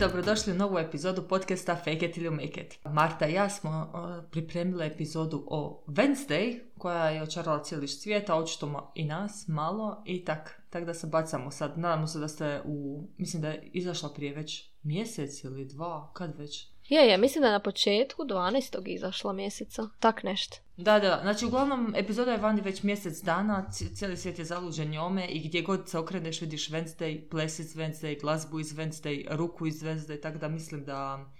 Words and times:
dobrodošli 0.00 0.52
u 0.52 0.56
novu 0.56 0.78
epizodu 0.78 1.22
podcasta 1.28 1.76
Fake 1.76 2.06
it 2.06 2.16
ili 2.16 2.30
make 2.30 2.60
it. 2.60 2.78
Marta 2.84 3.26
i 3.26 3.32
ja 3.32 3.48
smo 3.48 3.92
pripremile 4.30 4.86
epizodu 4.86 5.44
o 5.46 5.84
Wednesday, 5.86 6.60
koja 6.78 7.10
je 7.10 7.22
očarala 7.22 7.62
cijeli 7.62 7.88
svijet, 7.88 8.30
a 8.30 8.36
očito 8.36 8.92
i 8.94 9.04
nas 9.04 9.48
malo 9.48 10.02
i 10.06 10.24
tak, 10.24 10.62
tak 10.70 10.84
da 10.84 10.94
se 10.94 11.06
bacamo 11.06 11.50
sad. 11.50 11.78
Nadamo 11.78 12.06
se 12.06 12.18
da 12.18 12.28
ste 12.28 12.62
u, 12.64 13.08
mislim 13.18 13.42
da 13.42 13.48
je 13.48 13.70
izašla 13.72 14.08
prije 14.08 14.34
već 14.34 14.70
mjesec 14.82 15.44
ili 15.44 15.64
dva, 15.64 16.10
kad 16.12 16.38
već? 16.38 16.68
Je, 16.90 17.08
je, 17.08 17.18
mislim 17.18 17.42
da 17.42 17.48
je 17.48 17.52
na 17.52 17.60
početku 17.60 18.22
12. 18.22 18.88
izašla 18.88 19.32
mjeseca, 19.32 19.88
tak 20.00 20.22
nešto. 20.22 20.56
Da, 20.76 20.98
da, 20.98 21.18
znači 21.22 21.46
uglavnom 21.46 21.94
epizoda 21.96 22.32
je 22.32 22.38
vani 22.38 22.60
već 22.60 22.82
mjesec 22.82 23.22
dana, 23.22 23.70
cijeli 23.70 24.16
svijet 24.16 24.38
je 24.38 24.44
zaluđen 24.44 24.90
njome 24.90 25.26
i 25.26 25.48
gdje 25.48 25.62
god 25.62 25.88
se 25.88 25.98
okreneš 25.98 26.40
vidiš 26.40 26.70
Wednesday, 26.70 27.28
ples 27.28 27.58
iz 27.58 27.76
Wednesday, 27.76 28.20
glazbu 28.20 28.60
iz 28.60 28.74
Wednesday, 28.74 29.36
ruku 29.36 29.66
iz 29.66 29.82
Wednesday, 29.82 30.22
tako 30.22 30.38
da 30.38 30.48
mislim 30.48 30.84
da... 30.84 31.30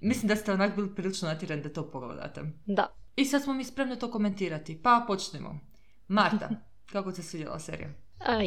Mislim 0.00 0.28
da 0.28 0.36
ste 0.36 0.52
onak 0.52 0.76
bili 0.76 0.94
prilično 0.94 1.28
natjerani 1.28 1.62
da 1.62 1.72
to 1.72 1.90
pogledate. 1.90 2.40
Da. 2.66 2.94
I 3.16 3.24
sad 3.24 3.42
smo 3.42 3.54
mi 3.54 3.64
spremni 3.64 3.98
to 3.98 4.10
komentirati, 4.10 4.82
pa 4.82 5.04
počnemo. 5.06 5.60
Marta, 6.08 6.48
kako 6.92 7.12
se 7.12 7.22
svidjela 7.22 7.58
serija? 7.58 7.88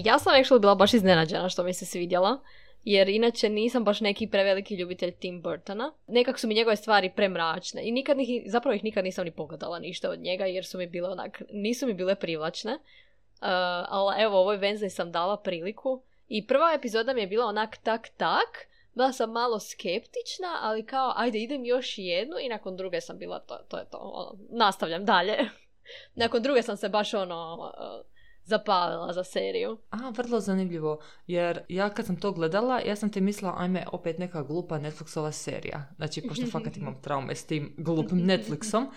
ja 0.03 0.19
sam 0.19 0.33
actually 0.33 0.59
bila 0.59 0.75
baš 0.75 0.93
iznenađena 0.93 1.49
što 1.49 1.63
mi 1.63 1.73
se 1.73 1.85
svidjela 1.85 2.39
jer 2.83 3.09
inače 3.09 3.49
nisam 3.49 3.83
baš 3.83 4.01
neki 4.01 4.27
preveliki 4.27 4.75
ljubitelj 4.75 5.11
Tim 5.11 5.41
Burtona. 5.41 5.93
Nekak 6.07 6.39
su 6.39 6.47
mi 6.47 6.53
njegove 6.53 6.75
stvari 6.75 7.11
premračne 7.15 7.81
i 7.83 7.91
nikad 7.91 8.19
ih, 8.19 8.43
zapravo 8.45 8.75
ih 8.75 8.83
nikad 8.83 9.03
nisam 9.03 9.25
ni 9.25 9.31
pogledala 9.31 9.79
ništa 9.79 10.09
od 10.09 10.19
njega 10.19 10.45
jer 10.45 10.65
su 10.65 10.77
mi 10.77 10.87
bile 10.87 11.09
onak, 11.09 11.41
nisu 11.51 11.87
mi 11.87 11.93
bile 11.93 12.15
privlačne. 12.15 12.73
Uh, 12.73 13.47
ali 13.89 14.21
evo, 14.23 14.39
ovoj 14.39 14.57
Wednesday 14.57 14.89
sam 14.89 15.11
dala 15.11 15.37
priliku 15.37 16.01
i 16.27 16.47
prva 16.47 16.73
epizoda 16.73 17.13
mi 17.13 17.21
je 17.21 17.27
bila 17.27 17.45
onak 17.45 17.77
tak 17.77 18.09
tak, 18.17 18.67
bila 18.93 19.11
sam 19.11 19.31
malo 19.31 19.59
skeptična, 19.59 20.57
ali 20.61 20.85
kao, 20.85 21.13
ajde, 21.15 21.39
idem 21.39 21.65
još 21.65 21.97
jednu 21.97 22.35
i 22.41 22.49
nakon 22.49 22.77
druge 22.77 23.01
sam 23.01 23.17
bila, 23.17 23.39
to, 23.39 23.57
to 23.67 23.77
je 23.77 23.85
to, 23.91 23.97
ono, 23.97 24.37
nastavljam 24.49 25.05
dalje. 25.05 25.37
nakon 26.15 26.43
druge 26.43 26.61
sam 26.61 26.77
se 26.77 26.89
baš 26.89 27.13
ono, 27.13 27.71
uh, 27.77 28.05
zapalila 28.49 29.13
za 29.13 29.23
seriju. 29.23 29.77
A, 29.91 30.09
vrlo 30.09 30.39
zanimljivo, 30.39 30.99
jer 31.27 31.59
ja 31.69 31.89
kad 31.89 32.05
sam 32.05 32.15
to 32.15 32.31
gledala, 32.31 32.79
ja 32.79 32.95
sam 32.95 33.11
ti 33.11 33.21
mislila, 33.21 33.55
ajme, 33.57 33.85
opet 33.91 34.17
neka 34.17 34.43
glupa 34.43 34.79
Netflixova 34.79 35.31
serija. 35.31 35.89
Znači, 35.95 36.21
pošto 36.21 36.45
fakat 36.57 36.77
imam 36.77 37.01
traume 37.01 37.35
s 37.35 37.45
tim 37.45 37.73
glupim 37.77 38.19
Netflixom. 38.19 38.87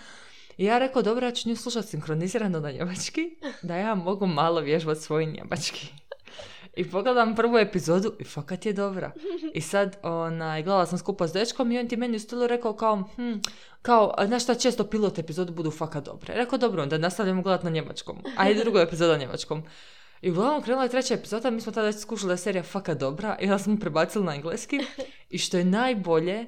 I 0.57 0.65
ja 0.65 0.77
rekao, 0.77 1.01
dobro, 1.01 1.25
ja 1.25 1.31
ću 1.31 1.49
nju 1.49 1.55
slušati 1.55 1.87
sinkronizirano 1.87 2.59
na 2.59 2.71
njemački, 2.71 3.21
da 3.61 3.75
ja 3.75 3.95
mogu 3.95 4.27
malo 4.27 4.61
vježbati 4.61 5.01
svoj 5.01 5.25
njemački. 5.25 5.93
I 6.75 6.89
pogledam 6.89 7.35
prvu 7.35 7.57
epizodu 7.57 8.13
i 8.19 8.23
fakat 8.23 8.65
je 8.65 8.73
dobra. 8.73 9.11
I 9.53 9.61
sad, 9.61 9.97
onaj, 10.03 10.63
gledala 10.63 10.85
sam 10.85 10.97
skupa 10.97 11.27
s 11.27 11.33
dečkom 11.33 11.71
i 11.71 11.79
on 11.79 11.87
ti 11.87 11.97
meni 11.97 12.15
u 12.15 12.19
stilu 12.19 12.47
rekao 12.47 12.73
kao, 12.73 13.03
hm, 13.15 13.33
kao, 13.81 14.13
znaš 14.25 14.43
šta, 14.43 14.55
često 14.55 14.83
pilot 14.83 15.19
epizodu 15.19 15.53
budu 15.53 15.71
fakat 15.71 16.05
dobre. 16.05 16.33
Rekao, 16.33 16.57
dobro, 16.57 16.83
onda 16.83 16.97
nastavljamo 16.97 17.41
gledati 17.41 17.65
na 17.65 17.71
njemačkom. 17.71 18.17
A 18.37 18.49
i 18.49 18.55
druga 18.55 18.81
epizoda 18.81 19.17
njemačkom. 19.17 19.63
I 20.21 20.31
uglavnom 20.31 20.61
krenula 20.61 20.83
je 20.83 20.89
treća 20.89 21.13
epizoda, 21.13 21.49
mi 21.49 21.61
smo 21.61 21.71
tada 21.71 21.91
skušali 21.91 22.27
da 22.27 22.33
je 22.33 22.37
serija 22.37 22.63
fakat 22.63 22.97
dobra 22.97 23.37
i 23.41 23.45
onda 23.45 23.57
smo 23.57 23.77
prebacili 23.79 24.25
na 24.25 24.35
engleski. 24.35 24.79
I 25.29 25.37
što 25.37 25.57
je 25.57 25.65
najbolje, 25.65 26.47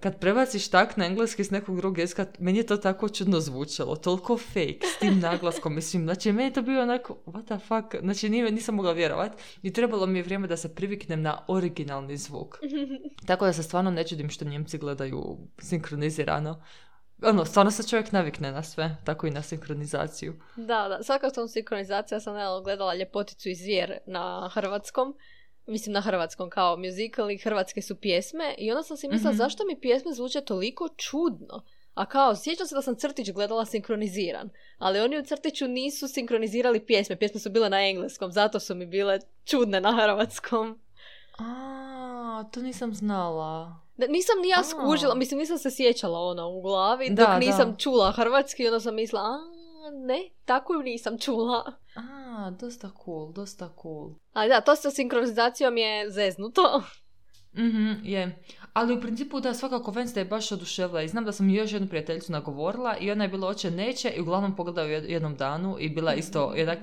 kad 0.00 0.20
prebaciš 0.20 0.68
tak 0.68 0.96
na 0.96 1.06
engleski 1.06 1.44
s 1.44 1.50
nekog 1.50 1.76
drugog 1.76 1.98
jezika, 1.98 2.26
meni 2.38 2.58
je 2.58 2.66
to 2.66 2.76
tako 2.76 3.08
čudno 3.08 3.40
zvučalo, 3.40 3.96
toliko 3.96 4.38
fake 4.38 4.78
s 4.96 4.98
tim 4.98 5.20
naglaskom, 5.20 5.74
mislim, 5.74 6.04
znači 6.04 6.32
meni 6.32 6.48
je 6.48 6.52
to 6.52 6.62
bio 6.62 6.82
onako, 6.82 7.16
what 7.26 7.44
the 7.44 7.58
fuck, 7.58 8.02
znači 8.02 8.28
nije, 8.28 8.50
nisam 8.50 8.74
mogla 8.74 8.92
vjerovat 8.92 9.32
i 9.62 9.72
trebalo 9.72 10.06
mi 10.06 10.18
je 10.18 10.22
vrijeme 10.22 10.46
da 10.46 10.56
se 10.56 10.74
priviknem 10.74 11.22
na 11.22 11.44
originalni 11.48 12.16
zvuk. 12.16 12.58
tako 13.26 13.44
da 13.44 13.52
se 13.52 13.62
stvarno 13.62 13.90
ne 13.90 14.04
čudim 14.04 14.30
što 14.30 14.44
Njemci 14.44 14.78
gledaju 14.78 15.38
sinkronizirano. 15.58 16.62
Ono, 17.22 17.44
stvarno 17.44 17.70
se 17.70 17.88
čovjek 17.88 18.12
navikne 18.12 18.52
na 18.52 18.62
sve, 18.62 18.96
tako 19.04 19.26
i 19.26 19.30
na 19.30 19.42
sinkronizaciju. 19.42 20.34
Da, 20.56 20.88
da, 20.88 21.02
svaka 21.02 21.30
tom 21.30 21.48
sinkronizacija 21.48 22.20
sam 22.20 22.34
gledala 22.64 22.94
ljepoticu 22.94 23.48
iz 23.48 23.58
zvijer 23.58 23.98
na 24.06 24.50
hrvatskom 24.54 25.14
mislim 25.66 25.92
na 25.92 26.00
hrvatskom 26.00 26.50
kao 26.50 26.76
musical 26.76 27.30
i 27.30 27.38
hrvatske 27.38 27.82
su 27.82 27.96
pjesme 27.96 28.54
i 28.58 28.70
onda 28.70 28.82
sam 28.82 28.96
si 28.96 29.08
mislila 29.08 29.32
mm 29.32 29.36
zašto 29.36 29.64
mi 29.64 29.80
pjesme 29.80 30.12
zvuče 30.12 30.40
toliko 30.40 30.88
čudno. 30.96 31.62
A 31.94 32.06
kao, 32.06 32.36
sjećam 32.36 32.66
se 32.66 32.74
da 32.74 32.82
sam 32.82 32.96
crtić 32.96 33.30
gledala 33.30 33.64
sinkroniziran, 33.64 34.50
ali 34.78 35.00
oni 35.00 35.18
u 35.18 35.24
crtiću 35.24 35.68
nisu 35.68 36.08
sinkronizirali 36.08 36.86
pjesme, 36.86 37.16
pjesme 37.16 37.40
su 37.40 37.50
bile 37.50 37.70
na 37.70 37.88
engleskom, 37.88 38.32
zato 38.32 38.60
su 38.60 38.74
mi 38.74 38.86
bile 38.86 39.18
čudne 39.44 39.80
na 39.80 39.92
hrvatskom. 39.92 40.80
A, 41.38 42.44
to 42.52 42.60
nisam 42.60 42.94
znala. 42.94 43.80
Da, 43.96 44.06
nisam 44.06 44.40
ni 44.42 44.48
ja 44.48 44.64
skužila, 44.64 45.14
mislim 45.14 45.38
nisam 45.38 45.58
se 45.58 45.70
sjećala 45.70 46.20
ono 46.20 46.48
u 46.48 46.62
glavi, 46.62 47.10
dok 47.10 47.28
nisam 47.40 47.76
čula 47.78 48.12
hrvatski, 48.12 48.66
onda 48.66 48.80
sam 48.80 48.94
mislila, 48.94 49.22
a 49.22 49.55
ne, 49.90 50.30
tako 50.44 50.74
ju 50.74 50.82
nisam 50.82 51.18
čula. 51.18 51.72
A, 51.96 52.50
dosta 52.60 52.90
cool, 53.04 53.32
dosta 53.32 53.72
cool. 53.82 54.14
Ali 54.32 54.48
da, 54.48 54.60
to 54.60 54.76
sa 54.76 54.90
sinkronizacijom 54.90 55.76
je 55.76 56.10
zeznuto. 56.10 56.82
Mhm, 57.58 57.92
je. 58.04 58.42
Ali 58.72 58.94
u 58.94 59.00
principu 59.00 59.40
da 59.40 59.54
svakako 59.54 59.92
Wednesday 59.92 60.18
je 60.18 60.24
baš 60.24 60.52
oduševila 60.52 61.02
i 61.02 61.08
znam 61.08 61.24
da 61.24 61.32
sam 61.32 61.50
još 61.50 61.72
jednu 61.72 61.88
prijateljicu 61.88 62.32
nagovorila 62.32 62.96
i 62.96 63.10
ona 63.10 63.24
je 63.24 63.28
bila 63.28 63.48
oče 63.48 63.70
neće 63.70 64.08
i 64.08 64.20
uglavnom 64.20 64.56
pogledao 64.56 64.86
jednom 64.86 65.36
danu 65.36 65.76
i 65.80 65.88
bila 65.88 66.14
isto 66.14 66.52
jednak, 66.56 66.78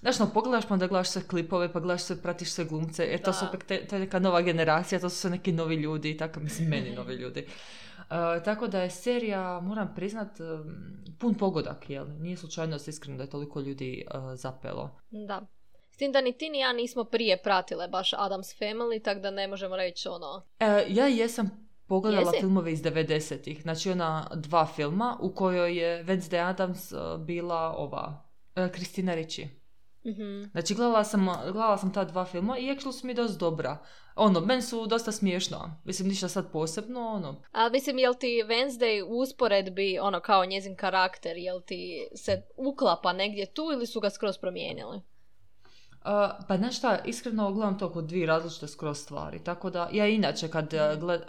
znaš 0.00 0.18
no, 0.18 0.30
pogledaš 0.34 0.66
pa 0.66 0.74
onda 0.74 0.86
gledaš 0.86 1.08
sve 1.08 1.22
klipove 1.22 1.72
pa 1.72 1.80
gledaš 1.80 2.02
sve, 2.02 2.16
pratiš 2.16 2.50
sve 2.50 2.64
glumce 2.64 3.04
jer 3.04 3.22
to 3.22 3.32
su 3.32 3.44
opet 3.48 3.64
te, 3.66 3.86
te 3.86 3.98
neka 3.98 4.18
nova 4.18 4.42
generacija, 4.42 5.00
to 5.00 5.10
su 5.10 5.16
sve 5.16 5.30
neki 5.30 5.52
novi 5.52 5.74
ljudi 5.74 6.10
i 6.10 6.16
tako, 6.16 6.40
mislim 6.40 6.68
meni 6.68 6.94
novi 6.96 7.14
ljudi. 7.14 7.46
Uh, 8.10 8.44
tako 8.44 8.66
da 8.66 8.80
je 8.80 8.90
serija, 8.90 9.60
moram 9.60 9.92
priznat, 9.96 10.28
pun 11.18 11.34
pogodak, 11.34 11.90
jel? 11.90 12.06
Nije 12.20 12.36
slučajno 12.36 12.76
iskreno 12.86 13.16
da 13.16 13.22
je 13.22 13.30
toliko 13.30 13.60
ljudi 13.60 14.06
uh, 14.14 14.34
zapelo. 14.34 14.90
Da. 15.10 15.46
S 15.90 15.96
tim 15.96 16.12
da 16.12 16.20
ni 16.20 16.32
ti 16.32 16.48
ni 16.48 16.58
ja 16.58 16.72
nismo 16.72 17.04
prije 17.04 17.42
pratile 17.42 17.88
baš 17.88 18.12
Adams 18.12 18.60
Family, 18.60 19.02
tako 19.02 19.20
da 19.20 19.30
ne 19.30 19.48
možemo 19.48 19.76
reći 19.76 20.08
ono... 20.08 20.42
E, 20.60 20.84
ja 20.88 21.06
jesam 21.06 21.68
pogledala 21.86 22.32
filmove 22.40 22.72
iz 22.72 22.82
90-ih. 22.82 23.62
Znači 23.62 23.90
ona 23.90 24.30
dva 24.34 24.66
filma 24.66 25.18
u 25.20 25.34
kojoj 25.34 25.78
je 25.78 26.04
Wednesday 26.04 26.48
Adams 26.48 26.92
bila 27.18 27.74
ova, 27.76 28.28
Kristina 28.72 29.14
Ricci. 29.14 29.48
Mm-hmm. 30.06 30.50
Znači 30.52 30.74
gledala 30.74 31.04
sam, 31.04 31.26
gledala 31.42 31.78
sam 31.78 31.92
ta 31.92 32.04
dva 32.04 32.24
filma 32.24 32.58
i 32.58 32.62
actually 32.62 32.92
su 32.92 33.06
mi 33.06 33.14
dosta 33.14 33.38
dobra. 33.38 33.78
Ono, 34.16 34.40
meni 34.40 34.62
su 34.62 34.86
dosta 34.86 35.12
smiješna. 35.12 35.80
Mislim, 35.84 36.08
ništa 36.08 36.28
sad 36.28 36.52
posebno, 36.52 37.00
ono. 37.08 37.42
A 37.52 37.68
mislim, 37.68 37.98
jel 37.98 38.14
ti 38.14 38.44
Wednesday 38.46 39.02
u 39.02 39.18
usporedbi, 39.18 39.98
ono, 39.98 40.20
kao 40.20 40.44
njezin 40.44 40.76
karakter, 40.76 41.36
jel 41.36 41.60
ti 41.60 42.08
se 42.14 42.42
uklapa 42.56 43.12
negdje 43.12 43.52
tu 43.52 43.62
ili 43.72 43.86
su 43.86 44.00
ga 44.00 44.10
skroz 44.10 44.38
promijenili? 44.38 44.96
Uh, 44.96 46.46
pa 46.48 46.56
znaš 46.56 46.78
šta, 46.78 46.98
iskreno 47.04 47.52
gledam 47.52 47.78
to 47.78 47.92
kod 47.92 48.04
dvije 48.04 48.26
različite 48.26 48.68
skroz 48.68 48.98
stvari. 48.98 49.44
Tako 49.44 49.70
da, 49.70 49.88
ja 49.92 50.06
inače 50.06 50.48
kad 50.48 50.74
uh, 50.74 51.00
gled... 51.00 51.20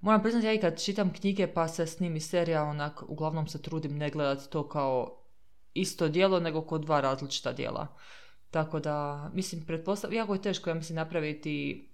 Moram 0.00 0.22
priznati, 0.22 0.46
ja 0.46 0.52
i 0.52 0.60
kad 0.60 0.82
čitam 0.82 1.12
knjige 1.12 1.46
pa 1.46 1.68
se 1.68 1.86
snimi 1.86 2.20
serija, 2.20 2.62
onak, 2.62 3.02
uglavnom 3.08 3.46
se 3.46 3.62
trudim 3.62 3.98
ne 3.98 4.10
gledati 4.10 4.50
to 4.50 4.68
kao 4.68 5.19
isto 5.74 6.08
dijelo 6.08 6.40
nego 6.40 6.62
kod 6.62 6.80
dva 6.80 7.00
različita 7.00 7.52
dijela. 7.52 7.86
Tako 8.50 8.80
da, 8.80 9.30
mislim, 9.34 9.66
pretpostavljam, 9.66 10.16
jako 10.16 10.34
je 10.34 10.42
teško, 10.42 10.70
ja 10.70 10.74
mislim, 10.74 10.96
napraviti 10.96 11.86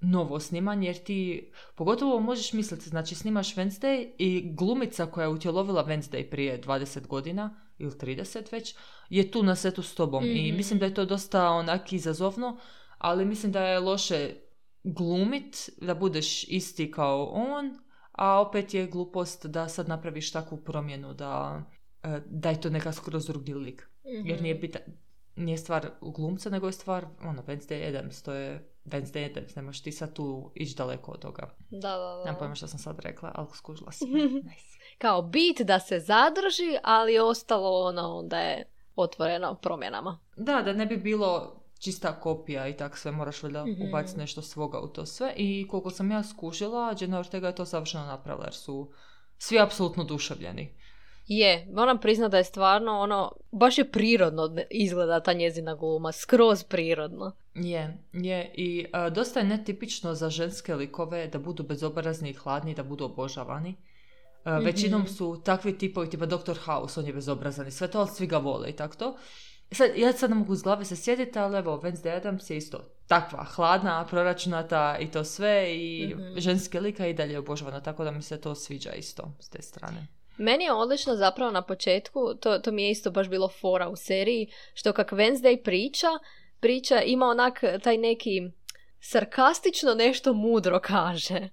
novo 0.00 0.40
snimanje, 0.40 0.88
jer 0.88 1.04
ti, 1.04 1.50
pogotovo 1.74 2.20
možeš 2.20 2.52
misliti, 2.52 2.88
znači 2.88 3.14
snimaš 3.14 3.54
Wednesday 3.54 4.10
i 4.18 4.54
glumica 4.54 5.06
koja 5.06 5.24
je 5.24 5.28
utjelovila 5.28 5.86
Wednesday 5.86 6.30
prije 6.30 6.60
20 6.62 7.06
godina, 7.06 7.60
ili 7.78 7.92
30 7.92 8.52
već, 8.52 8.74
je 9.08 9.30
tu 9.30 9.42
na 9.42 9.54
setu 9.54 9.82
s 9.82 9.94
tobom. 9.94 10.24
I 10.24 10.48
mhm. 10.48 10.56
mislim 10.56 10.78
da 10.78 10.86
je 10.86 10.94
to 10.94 11.04
dosta 11.04 11.50
onak 11.50 11.92
izazovno, 11.92 12.58
ali 12.98 13.24
mislim 13.24 13.52
da 13.52 13.60
je 13.60 13.80
loše 13.80 14.34
glumit, 14.84 15.70
da 15.80 15.94
budeš 15.94 16.44
isti 16.48 16.90
kao 16.90 17.24
on, 17.24 17.78
a 18.12 18.40
opet 18.40 18.74
je 18.74 18.86
glupost 18.86 19.46
da 19.46 19.68
sad 19.68 19.88
napraviš 19.88 20.32
takvu 20.32 20.56
promjenu 20.56 21.14
da 21.14 21.62
da 22.26 22.50
je 22.50 22.60
to 22.60 22.70
neka 22.70 22.92
skroz 22.92 23.26
drugi 23.26 23.54
lik. 23.54 23.88
Jer 24.04 24.42
nije, 24.42 24.54
mhm. 24.54 24.60
bita, 24.60 24.78
nije 25.36 25.58
stvar 25.58 25.90
glumca, 26.00 26.50
nego 26.50 26.66
je 26.66 26.72
stvar 26.72 27.06
ono, 27.22 27.42
Wednesday 27.42 27.88
Adams. 27.88 28.22
To 28.22 28.32
je 28.32 28.68
Wednesday 28.84 29.30
Adams. 29.30 29.56
Ne 29.56 29.62
možeš 29.62 29.82
ti 29.82 29.92
sad 29.92 30.12
tu 30.12 30.50
ići 30.54 30.76
daleko 30.76 31.12
od 31.12 31.20
toga. 31.20 31.54
Da, 31.70 31.78
da, 31.78 31.96
da. 31.96 32.24
Nemam 32.24 32.38
pojma 32.38 32.54
što 32.54 32.66
sam 32.66 32.78
sad 32.78 32.98
rekla, 32.98 33.32
ali 33.34 33.48
skužila 33.54 33.92
sam. 33.92 34.08
nice. 34.50 34.76
Kao 34.98 35.22
bit 35.22 35.60
da 35.60 35.80
se 35.80 36.00
zadrži, 36.00 36.78
ali 36.82 37.18
ostalo 37.18 37.88
ono 37.88 38.16
onda 38.16 38.38
je 38.38 38.70
otvoreno 38.96 39.54
promjenama. 39.54 40.18
Da, 40.36 40.62
da 40.62 40.72
ne 40.72 40.86
bi 40.86 40.96
bilo 40.96 41.62
čista 41.78 42.20
kopija 42.20 42.68
i 42.68 42.76
tak 42.76 42.98
sve, 42.98 43.12
moraš 43.12 43.42
valjda 43.42 43.64
mm-hmm. 43.64 43.88
ubaciti 43.88 44.18
nešto 44.18 44.42
svoga 44.42 44.80
u 44.80 44.88
to 44.88 45.06
sve. 45.06 45.32
I 45.36 45.68
koliko 45.68 45.90
sam 45.90 46.10
ja 46.10 46.22
skužila, 46.22 46.94
Jenna 47.00 47.18
Ortega 47.18 47.46
je 47.46 47.54
to 47.54 47.64
savršeno 47.64 48.06
napravila 48.06 48.44
jer 48.44 48.54
su 48.54 48.92
svi 49.38 49.60
apsolutno 49.60 50.04
duševljeni. 50.04 50.74
Je, 51.26 51.68
moram 51.72 51.98
priznati 51.98 52.30
da 52.30 52.38
je 52.38 52.44
stvarno 52.44 52.92
ono, 52.92 53.32
baš 53.52 53.78
je 53.78 53.90
prirodno 53.92 54.56
izgleda 54.70 55.20
ta 55.20 55.32
njezina 55.32 55.74
gluma, 55.74 56.12
skroz 56.12 56.64
prirodno. 56.64 57.32
Je, 57.54 57.98
je. 58.12 58.52
I 58.54 58.86
a, 58.92 59.10
dosta 59.10 59.40
je 59.40 59.46
netipično 59.46 60.14
za 60.14 60.30
ženske 60.30 60.74
likove 60.74 61.26
da 61.26 61.38
budu 61.38 61.62
bezobrazni 61.62 62.30
i 62.30 62.34
hladni, 62.34 62.74
da 62.74 62.82
budu 62.82 63.04
obožavani. 63.04 63.74
A, 64.44 64.58
Većinom 64.58 65.00
Mhm. 65.00 65.08
su 65.08 65.42
takvi 65.44 65.78
tipovi, 65.78 66.10
tipa 66.10 66.26
Dr. 66.26 66.58
House, 66.58 67.00
on 67.00 67.06
je 67.06 67.12
bezobrazan 67.12 67.66
i 67.66 67.70
sve 67.70 67.88
to, 67.88 67.98
ali 67.98 68.08
svi 68.08 68.26
ga 68.26 68.38
vole 68.38 68.70
i 68.70 68.72
tako 68.72 68.96
to. 68.96 69.16
Sad, 69.72 69.90
ja 69.96 70.12
sad 70.12 70.30
ne 70.30 70.36
mogu 70.36 70.52
iz 70.52 70.62
glave 70.62 70.84
se 70.84 70.96
sjetiti, 70.96 71.38
ali 71.38 71.58
evo, 71.58 71.80
Wednesday 71.84 72.16
Adams 72.16 72.50
je 72.50 72.56
isto 72.56 72.78
takva, 73.06 73.44
hladna, 73.44 74.06
proračunata 74.06 74.96
i 75.00 75.10
to 75.10 75.24
sve 75.24 75.76
i 75.76 76.14
Mhm. 76.14 76.38
ženske 76.38 76.80
lika 76.80 77.06
i 77.06 77.14
dalje 77.14 77.32
je 77.32 77.38
obožavana, 77.38 77.80
tako 77.80 78.04
da 78.04 78.10
mi 78.10 78.22
se 78.22 78.40
to 78.40 78.54
sviđa 78.54 78.92
isto 78.92 79.32
s 79.40 79.48
te 79.48 79.62
strane. 79.62 80.06
Meni 80.38 80.64
je 80.64 80.72
odlično 80.72 81.16
zapravo 81.16 81.50
na 81.50 81.62
početku, 81.62 82.34
to, 82.40 82.58
to 82.58 82.72
mi 82.72 82.82
je 82.82 82.90
isto 82.90 83.10
baš 83.10 83.28
bilo 83.28 83.48
fora 83.48 83.88
u 83.88 83.96
seriji, 83.96 84.50
što 84.74 84.92
kak 84.92 85.12
Wednesday 85.12 85.62
priča, 85.62 86.08
priča 86.60 87.02
ima 87.02 87.26
onak 87.26 87.60
taj 87.82 87.98
neki 87.98 88.42
sarkastično 89.00 89.94
nešto 89.94 90.32
mudro 90.32 90.80
kaže. 90.92 91.48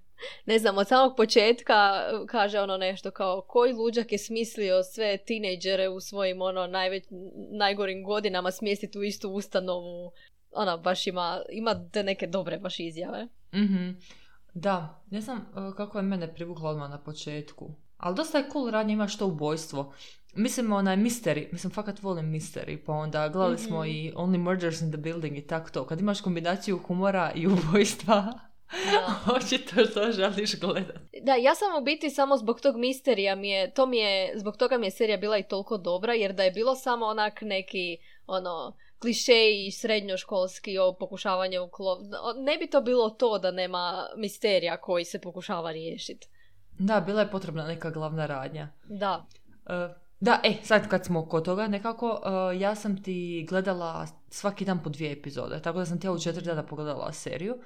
Ne 0.46 0.58
znam, 0.58 0.78
od 0.78 0.88
samog 0.88 1.16
početka 1.16 1.74
uh, 1.74 2.26
kaže 2.26 2.60
ono 2.60 2.76
nešto 2.76 3.10
kao 3.10 3.44
koji 3.48 3.72
luđak 3.72 4.12
je 4.12 4.18
smislio 4.18 4.82
sve 4.82 5.16
tinejdžere 5.16 5.88
u 5.88 6.00
svojim 6.00 6.42
ono 6.42 6.66
najveć, 6.66 7.04
najgorim 7.58 8.04
godinama 8.04 8.50
smjestiti 8.50 8.98
u 8.98 9.04
istu 9.04 9.30
ustanovu. 9.30 10.12
Ona 10.50 10.76
baš 10.76 11.06
ima, 11.06 11.40
ima 11.50 11.88
te 11.92 12.02
neke 12.02 12.26
dobre 12.26 12.58
baš 12.58 12.80
izjave. 12.80 13.28
Mhm. 13.54 13.90
Da, 14.54 15.02
ne 15.10 15.20
znam 15.20 15.38
e, 15.38 15.76
kako 15.76 15.98
je 15.98 16.02
mene 16.02 16.34
privuklo 16.34 16.70
odmah 16.70 16.90
na 16.90 16.98
početku. 16.98 17.70
Ali 18.04 18.16
dosta 18.16 18.38
je 18.38 18.44
cool 18.52 18.70
radnje, 18.70 18.92
ima 18.92 19.08
što 19.08 19.26
ubojstvo. 19.26 19.92
Mislim, 20.34 20.72
onaj 20.72 20.96
misteri, 20.96 21.48
mislim, 21.52 21.72
fakat 21.72 22.02
volim 22.02 22.30
misteri, 22.30 22.76
pa 22.76 22.92
onda 22.92 23.28
gledali 23.28 23.58
smo 23.58 23.80
Mhm. 23.80 23.88
i 23.88 24.12
Only 24.16 24.38
Murders 24.38 24.80
in 24.80 24.88
the 24.92 24.96
Building 24.98 25.38
i 25.38 25.46
tak 25.46 25.70
to. 25.70 25.86
Kad 25.86 26.00
imaš 26.00 26.20
kombinaciju 26.20 26.78
humora 26.78 27.32
i 27.34 27.46
ubojstva, 27.46 28.32
Da. 28.84 29.20
očito 29.36 29.86
to 29.94 30.12
želiš 30.12 30.60
gledat. 30.60 30.96
Da, 31.22 31.34
ja 31.34 31.54
sam 31.54 31.82
u 31.82 31.84
biti 31.84 32.10
samo 32.10 32.36
zbog 32.36 32.60
tog 32.60 32.76
misterija 32.76 33.34
mi 33.36 33.50
je, 33.50 33.74
to 33.74 33.86
mi 33.86 33.98
je, 33.98 34.32
zbog 34.38 34.56
toga 34.56 34.78
mi 34.78 34.86
je 34.86 34.90
serija 34.90 35.16
bila 35.16 35.38
i 35.38 35.42
toliko 35.48 35.76
dobra, 35.78 36.14
jer 36.14 36.32
da 36.32 36.42
je 36.42 36.50
bilo 36.50 36.74
samo 36.74 37.06
onak 37.06 37.42
neki, 37.42 37.96
ono, 38.26 38.76
klišeji 38.98 39.70
srednjoškolski 39.70 40.78
o 40.78 40.92
pokušavanju 41.00 41.62
uklov... 41.64 41.98
Ne 42.36 42.56
bi 42.58 42.66
to 42.66 42.80
bilo 42.80 43.10
to 43.10 43.38
da 43.38 43.50
nema 43.50 44.06
misterija 44.16 44.76
koji 44.76 45.04
se 45.04 45.20
pokušava 45.20 45.72
riješiti. 45.72 46.28
Da, 46.78 47.00
bila 47.00 47.20
je 47.20 47.30
potrebna 47.30 47.66
neka 47.66 47.90
glavna 47.90 48.26
radnja. 48.26 48.68
Da. 48.88 49.26
E, 49.66 49.88
da, 50.20 50.40
e, 50.44 50.54
sad 50.62 50.88
kad 50.88 51.04
smo 51.04 51.26
kod 51.26 51.44
toga 51.44 51.66
nekako, 51.66 52.20
e, 52.24 52.58
ja 52.58 52.74
sam 52.74 53.02
ti 53.02 53.46
gledala 53.48 54.06
svaki 54.28 54.64
dan 54.64 54.82
po 54.82 54.90
dvije 54.90 55.12
epizode, 55.12 55.62
tako 55.62 55.78
da 55.78 55.86
sam 55.86 56.00
ti 56.00 56.06
ja 56.06 56.12
u 56.12 56.18
četiri 56.18 56.44
dana 56.44 56.62
pogledala 56.62 57.12
seriju. 57.12 57.56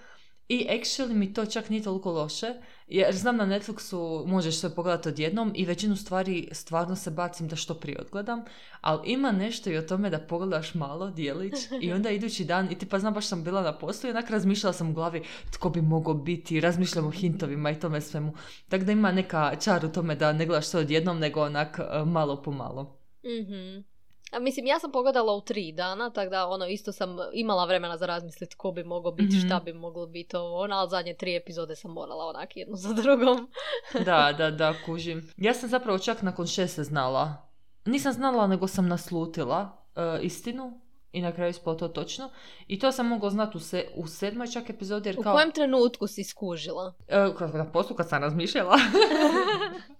I 0.49 0.67
actually 0.71 1.15
mi 1.15 1.33
to 1.33 1.47
čak 1.47 1.69
nije 1.69 1.83
toliko 1.83 2.13
loše, 2.13 2.55
jer 2.87 3.17
znam 3.17 3.37
na 3.37 3.47
Netflixu 3.47 4.27
možeš 4.27 4.59
sve 4.59 4.75
pogledati 4.75 5.09
odjednom 5.09 5.53
i 5.55 5.65
većinu 5.65 5.97
stvari 5.97 6.49
stvarno 6.53 6.97
se 6.97 7.11
bacim 7.11 7.49
da 7.49 7.57
što 7.57 7.75
prije 7.75 8.01
odgledam, 8.01 8.45
ali 8.81 9.13
ima 9.13 9.33
nešto 9.33 9.71
i 9.71 9.77
o 9.77 9.83
tome 9.83 10.11
da 10.11 10.19
pogledaš 10.19 10.75
malo, 10.75 11.11
dijelić, 11.11 11.55
i 11.81 11.93
onda 11.97 12.11
idući 12.11 12.45
dan, 12.45 12.69
i 12.71 12.79
tipa 12.79 12.99
znam 12.99 13.15
baš 13.15 13.27
sam 13.27 13.45
bila 13.45 13.63
na 13.63 13.79
poslu 13.79 14.09
i 14.09 14.11
onak 14.11 14.31
razmišljala 14.31 14.73
sam 14.73 14.91
u 14.91 14.95
glavi 14.95 15.23
tko 15.53 15.71
bi 15.71 15.83
mogao 15.83 16.15
biti, 16.15 16.61
razmišljam 16.61 17.07
o 17.07 17.11
hintovima 17.11 17.71
i 17.71 17.81
tome 17.81 18.01
svemu. 18.01 18.33
Tako 18.69 18.85
da 18.85 18.93
ima 18.93 19.13
neka 19.13 19.57
čar 19.57 19.85
u 19.85 19.93
tome 19.93 20.15
da 20.15 20.33
ne 20.33 20.47
gledaš 20.47 20.67
sve 20.67 20.81
odjednom, 20.81 21.19
nego 21.19 21.43
onak 21.43 21.79
e, 21.79 22.05
malo 22.05 22.43
po 22.43 22.51
malo. 22.51 22.99
Mhm. 23.25 23.98
A 24.33 24.39
mislim, 24.39 24.67
ja 24.67 24.79
sam 24.79 24.93
pogledala 24.93 25.33
u 25.33 25.41
tri 25.41 25.73
dana, 25.73 26.11
tako 26.11 26.31
da 26.31 26.49
ono 26.49 26.67
isto 26.67 26.93
sam 26.93 27.17
imala 27.33 27.65
vremena 27.65 27.97
za 27.97 28.07
razmisliti 28.07 28.57
ko 28.57 28.71
bi 28.73 28.85
mogao 28.85 29.13
biti, 29.13 29.37
Mhm. 29.37 29.47
šta 29.47 29.61
bi 29.61 29.73
moglo 29.73 30.07
biti 30.07 30.37
ovo, 30.37 30.57
ono, 30.57 30.77
ali 30.77 30.91
zadnje 30.91 31.15
tri 31.15 31.37
epizode 31.37 31.77
sam 31.77 31.91
morala 31.91 32.25
onak 32.27 32.57
jednu 32.57 32.77
za 32.77 32.93
drugom. 32.93 33.49
Da, 34.05 34.33
da, 34.33 34.51
da, 34.51 34.75
kužim. 34.87 35.31
Ja 35.37 35.55
sam 35.55 35.69
zapravo 35.69 35.99
čak 35.99 36.23
nakon 36.23 36.47
šeste 36.47 36.85
znala. 36.85 37.49
Nisam 37.85 38.13
znala, 38.13 38.47
nego 38.47 38.67
sam 38.67 38.89
naslutila 38.89 39.69
e, 39.97 40.19
istinu 40.23 40.81
i 41.13 41.23
na 41.23 41.33
kraju 41.33 41.51
ispalo 41.51 41.77
to 41.77 41.89
točno. 41.89 42.31
I 42.67 42.79
to 42.79 42.93
sam 42.93 43.07
mogla 43.07 43.31
znati 43.31 43.57
u, 43.57 43.61
se, 43.61 43.87
u 43.97 44.07
sedmoj 44.07 44.47
čak 44.47 44.71
epizodi, 44.71 45.09
jer 45.09 45.19
U 45.19 45.23
kao... 45.23 45.35
kojem 45.35 45.53
trenutku 45.53 46.07
si 46.07 46.25
skužila? 46.25 46.95
E, 47.09 47.29
kad 47.39 47.55
na 47.55 47.65
poslu 47.65 47.97
kad 47.97 48.09
sam 48.09 48.23
razmišljala. 48.23 48.77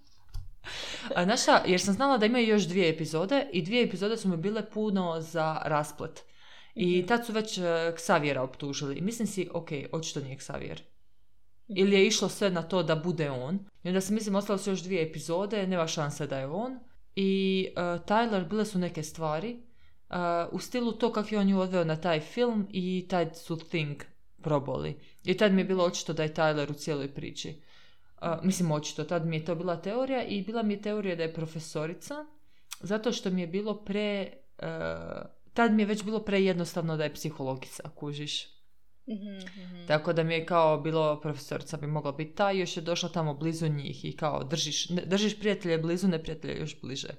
A, 1.15 1.23
Znaš 1.23 1.41
šta, 1.41 1.63
jer 1.67 1.81
sam 1.81 1.93
znala 1.93 2.17
da 2.17 2.25
imaju 2.25 2.47
još 2.47 2.63
dvije 2.63 2.89
epizode 2.89 3.47
i 3.53 3.61
dvije 3.61 3.83
epizode 3.83 4.17
su 4.17 4.27
mi 4.29 4.37
bile 4.37 4.69
puno 4.69 5.21
za 5.21 5.61
rasplet. 5.65 6.23
I 6.75 6.97
Mhm. 6.99 7.07
tad 7.07 7.25
su 7.25 7.33
već 7.33 7.57
uh, 7.57 7.63
Ksavijera 7.95 8.41
optužili. 8.43 8.95
I 8.95 9.01
mislim 9.01 9.27
si, 9.27 9.49
ok, 9.53 9.69
očito 9.91 10.19
nije 10.19 10.37
Ksavijer. 10.37 10.81
Ili 11.67 11.95
je 11.95 12.07
išlo 12.07 12.29
sve 12.29 12.49
na 12.49 12.61
to 12.63 12.83
da 12.83 12.95
bude 12.95 13.29
on. 13.31 13.59
I 13.83 13.87
onda 13.87 14.01
se 14.01 14.13
mislim, 14.13 14.35
ostale 14.35 14.59
su 14.59 14.69
još 14.69 14.79
dvije 14.83 15.03
epizode, 15.03 15.67
nema 15.67 15.87
šanse 15.87 16.27
da 16.27 16.37
je 16.39 16.47
on. 16.47 16.79
I 17.15 17.67
uh, 17.71 17.81
Tyler, 18.05 18.49
bile 18.49 18.65
su 18.65 18.79
neke 18.79 19.03
stvari. 19.03 19.63
uh, 20.09 20.15
u 20.51 20.59
stilu 20.59 20.91
to 20.91 21.11
kako 21.11 21.35
je 21.35 21.39
on 21.39 21.47
nju 21.47 21.59
odveo 21.59 21.83
na 21.83 21.95
taj 21.95 22.19
film 22.19 22.67
i 22.71 23.07
taj 23.09 23.33
su 23.33 23.57
Thing 23.57 24.03
proboli. 24.41 24.95
I 25.25 25.37
tad 25.37 25.51
mi 25.53 25.61
je 25.61 25.65
bilo 25.65 25.83
očito 25.83 26.13
da 26.13 26.23
je 26.23 26.33
Tyler 26.33 26.69
u 26.71 26.73
cijeloj 26.73 27.13
priči. 27.13 27.61
Uh, 28.21 28.27
mislim 28.43 28.71
očito, 28.71 29.03
tad 29.03 29.25
mi 29.25 29.35
je 29.35 29.45
to 29.45 29.55
bila 29.55 29.81
teorija 29.81 30.23
i 30.23 30.41
bila 30.41 30.63
mi 30.63 30.73
je 30.73 30.81
teorija 30.81 31.15
da 31.15 31.23
je 31.23 31.33
profesorica, 31.33 32.25
zato 32.79 33.11
što 33.11 33.29
mi 33.29 33.41
je 33.41 33.47
bilo 33.47 33.83
pre... 33.83 34.33
uh, 34.57 34.65
tad 35.53 35.73
mi 35.73 35.81
je 35.81 35.85
već 35.85 36.03
bilo 36.03 36.19
prejednostavno 36.19 36.97
da 36.97 37.03
je 37.03 37.13
psihologica, 37.13 37.89
kužiš. 37.95 38.59
Mhm, 39.09 39.63
mhm. 39.63 39.87
Tako 39.87 40.13
da 40.13 40.23
mi 40.23 40.33
je 40.33 40.45
kao 40.45 40.77
bilo 40.77 41.21
profesorica 41.21 41.77
bi 41.77 41.87
mogla 41.87 42.11
biti 42.11 42.35
ta 42.35 42.51
i 42.51 42.59
još 42.59 42.77
je 42.77 42.83
došla 42.83 43.09
tamo 43.09 43.33
blizu 43.33 43.67
njih 43.67 44.05
i 44.05 44.15
kao 44.15 44.43
držiš, 44.43 44.89
ne, 44.89 45.05
držiš 45.05 45.39
prijatelje 45.39 45.77
blizu, 45.77 46.07
neprijatelje 46.07 46.59
još 46.59 46.81
bliže. 46.81 47.09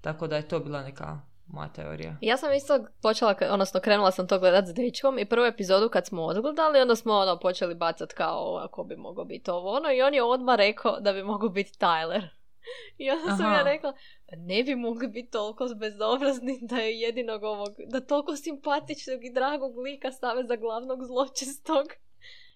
Tako 0.00 0.26
da 0.26 0.36
je 0.36 0.48
to 0.48 0.60
bila 0.60 0.82
neka 0.82 1.20
moja 1.46 1.68
teorija. 1.68 2.16
Ja 2.20 2.36
sam 2.36 2.52
isto 2.52 2.86
počela, 3.02 3.34
odnosno 3.50 3.80
krenula 3.80 4.10
sam 4.10 4.28
to 4.28 4.38
gledat 4.38 4.66
s 4.66 4.74
dečkom 4.74 5.18
i 5.18 5.24
prvu 5.24 5.44
epizodu 5.44 5.88
kad 5.88 6.06
smo 6.06 6.22
odgledali, 6.22 6.80
onda 6.80 6.96
smo 6.96 7.12
ono 7.12 7.38
počeli 7.38 7.74
bacat 7.74 8.12
kao 8.12 8.58
ako 8.62 8.84
bi 8.84 8.96
mogao 8.96 9.24
biti 9.24 9.50
ovo 9.50 9.70
ono 9.70 9.92
i 9.92 10.02
on 10.02 10.14
je 10.14 10.22
odmah 10.22 10.56
rekao 10.56 11.00
da 11.00 11.12
bi 11.12 11.22
mogao 11.22 11.48
biti 11.48 11.78
Tyler. 11.78 12.22
I 12.98 13.10
onda 13.10 13.36
sam 13.36 13.46
Aha. 13.46 13.54
ja 13.54 13.62
rekla, 13.62 13.92
"Pa 14.30 14.36
ne 14.36 14.62
bi 14.62 14.74
mogli 14.74 15.08
biti 15.08 15.30
toliko 15.30 15.68
bezobrazni 15.76 16.58
da 16.62 16.76
je 16.76 17.00
jedinog 17.00 17.42
ovog, 17.42 17.68
da 17.86 18.00
toliko 18.00 18.36
simpatičnog 18.36 19.24
i 19.24 19.32
dragog 19.32 19.78
lika 19.78 20.12
stave 20.12 20.44
za 20.44 20.56
glavnog 20.56 21.04
zločestog. 21.06 21.86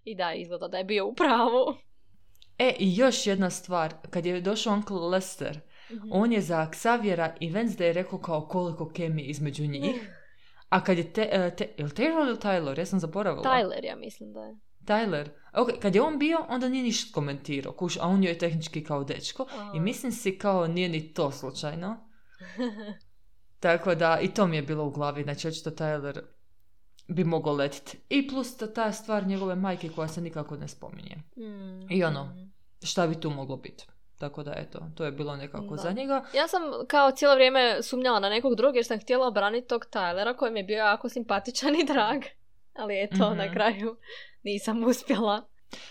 I 0.04 0.14
da, 0.14 0.32
izgleda 0.32 0.68
da 0.68 0.78
je 0.78 0.84
bio 0.84 1.06
u 1.06 1.14
pravu. 1.14 1.74
E, 2.58 2.74
i 2.78 2.96
još 2.96 3.26
jedna 3.26 3.50
stvar, 3.50 3.94
kad 4.10 4.26
je 4.26 4.40
došao 4.40 4.72
Uncle 4.72 4.96
Lester, 4.96 5.60
Mhm. 5.90 6.08
on 6.12 6.32
je 6.32 6.40
za 6.40 6.66
Xaviera 6.72 7.36
i 7.40 7.52
Wednesday 7.52 7.92
rekao 7.92 8.18
kao 8.18 8.48
koliko 8.48 8.88
kemije 8.88 9.26
između 9.28 9.66
njih. 9.66 10.10
A 10.68 10.84
kad 10.84 10.98
je 10.98 11.12
te, 11.12 11.28
e, 11.32 11.56
te, 11.56 11.68
je 11.78 11.84
li 11.84 11.90
Taylor 11.90 12.28
ili 12.28 12.36
Tyler? 12.36 12.78
Ja 12.78 12.86
sam 12.86 13.00
zaboravila. 13.00 13.44
Tyler, 13.44 13.84
ja 13.84 13.96
mislim 13.96 14.32
da 14.32 14.40
je. 14.40 14.56
Tyler. 14.84 15.28
Ok, 15.54 15.68
kad 15.82 15.94
je 15.94 16.02
on 16.02 16.18
bio, 16.18 16.38
onda 16.48 16.68
nije 16.68 16.82
ništa 16.82 17.14
komentirao, 17.14 17.72
kuš, 17.72 17.96
a 17.96 18.02
on 18.02 18.22
joj 18.24 18.32
je 18.32 18.38
tehnički 18.38 18.84
kao 18.84 19.04
dečko. 19.04 19.46
Aha. 19.50 19.72
I 19.74 19.80
mislim 19.80 20.12
si 20.12 20.38
kao 20.38 20.66
nije 20.66 20.88
ni 20.88 21.12
to 21.14 21.30
slučajno. 21.30 21.96
Tako 23.60 23.94
da, 23.94 24.18
i 24.22 24.28
to 24.28 24.46
mi 24.46 24.56
je 24.56 24.62
bilo 24.62 24.84
u 24.84 24.90
glavi, 24.90 25.22
znači 25.22 25.48
očito 25.48 25.70
Tyler 25.70 26.20
bi 27.08 27.24
mogao 27.24 27.52
letiti. 27.52 27.98
I 28.08 28.28
plus 28.28 28.56
ta, 28.56 28.72
ta 28.72 28.92
stvar 28.92 29.26
njegove 29.26 29.54
majke 29.54 29.88
koja 29.88 30.08
se 30.08 30.20
nikako 30.20 30.56
ne 30.56 30.68
spominje. 30.68 31.16
Mm, 31.36 31.92
I 31.92 32.04
ono. 32.04 32.24
mm. 32.24 32.52
Šta 32.82 33.06
bi 33.06 33.20
tu 33.20 33.30
moglo 33.30 33.56
biti? 33.56 33.86
Tako 34.18 34.42
da, 34.42 34.52
eto, 34.56 34.78
to 34.94 35.04
je 35.04 35.12
bilo 35.12 35.36
nekako 35.36 35.76
Da. 35.76 35.82
za 35.82 35.90
njega. 35.92 36.24
Ja 36.34 36.48
sam 36.48 36.60
kao 36.88 37.10
cijelo 37.10 37.34
vrijeme 37.34 37.82
sumnjala 37.82 38.20
na 38.20 38.28
nekog 38.28 38.54
drugog 38.54 38.76
jer 38.76 38.84
sam 38.84 39.00
htjela 39.00 39.26
obraniti 39.26 39.68
tog 39.68 39.84
Tylera 39.92 40.36
koji 40.36 40.52
mi 40.52 40.58
je 40.60 40.64
bio 40.64 40.76
jako 40.76 41.08
simpatičan 41.08 41.74
i 41.76 41.84
drag. 41.84 42.22
Ali 42.80 43.02
eto, 43.02 43.28
Mhm. 43.28 43.38
na 43.38 43.52
kraju 43.52 43.96
nisam 44.44 44.84
uspjela. 44.84 45.42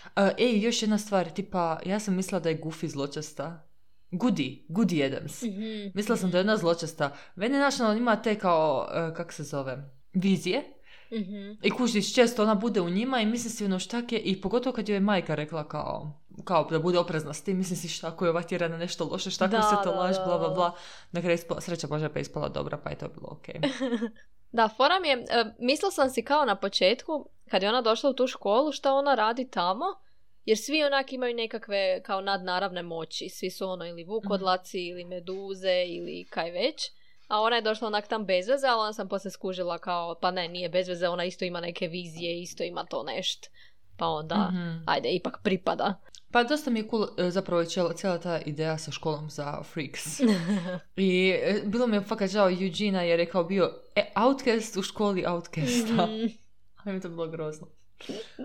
Uh, 0.06 0.28
ej, 0.38 0.60
još 0.60 0.82
jedna 0.82 0.98
stvar, 0.98 1.30
tipa, 1.30 1.80
ja 1.86 2.00
sam 2.00 2.16
mislila 2.16 2.40
da 2.40 2.48
je 2.48 2.60
Goofy 2.60 2.86
zločasta. 2.86 3.64
Goody, 4.12 4.66
Goody 4.68 5.06
Adams. 5.06 5.42
Mislila 5.94 6.16
sam 6.16 6.30
da 6.30 6.38
je 6.38 6.44
ona 6.44 6.56
zločasta. 6.56 7.10
Mene 7.34 7.58
National 7.58 7.96
ima 7.96 8.16
te 8.16 8.34
kao, 8.34 8.88
uh, 9.08 9.16
kak 9.16 9.32
se 9.32 9.42
zove, 9.42 9.78
vizije. 10.12 10.62
Mhm. 11.12 11.52
I 11.62 11.70
kužiš, 11.70 12.14
često 12.14 12.42
ona 12.42 12.54
bude 12.54 12.80
u 12.80 12.90
njima 12.90 13.20
i 13.20 13.26
misli 13.26 13.50
si 13.50 13.64
ono 13.64 13.78
štak 13.78 14.12
je, 14.12 14.18
i 14.18 14.40
pogotovo 14.40 14.74
kad 14.74 14.88
joj 14.88 14.96
je 14.96 15.00
majka 15.00 15.34
rekla 15.34 15.68
kao, 15.68 16.12
kao 16.44 16.64
da 16.70 16.78
bude 16.78 16.98
oprezna 16.98 17.34
s 17.34 17.44
tim, 17.44 17.58
mislim 17.58 17.76
si 17.76 17.88
šta 17.88 18.08
ako 18.08 18.24
je 18.24 18.30
ova 18.30 18.42
tjera 18.42 18.68
na 18.68 18.78
nešto 18.78 19.04
loše, 19.04 19.30
šta 19.30 19.44
ako 19.44 19.62
se 19.62 19.82
to 19.84 19.90
laž, 19.90 20.16
bla 20.26 20.38
bla 20.38 20.48
bla. 20.48 20.72
Na 21.12 21.20
kraju 21.20 21.34
ispala, 21.34 21.60
sreća 21.60 21.86
Božja 21.86 22.08
pa 22.08 22.18
je 22.18 22.20
ispala 22.20 22.48
dobra, 22.48 22.78
pa 22.84 22.90
je 22.90 22.98
to 22.98 23.08
bilo 23.08 23.28
ok. 23.30 23.46
Da, 24.52 24.68
fora 24.76 25.00
mi 25.00 25.08
je, 25.08 25.14
e, 25.14 25.44
mislila 25.58 25.90
sam 25.90 26.10
si 26.10 26.24
kao 26.24 26.44
na 26.44 26.56
početku, 26.56 27.28
kad 27.50 27.62
je 27.62 27.68
ona 27.68 27.82
došla 27.82 28.10
u 28.10 28.12
tu 28.12 28.26
školu, 28.26 28.72
šta 28.72 28.94
ona 28.94 29.14
radi 29.14 29.50
tamo, 29.50 29.84
jer 30.44 30.58
svi 30.58 30.84
onak 30.84 31.12
imaju 31.12 31.34
nekakve 31.34 32.02
kao 32.02 32.20
nadnaravne 32.20 32.82
moći. 32.82 33.28
Svi 33.28 33.50
su 33.50 33.68
ono 33.68 33.86
ili 33.86 34.04
vukodlaci 34.04 34.78
ili 34.78 35.04
meduze 35.04 35.84
ili 35.86 36.26
kaj 36.30 36.50
već. 36.50 36.90
A 37.28 37.40
ona 37.40 37.56
je 37.56 37.62
došla 37.62 37.86
onak 37.86 38.08
tam 38.08 38.24
bez 38.24 38.48
veze, 38.48 38.66
ali 38.66 38.80
onda 38.80 38.92
sam 38.92 39.08
poslije 39.08 39.30
skužila 39.32 39.78
kao, 39.78 40.14
pa 40.14 40.30
ne, 40.30 40.48
nije 40.48 40.68
bez 40.68 40.88
veze, 40.88 41.08
ona 41.08 41.24
isto 41.24 41.44
ima 41.44 41.60
neke 41.60 41.88
vizije, 41.88 42.40
isto 42.40 42.62
ima 42.64 42.84
to 42.84 43.02
nešto. 43.02 43.48
Pa 43.96 44.06
onda, 44.06 44.48
Mhm. 44.52 44.82
ajde, 44.86 45.08
ipak 45.10 45.38
pripada. 45.42 45.94
Pa 46.30 46.44
dosta 46.44 46.70
mi 46.70 46.78
je 46.80 46.88
cool 46.90 47.06
e, 47.18 47.30
zapravo 47.30 47.64
cijela, 47.64 47.92
cijela 47.92 48.18
ta 48.18 48.40
ideja 48.40 48.78
sa 48.78 48.90
školom 48.90 49.30
za 49.30 49.62
freaks. 49.64 50.20
I 50.96 51.34
e, 51.42 51.62
bilo 51.64 51.86
mi 51.86 51.96
je 51.96 52.00
fakat 52.00 52.30
žao 52.30 52.50
Eugena 52.50 53.02
jer 53.02 53.20
je 53.20 53.26
kao 53.26 53.44
bio 53.44 53.70
e, 53.94 54.12
outcast 54.16 54.76
u 54.76 54.82
školi 54.82 55.24
outcasta. 55.26 55.92
Mhm. 56.06 56.26
Ali 56.78 56.92
mi 56.92 56.94
je 56.94 57.00
to 57.00 57.08
bilo 57.08 57.26
grozno. 57.26 57.66
Uh, 58.38 58.44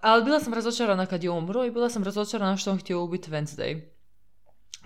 ali 0.00 0.24
bila 0.24 0.40
sam 0.40 0.54
razočarana 0.54 1.06
kad 1.06 1.24
je 1.24 1.30
umro 1.30 1.64
i 1.64 1.70
bila 1.70 1.88
sam 1.90 2.04
razočarana 2.04 2.56
što 2.56 2.70
on 2.70 2.78
htio 2.78 3.02
ubiti 3.02 3.30
Wednesday. 3.30 3.80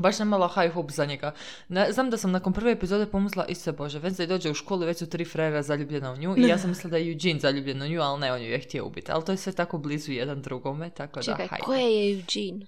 Baš 0.01 0.17
sam 0.17 0.29
imala 0.29 0.49
high 0.51 0.75
hope 0.75 0.93
za 0.93 1.05
njega. 1.05 1.33
Na- 1.69 1.93
znam 1.93 2.11
da 2.11 2.17
sam 2.17 2.31
nakon 2.31 2.53
prve 2.53 2.73
epizode 2.73 3.07
pomislila, 3.07 3.47
ise 3.47 3.73
bože, 3.73 4.01
Wednesday 4.01 4.27
dođe 4.27 4.51
u 4.51 4.55
školu, 4.55 4.81
već 4.81 4.99
su 4.99 5.07
tri 5.07 5.25
frera 5.25 5.63
zaljubljena 5.63 6.13
u 6.13 6.17
nju 6.17 6.35
i 6.37 6.43
ja 6.43 6.59
sam 6.59 6.71
mislila 6.71 6.91
da 6.91 6.97
je 6.97 7.09
Eugene 7.09 7.41
zaljubljen 7.41 7.83
u 7.83 7.89
nju, 7.89 8.01
ali 8.03 8.21
ne, 8.21 8.33
on 8.33 8.43
ju 8.43 8.49
je 8.49 8.59
htio 8.59 8.87
ubiti. 8.87 9.13
Ali 9.13 9.25
to 9.25 9.33
je 9.33 9.39
sve 9.39 9.53
tako 9.53 9.79
blizu 9.79 10.13
jedan 10.13 10.43
drugome, 10.43 10.91
tako 10.91 11.23
Čekaj, 11.23 11.37
da 11.39 11.49
hajde. 11.49 11.65
ko 11.65 11.75
je 11.75 12.13
Eugene? 12.13 12.67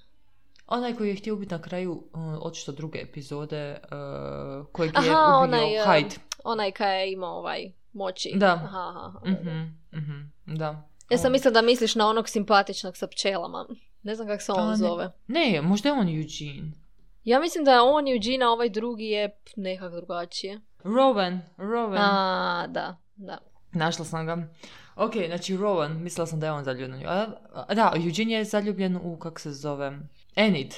Onaj 0.67 0.95
koji 0.95 1.09
je 1.09 1.17
htio 1.17 1.35
ubiti 1.35 1.55
na 1.55 1.63
kraju, 1.63 1.93
uh, 2.13 2.21
očito 2.41 2.73
druge 2.73 2.99
epizode, 3.01 3.77
uh, 3.83 4.67
kojeg 4.67 4.93
je 4.95 4.99
Aha, 4.99 5.09
ubio 5.09 5.39
onaj, 5.39 5.79
uh, 5.79 5.87
Hyde. 5.87 6.19
Onaj 6.45 6.73
kaj 6.73 7.01
je 7.01 7.13
imao 7.13 7.39
ovaj 7.39 7.73
moći. 7.93 8.33
Da. 8.35 8.53
Aha, 8.55 8.93
aha. 8.97 9.21
Mhm, 9.27 9.59
mhm, 9.93 10.21
da. 10.47 10.89
Ja 11.11 11.19
sam 11.19 11.27
On- 11.27 11.33
mislila 11.33 11.53
da 11.53 11.63
misliš 11.63 11.95
na 11.95 12.09
onog 12.09 12.29
simpatičnog 12.29 12.97
sa 12.97 13.07
pčelama. 13.07 13.67
Ne 14.03 14.15
znam 14.15 14.27
kako 14.29 14.43
se 14.43 14.53
on 14.53 14.71
ne. 14.71 14.77
zove. 14.77 15.11
Ne, 15.27 15.61
možda 15.63 15.89
je 15.89 15.93
on 15.93 16.09
Eugene. 16.09 16.73
Ja 17.25 17.41
mislim 17.41 17.65
da 17.65 17.83
on 17.83 18.09
Eugene, 18.09 18.45
a 18.45 18.49
ovaj 18.49 18.71
drugi 18.71 19.05
je 19.05 19.37
nekak 19.57 19.93
drugačije. 19.93 20.61
Rowan, 20.85 21.39
Rowan. 21.57 21.99
A, 21.99 22.67
da, 22.69 22.97
da. 23.17 23.39
Našla 23.73 24.05
sam 24.05 24.27
ga. 24.27 24.49
Ok, 24.97 25.13
znači 25.27 25.57
Rowan, 25.57 25.99
mislila 25.99 26.27
sam 26.27 26.41
da 26.41 26.47
je 26.47 26.53
on 26.53 26.65
zaljubljen. 26.65 27.07
A, 27.07 27.27
a, 27.55 27.75
da, 27.75 27.93
Eugene 27.97 28.35
je 28.35 28.45
zaljubljen 28.45 28.97
u, 29.03 29.19
kak 29.19 29.41
se 29.41 29.51
zove, 29.53 29.99
Enid. 30.37 30.75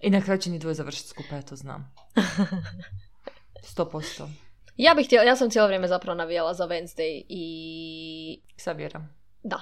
I 0.00 0.10
na 0.10 0.20
kraju 0.20 0.40
će 0.40 0.50
ni 0.50 0.58
dvoje 0.58 0.74
završiti 0.74 1.08
skupa, 1.08 1.34
ja 1.34 1.42
to 1.42 1.56
znam. 1.56 1.94
100%. 3.76 4.28
Ja 4.76 4.94
bih 4.94 5.06
htjela, 5.06 5.24
ja 5.24 5.36
sam 5.36 5.50
cijelo 5.50 5.66
vrijeme 5.66 5.88
zapravo 5.88 6.16
navijala 6.16 6.54
za 6.54 6.66
Wednesday 6.66 7.24
i... 7.28 8.40
Xaviera. 8.56 9.06
Da, 9.42 9.60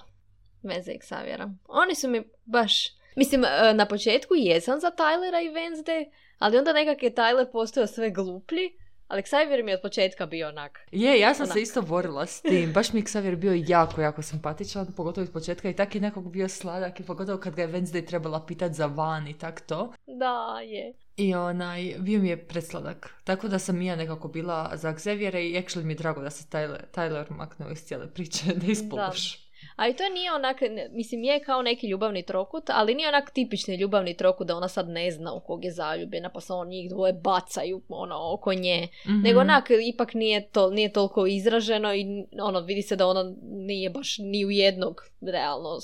Wednesday 0.62 0.94
i 0.94 0.98
Xaviera. 0.98 1.54
Oni 1.68 1.94
su 1.94 2.08
mi 2.08 2.22
baš... 2.44 2.96
Mislim, 3.16 3.44
e, 3.44 3.74
na 3.74 3.86
početku 3.86 4.34
jesam 4.34 4.80
za 4.80 4.90
Tylera 4.90 5.40
i 5.46 5.50
Wednesday, 5.50 6.10
ali 6.38 6.58
onda 6.58 6.72
nekak 6.72 7.02
je 7.02 7.14
Tyler 7.14 7.52
postao 7.52 7.86
sve 7.86 8.10
gluplji, 8.10 8.70
ali 9.08 9.22
Xavier 9.22 9.64
mi 9.64 9.70
je 9.70 9.74
od 9.74 9.82
početka 9.82 10.26
bio 10.26 10.48
onak. 10.48 10.80
Je, 10.92 11.20
ja 11.20 11.34
sam 11.34 11.44
Onak. 11.44 11.52
se 11.52 11.62
isto 11.62 11.82
borila 11.82 12.26
s 12.26 12.42
tim. 12.42 12.72
Baš 12.72 12.92
mi 12.92 13.00
je 13.00 13.04
Xavier 13.04 13.36
bio 13.36 13.52
jako, 13.66 14.00
jako 14.00 14.22
simpatičan, 14.22 14.86
pogotovo 14.96 15.24
iz 15.24 15.30
početka 15.30 15.70
i 15.70 15.76
tak 15.76 15.94
je 15.94 16.00
nekog 16.00 16.32
bio 16.32 16.48
sladak 16.48 17.00
i 17.00 17.02
pogotovo 17.02 17.38
kad 17.38 17.54
ga 17.54 17.62
je 17.62 17.68
Wednesday 17.68 18.06
trebala 18.06 18.46
pitat 18.46 18.72
za 18.72 18.86
van 18.86 19.28
i 19.28 19.38
tak 19.38 19.60
to. 19.60 19.92
Da, 20.06 20.60
je. 20.60 20.92
I 21.16 21.34
onaj, 21.34 21.94
bio 21.98 22.20
mi 22.20 22.28
je 22.28 22.46
presladak. 22.46 23.14
Tako 23.24 23.48
da 23.48 23.58
sam 23.58 23.82
i 23.82 23.86
ja 23.86 23.96
nekako 23.96 24.28
bila 24.28 24.72
za 24.74 24.92
Xaviera 24.92 25.38
i 25.38 25.52
actually 25.52 25.84
mi 25.84 25.92
je 25.92 25.96
drago 25.96 26.22
da 26.22 26.30
se 26.30 26.44
Tyler, 26.50 26.80
Tyler 26.94 27.24
maknuo 27.30 27.70
iz 27.70 27.84
cijele 27.84 28.06
priče, 28.14 28.44
da 28.60 28.66
ispoluš. 28.66 29.45
A 29.76 29.88
i 29.88 29.96
to 29.96 30.08
nije 30.08 30.34
onak, 30.34 30.56
mislim 30.90 31.24
je 31.24 31.40
kao 31.40 31.62
neki 31.62 31.88
ljubavni 31.88 32.22
trokut, 32.22 32.70
ali 32.70 32.94
nije 32.94 33.08
onak 33.08 33.30
tipični 33.30 33.76
ljubavni 33.76 34.16
trokut 34.16 34.46
da 34.46 34.56
ona 34.56 34.68
sad 34.68 34.88
ne 34.88 35.10
zna 35.10 35.32
u 35.32 35.40
kog 35.40 35.64
je 35.64 35.72
zaljubljena, 35.72 36.28
pa 36.28 36.40
se 36.40 36.52
on 36.52 36.68
njih 36.68 36.90
dvoje 36.90 37.12
bacaju 37.12 37.82
ono, 37.88 38.32
oko 38.32 38.54
nje. 38.54 38.88
Mhm. 39.06 39.20
Nego 39.20 39.40
onak, 39.40 39.64
ipak 39.88 40.14
nije, 40.14 40.48
to, 40.48 40.70
nije 40.70 40.92
toliko 40.92 41.26
izraženo 41.26 41.94
i 41.94 42.06
ono, 42.42 42.60
vidi 42.60 42.82
se 42.82 42.96
da 42.96 43.06
ona 43.06 43.34
nije 43.42 43.90
baš 43.90 44.18
ni 44.18 44.44
u 44.44 44.50
jednog 44.50 45.02
realno 45.20 45.78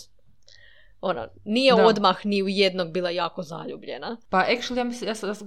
ono, 1.01 1.29
nije 1.45 1.75
Da. 1.75 1.87
odmah 1.87 2.27
ni 2.27 2.43
u 2.43 2.49
jednog 2.49 2.93
bila 2.93 3.11
jako 3.11 3.43
zaljubljena. 3.43 4.17
Pa 4.31 4.47
actually, 4.49 4.79
ja, 4.79 4.85
mislim, 4.85 5.09
ja 5.09 5.15
sad, 5.15 5.39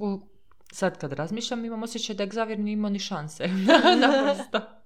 sad 0.71 0.97
kad 0.97 1.13
razmišljam, 1.13 1.65
imam 1.65 1.83
osjećaj 1.83 2.15
da 2.15 2.25
Xavier 2.25 2.59
nije 2.59 2.73
imao 2.73 2.89
ni 2.89 2.99
šanse. 2.99 3.47
Naprosto. 4.01 4.84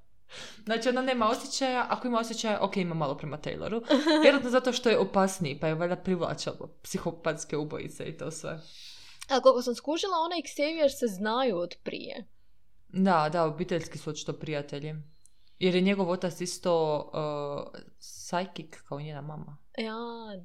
Znači, 0.66 0.90
ona 0.90 1.02
nema 1.02 1.30
osjećaja, 1.30 1.86
ako 1.90 2.08
ima 2.08 2.20
osjećaja, 2.20 2.60
ok, 2.62 2.78
ima 2.78 2.96
malo 2.96 3.18
prema 3.18 3.38
Tayloru. 3.38 3.82
Vjerojatno 4.24 4.50
zato 4.50 4.74
što 4.74 4.90
je 4.90 4.98
opasniji, 4.98 5.60
pa 5.60 5.68
je 5.68 5.76
valjda 5.76 5.96
privlačalo 5.96 6.70
psihopatske 6.84 7.58
ubojice 7.58 8.06
i 8.06 8.18
to 8.18 8.32
sve. 8.32 8.60
A 9.30 9.40
koliko 9.42 9.62
sam 9.62 9.76
skužila, 9.76 10.14
ona 10.26 10.36
i 10.38 10.44
Xavier 10.44 10.92
se 11.00 11.08
znaju 11.08 11.58
od 11.58 11.76
prije. 11.84 12.26
Da, 12.88 13.30
da, 13.32 13.44
obiteljski 13.44 13.98
su 13.98 14.10
očito 14.10 14.34
prijatelji. 14.34 14.96
Jer 15.60 15.76
je 15.76 15.82
njegov 15.82 16.10
otac 16.10 16.42
isto 16.42 16.98
uh, 17.14 17.82
psychic 18.00 18.76
kao 18.88 19.00
njena 19.00 19.22
mama. 19.22 19.58
Ja, 19.78 19.98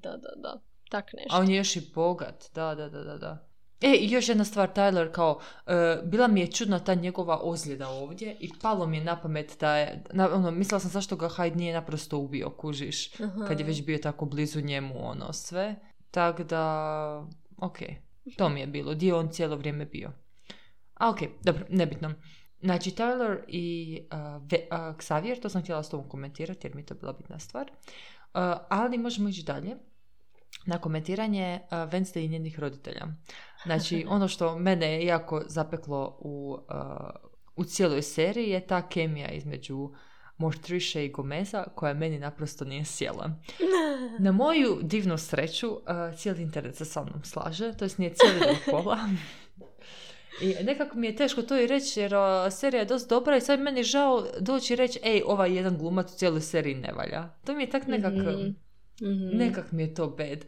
da, 0.03 0.11
da, 0.11 0.33
da. 0.37 0.61
Tak 0.91 1.13
nešto. 1.13 1.37
A 1.37 1.41
on 1.41 1.51
je 1.51 1.57
još 1.57 1.77
i 1.77 1.91
bogat, 1.95 2.45
da, 2.55 2.75
da, 2.75 2.89
da, 2.89 3.05
da. 3.05 3.19
da. 3.19 3.49
E, 3.81 3.95
i 3.95 4.11
još 4.11 4.29
jedna 4.29 4.45
stvar, 4.45 4.73
Tyler, 4.73 5.13
kao, 5.13 5.41
e, 5.67 5.99
bila 6.05 6.29
mi 6.29 6.41
je 6.41 6.53
čudna 6.53 6.79
ta 6.79 6.95
njegova 6.95 7.41
ozljeda 7.43 7.89
ovdje 7.89 8.37
i 8.41 8.51
palo 8.63 8.87
mi 8.87 8.97
je 8.97 9.05
na 9.05 9.21
pamet 9.21 9.57
da 9.61 9.77
je, 9.77 10.05
na, 10.13 10.35
ono, 10.35 10.51
mislila 10.51 10.81
sam 10.81 10.91
zašto 10.91 11.17
ga 11.17 11.29
Hyde 11.29 11.57
nije 11.57 11.75
naprosto 11.75 12.19
ubio, 12.19 12.51
kužiš, 12.51 13.21
Aha. 13.21 13.45
kad 13.49 13.61
je 13.61 13.67
već 13.67 13.85
bio 13.85 13.99
tako 13.99 14.25
blizu 14.25 14.61
njemu, 14.61 15.09
ono, 15.09 15.33
sve. 15.33 15.77
Tak 16.11 16.41
da, 16.41 17.27
ok, 17.57 17.79
to 18.37 18.49
mi 18.49 18.61
je 18.61 18.67
bilo, 18.67 18.95
dio 18.95 19.19
on 19.19 19.29
cijelo 19.29 19.57
vrijeme 19.57 19.85
bio. 19.85 20.13
A 20.95 21.11
ok, 21.11 21.19
dobro, 21.43 21.65
nebitno. 21.69 22.15
Znači, 22.61 22.91
Tyler 22.91 23.39
i 23.49 23.99
uh, 24.13 24.19
Ve- 24.51 24.69
uh, 24.71 24.97
Xavier, 24.97 25.41
to 25.41 25.49
sam 25.49 25.63
htjela 25.63 25.83
s 25.83 25.89
tobom 25.89 26.09
komentirati 26.09 26.67
jer 26.67 26.75
mi 26.75 26.83
je 26.83 26.87
to 26.87 26.95
bila 26.95 27.13
bitna 27.13 27.39
stvar. 27.39 27.71
Uh, 27.71 28.41
ali 28.69 28.99
možemo 28.99 29.29
ići 29.29 29.43
dalje 29.43 29.77
na 30.67 30.79
komentiranje 30.79 31.61
uh, 31.63 31.71
Wednesday 31.71 32.25
i 32.25 32.29
njenih 32.29 32.59
roditelja. 32.59 33.07
Znači, 33.65 34.05
ono 34.09 34.29
što 34.29 34.59
mene 34.59 34.93
je 34.93 35.07
jako 35.07 35.43
zapeklo 35.47 36.17
u, 36.21 36.59
uh, 36.69 37.09
u 37.57 37.65
cijeloj 37.65 38.03
seriji 38.03 38.51
je 38.51 38.67
ta 38.67 38.89
kemija 38.89 39.31
između 39.31 39.91
Mortriše 40.37 41.05
i 41.05 41.09
Gomeza 41.11 41.65
koja 41.75 41.95
meni 41.95 42.19
naprosto 42.19 42.65
nije 42.65 42.85
sjela. 42.85 43.31
Na 44.19 44.33
moju 44.33 44.79
divnu 44.83 45.19
sreću, 45.19 45.71
uh, 45.73 45.81
cijeli 46.17 46.43
internet 46.43 46.77
se 46.77 46.85
sa 46.85 47.03
mnom 47.05 47.25
slaže, 47.25 47.73
to 47.73 47.85
jest 47.85 47.99
nije 47.99 48.15
cijeli 48.15 48.41
do 48.41 48.55
pola. 48.71 48.99
I 50.41 50.55
nekako 50.65 50.97
mi 50.99 51.07
je 51.07 51.17
teško 51.17 51.43
to 51.43 51.61
i 51.61 51.67
reći 51.67 52.01
jer 52.01 52.15
uh, 52.15 52.21
serija 52.53 52.81
je 52.81 52.87
dosta 52.87 53.15
dobra 53.15 53.37
i 53.37 53.41
sad 53.41 53.61
meni 53.61 53.83
žao 53.83 54.27
doći 54.41 54.73
i 54.73 54.77
reći 54.77 55.01
ej, 55.03 55.23
ovaj 55.27 55.57
jedan 55.57 55.79
glumac 55.79 56.13
u 56.13 56.17
cijeloj 56.17 56.41
seriji 56.41 56.75
ne 56.75 56.93
valja. 56.93 57.29
To 57.45 57.55
mi 57.55 57.63
je 57.63 57.71
tak 57.71 57.87
nekak, 57.87 58.13
Mhm. 58.13 58.49
Mhm. 59.03 59.37
nekak 59.37 59.73
mi 59.73 59.83
je 59.83 59.95
to 59.95 60.07
bad. 60.07 60.39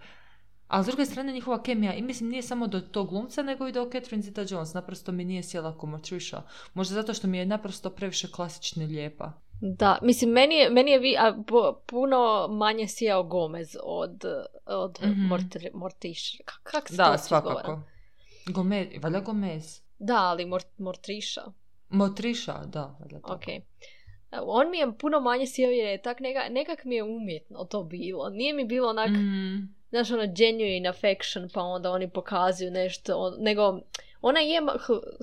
A 0.69 0.83
s 0.83 0.87
druge 0.87 1.05
strane 1.05 1.33
njihova 1.33 1.63
kemija, 1.63 1.95
i 1.95 2.03
mislim 2.03 2.31
nije 2.31 2.43
samo 2.43 2.67
do 2.67 2.81
tog 2.81 3.09
glumca, 3.09 3.43
nego 3.43 3.69
i 3.69 3.73
do 3.73 3.85
Catherine 3.85 4.23
Zeta-Jones. 4.23 4.75
Naprosto 4.75 5.13
mi 5.13 5.25
nije 5.25 5.43
sjela 5.43 5.73
kao 5.73 5.87
Mortriša. 5.87 6.43
Možda 6.75 6.95
zato 6.95 7.15
što 7.15 7.27
mi 7.27 7.39
je 7.39 7.47
naprosto 7.47 7.91
previše 7.91 8.29
klasična 8.29 8.85
i 8.85 8.89
lijepa. 8.89 9.33
Da, 9.61 9.99
mislim, 10.03 10.31
meni 10.31 10.55
je, 10.55 10.71
meni 10.71 10.91
je 10.91 10.99
vi, 10.99 11.17
a, 11.17 11.35
pu- 11.39 11.75
puno 11.87 12.19
manje 12.51 12.89
sjeo 12.89 13.23
Gomez 13.25 13.77
od, 13.83 14.25
od 14.67 14.99
Mhm. 15.03 15.11
Mortri- 15.23 15.75
Mortiš. 15.75 16.39
Ka- 16.39 16.59
Kak 16.63 16.89
se 16.89 16.97
to 16.97 16.97
Da, 16.99 17.15
izgovara? 17.15 17.19
svakako. 17.19 17.81
Gomez, 18.47 18.87
valjda 18.97 19.21
Gomez. 19.21 19.81
Da, 19.99 20.17
ali 20.17 20.47
Mort, 20.47 20.79
Mortriša. 20.79 21.41
Motriša, 21.91 22.53
da, 22.65 22.97
valjda 23.01 23.21
tako. 23.21 23.33
Ok. 23.33 23.43
On 24.43 24.71
mi 24.71 24.79
je 24.79 24.93
puno 24.95 25.21
manje 25.21 25.47
sjeo 25.47 25.71
jer 25.71 25.87
je 25.87 26.03
tak 26.03 26.21
neka, 26.21 26.41
nekak 26.51 26.85
mi 26.85 26.95
je 26.95 27.03
umjetno 27.05 27.65
to 27.65 27.83
bilo. 27.85 28.29
Nije 28.31 28.53
mi 28.55 28.65
bilo 28.65 28.89
onak, 28.89 29.11
Mm, 29.11 29.75
znaš, 29.90 30.11
ono 30.11 30.26
genuine 30.37 30.88
affection, 30.88 31.49
pa 31.55 31.62
onda 31.62 31.90
oni 31.90 32.11
pokazuju 32.11 32.71
nešto, 32.71 33.37
nego 33.38 33.81
ona 34.21 34.40
je 34.40 34.61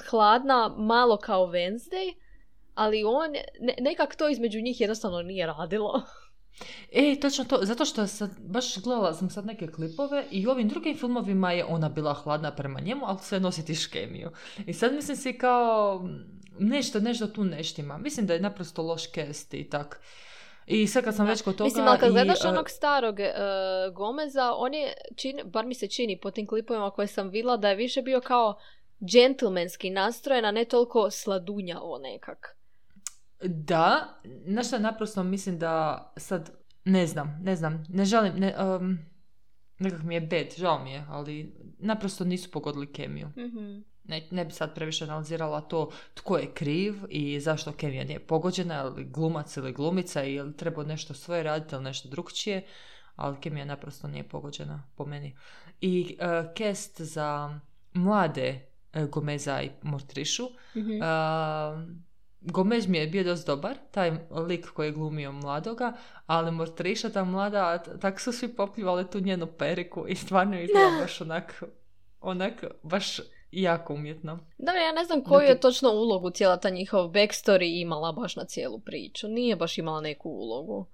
hladna 0.10 0.76
malo 0.78 1.18
kao 1.18 1.48
Wednesday, 1.48 2.14
ali 2.76 3.04
on, 3.04 3.32
ne, 3.60 3.76
nekak 3.80 4.16
to 4.16 4.30
između 4.30 4.62
njih 4.62 4.82
jednostavno 4.82 5.22
nije 5.22 5.46
radilo. 5.46 6.02
E, 6.92 7.20
točno 7.20 7.46
to, 7.46 7.60
zato 7.62 7.86
što 7.86 8.08
sad, 8.08 8.30
baš 8.40 8.78
gledala 8.78 9.14
sam 9.14 9.30
sad 9.30 9.46
neke 9.46 9.68
klipove 9.68 10.26
i 10.32 10.48
u 10.48 10.52
ovim 10.52 10.68
drugim 10.68 10.98
filmovima 10.98 11.52
je 11.52 11.66
ona 11.66 11.90
bila 11.90 12.14
hladna 12.14 12.56
prema 12.56 12.80
njemu, 12.80 13.06
ali 13.06 13.20
sve 13.22 13.40
nositi 13.40 13.76
škemiju. 13.76 14.32
I 14.66 14.74
sad 14.74 14.94
mislim 14.94 15.18
si 15.18 15.38
kao, 15.38 16.10
nešto, 16.60 17.00
nešto 17.00 17.28
tu 17.28 17.44
neštima. 17.44 17.98
Mislim 17.98 18.28
da 18.28 18.34
je 18.34 18.40
naprosto 18.40 18.84
loš 18.84 19.12
cast 19.12 19.54
i 19.54 19.70
tak. 19.70 20.02
I 20.66 20.88
sad 20.88 21.04
kad 21.04 21.16
sam 21.16 21.28
već 21.28 21.42
kod 21.42 21.56
toga... 21.56 21.66
Mislim, 21.66 21.88
ali 21.88 22.00
kad 22.00 22.10
i, 22.10 22.12
gledaš 22.12 22.46
e, 22.46 22.48
onog 22.48 22.70
starog 22.70 23.20
e, 23.20 23.34
Gomeza, 23.94 24.54
on 24.56 24.74
je, 24.74 24.94
čini, 25.16 25.44
bar 25.44 25.66
mi 25.66 25.74
se 25.74 25.88
čini 25.88 26.20
po 26.20 26.32
tim 26.32 26.48
klipovima 26.48 26.92
koje 26.92 27.08
sam 27.08 27.30
vidjela, 27.30 27.58
da 27.58 27.70
je 27.70 27.76
više 27.76 28.02
bio 28.02 28.22
kao 28.22 28.60
džentlmenski 29.06 29.90
nastrojen, 29.90 30.46
a 30.46 30.52
ne 30.52 30.66
toliko 30.66 31.12
sladunjavo 31.12 32.00
nekak. 32.00 32.58
Da, 33.44 34.20
znaš 34.48 34.68
šta 34.68 34.80
naprosto 34.80 35.24
mislim 35.24 35.60
da 35.60 36.14
sad, 36.18 36.52
ne 36.86 37.08
znam, 37.08 37.40
ne 37.44 37.56
znam, 37.56 37.84
ne 37.90 38.06
želim, 38.06 38.34
ne, 38.36 38.56
um, 38.60 38.98
nekak 39.80 40.04
mi 40.04 40.16
je 40.16 40.22
bed, 40.22 40.54
žao 40.58 40.84
mi 40.84 40.92
je, 40.92 41.06
ali 41.10 41.54
naprosto 41.80 42.24
nisu 42.24 42.52
pogodili 42.52 42.94
kemiju. 42.94 43.28
Mhm. 43.28 43.93
Ne, 44.06 44.28
ne 44.32 44.46
bi 44.46 44.52
sad 44.52 44.76
previše 44.76 45.04
analizirala 45.04 45.62
to 45.62 45.90
tko 46.14 46.38
je 46.38 46.52
kriv 46.54 46.96
i 47.10 47.40
zašto 47.40 47.72
kemija 47.72 48.04
nije 48.04 48.20
pogođena, 48.20 48.82
ili 48.82 49.06
glumac 49.06 49.58
ili 49.58 49.74
glumica, 49.74 50.24
ili 50.24 50.58
treba 50.58 50.84
nešto 50.84 51.14
svoje 51.14 51.44
raditi 51.44 51.76
ili 51.76 51.84
nešto 51.84 52.10
drugčije, 52.10 52.66
ali 53.16 53.40
kemija 53.40 53.66
naprosto 53.66 54.08
nije 54.08 54.24
pogođena 54.24 54.84
po 54.96 55.06
meni. 55.06 55.36
I 55.82 56.18
uh, 56.20 56.54
cast 56.58 57.02
za 57.02 57.60
mlade 57.94 58.60
uh, 58.94 59.02
Gomeza 59.10 59.62
i 59.62 59.70
Mortrišu, 59.82 60.50
Mhm. 60.76 60.92
uh, 60.92 62.04
Gomez 62.46 62.88
mi 62.88 62.98
je 62.98 63.08
bio 63.08 63.24
dosta 63.24 63.56
dobar, 63.56 63.78
taj 63.92 64.12
lik 64.32 64.70
koji 64.74 64.88
je 64.88 64.92
glumio 64.92 65.32
mladoga, 65.32 65.94
ali 66.26 66.52
Mortriša, 66.52 67.10
ta 67.10 67.24
mlada, 67.24 67.78
tak 67.78 68.20
su 68.20 68.32
svi 68.32 68.56
popljivali 68.56 69.10
tu 69.12 69.20
njenu 69.20 69.48
periku 69.48 70.06
i 70.08 70.16
stvarno 70.16 70.58
je 70.58 70.64
izgleda 70.64 70.98
baš 71.02 71.22
onak, 71.22 71.64
onak, 72.22 72.64
baš 72.84 73.18
jako 73.62 73.94
umjetno. 73.94 74.40
Dobro, 74.58 74.82
ja 74.82 74.92
ne 74.92 75.06
znam 75.06 75.24
koju 75.24 75.48
je 75.48 75.60
točno 75.60 75.90
ulogu 75.90 76.30
cijela 76.30 76.58
ta 76.58 76.70
njihov 76.70 77.10
backstory 77.10 77.82
imala 77.82 78.12
baš 78.12 78.36
na 78.36 78.46
cijelu 78.46 78.80
priču. 78.80 79.28
Nije 79.28 79.56
baš 79.56 79.78
imala 79.78 80.02
neku 80.02 80.30
ulogu. 80.30 80.86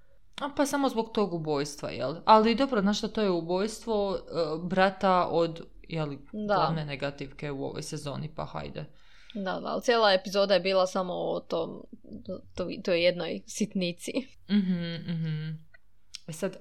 A 0.42 0.50
pa 0.58 0.66
samo 0.66 0.90
zbog 0.90 1.12
tog 1.14 1.34
ubojstva, 1.34 1.90
jel? 1.90 2.16
Ali 2.26 2.56
dobro, 2.56 2.82
znaš 2.82 2.98
što 2.98 3.08
to 3.08 3.22
je 3.22 3.30
ubojstvo 3.30 4.16
e, 4.16 4.20
brata 4.64 5.28
od, 5.32 5.62
jel, 5.88 6.10
Da. 6.32 6.56
glavne 6.56 6.86
negativke 6.86 7.52
u 7.52 7.66
ovoj 7.66 7.82
sezoni, 7.82 8.32
pa 8.36 8.46
hajde. 8.46 8.86
Da, 9.34 9.60
da, 9.60 9.68
ali 9.68 9.82
cijela 9.82 10.14
epizoda 10.14 10.54
je 10.54 10.60
bila 10.60 10.88
samo 10.88 11.14
o 11.14 11.40
tom, 11.40 11.84
to, 12.56 12.68
toj 12.84 13.04
jednoj 13.04 13.42
sitnici. 13.48 14.12
Mhm, 14.50 14.94
mhm. 15.14 15.50
E 16.28 16.34
sad, 16.34 16.54
e, 16.56 16.60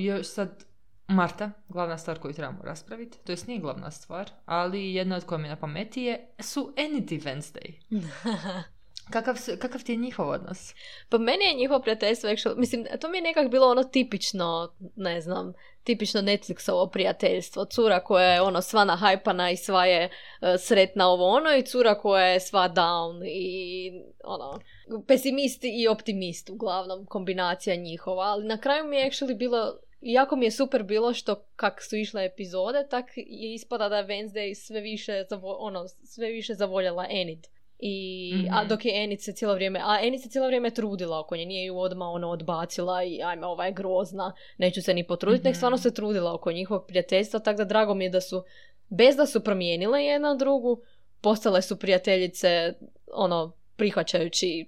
još 0.00 0.26
sad, 0.26 0.64
Marta, 1.08 1.50
glavna 1.68 1.98
stvar 1.98 2.18
koju 2.18 2.34
trebamo 2.34 2.58
raspraviti, 2.62 3.18
to 3.24 3.32
jest 3.32 3.46
nije 3.46 3.60
glavna 3.60 3.90
stvar, 3.90 4.30
ali 4.46 4.94
jedna 4.94 5.16
od 5.16 5.24
koja 5.24 5.38
mi 5.38 5.44
je 5.44 5.50
na 5.50 5.56
pameti 5.56 6.02
je, 6.02 6.28
su 6.38 6.72
Anyty 6.76 7.22
Wednesday. 7.22 7.72
Kakav, 9.10 9.36
su- 9.36 9.52
kakav 9.58 9.82
ti 9.82 9.92
je 9.92 9.96
njihov 9.96 10.28
odnos? 10.28 10.74
Pa 11.08 11.18
meni 11.18 11.44
je 11.44 11.54
njihovo 11.54 11.80
prijateljstvo, 11.80 12.30
actually, 12.30 12.56
mislim, 12.56 12.86
to 13.00 13.08
mi 13.08 13.18
je 13.18 13.22
nekak 13.22 13.50
bilo 13.50 13.70
ono 13.70 13.84
tipično, 13.84 14.74
ne 14.96 15.20
znam, 15.20 15.52
tipično 15.84 16.20
Netflixovo 16.20 16.90
prijateljstvo. 16.90 17.64
Cura 17.64 18.04
koja 18.04 18.32
je 18.32 18.42
ono 18.42 18.62
sva 18.62 18.84
nahajpana 18.84 19.50
i 19.50 19.56
sva 19.56 19.86
je 19.86 20.04
e, 20.04 20.10
sretna 20.58 21.08
ovo 21.08 21.28
ono 21.28 21.56
i 21.56 21.62
cura 21.62 21.98
koja 21.98 22.26
je 22.26 22.40
sva 22.40 22.68
down 22.68 23.24
i 23.26 23.90
ono, 24.24 24.60
pesimist 25.06 25.60
i 25.62 25.88
optimist 25.88 26.50
uglavnom, 26.50 27.06
kombinacija 27.06 27.76
njihova. 27.76 28.24
Ali 28.24 28.46
na 28.46 28.58
kraju 28.58 28.84
mi 28.84 28.96
je 28.96 29.10
actually 29.10 29.36
bilo, 29.36 29.78
jako 30.00 30.36
mi 30.36 30.46
je 30.46 30.50
super 30.50 30.82
bilo 30.82 31.12
što 31.12 31.34
kak 31.56 31.82
su 31.82 31.96
išle 31.96 32.24
epizode, 32.24 32.86
tak 32.90 33.04
je 33.16 33.54
ispada 33.54 33.88
da 33.88 33.96
je 33.96 34.06
Wednesday 34.06 34.54
sve 34.56 34.80
više, 34.80 35.24
zavo- 35.30 35.56
ono, 35.58 35.84
sve 35.88 36.28
više 36.28 36.54
zavoljela 36.54 37.06
Enid. 37.10 37.46
I, 37.78 38.32
a 38.50 38.60
Mhm. 38.60 38.68
dok 38.68 38.84
je 38.84 39.04
Enid 39.04 39.22
se 39.22 39.32
cijelo 39.32 39.54
vrijeme, 39.54 39.80
a 39.80 39.98
Enid 40.02 40.22
se 40.22 40.28
cijelo 40.28 40.46
vrijeme 40.46 40.70
trudila 40.70 41.20
oko 41.20 41.36
nje, 41.36 41.46
nije 41.46 41.64
ju 41.64 41.78
odmah 41.78 42.08
ono 42.08 42.28
odbacila 42.28 43.04
i 43.04 43.22
ajme 43.22 43.46
ova 43.46 43.66
je 43.66 43.72
grozna, 43.72 44.32
neću 44.58 44.82
se 44.82 44.94
ni 44.94 45.06
potruditi, 45.06 45.44
nek 45.44 45.52
Mhm. 45.52 45.56
stvarno 45.56 45.78
se 45.78 45.94
trudila 45.94 46.34
oko 46.34 46.52
njihovog 46.52 46.84
prijateljstva, 46.88 47.40
tako 47.40 47.56
da 47.56 47.64
drago 47.64 47.94
mi 47.94 48.04
je 48.04 48.10
da 48.10 48.20
su, 48.20 48.42
bez 48.88 49.16
da 49.16 49.26
su 49.26 49.40
promijenile 49.40 50.04
jedna 50.04 50.34
drugu, 50.34 50.80
postale 51.20 51.62
su 51.62 51.78
prijateljice, 51.78 52.72
ono, 53.12 53.52
prihvaćajući 53.76 54.66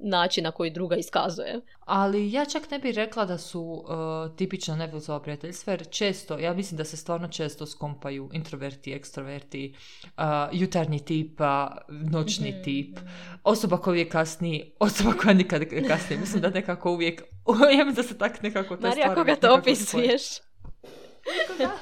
način 0.00 0.44
na 0.44 0.50
koji 0.50 0.70
druga 0.70 0.96
iskazuje. 0.96 1.60
Ali 1.80 2.32
ja 2.32 2.44
čak 2.44 2.70
ne 2.70 2.78
bih 2.78 2.94
rekla 2.94 3.24
da 3.24 3.38
su 3.38 3.60
uh, 3.62 4.36
tipično 4.36 4.74
Netflixova 4.74 5.22
prijateljstva, 5.22 5.72
jer 5.72 5.88
često, 5.90 6.38
ja 6.38 6.52
mislim 6.54 6.78
da 6.78 6.84
se 6.84 6.96
stvarno 6.96 7.28
često 7.28 7.66
skompaju 7.66 8.30
introverti, 8.32 8.92
ekstroverti, 8.92 9.74
uh, 10.04 10.22
jutarnji 10.52 11.04
tip, 11.04 11.40
a 11.40 11.76
noćni 11.88 12.50
Mhm. 12.50 12.62
tip, 12.62 12.98
osoba 13.44 13.78
koja 13.78 13.92
uvijek 13.92 14.12
kasni, 14.12 14.72
osoba 14.78 15.12
koja 15.12 15.34
nikad 15.34 15.62
kasni. 15.88 16.16
Mislim 16.16 16.42
da 16.42 16.50
nekako 16.50 16.92
uvijek, 16.92 17.22
ja 17.78 17.84
mislim 17.84 17.94
da 17.94 18.02
se 18.02 18.18
tak 18.18 18.42
nekako 18.42 18.76
te 18.76 18.88
Marija, 18.88 19.14
koga 19.14 19.36
to 19.36 19.54
opisuješ? 19.54 20.22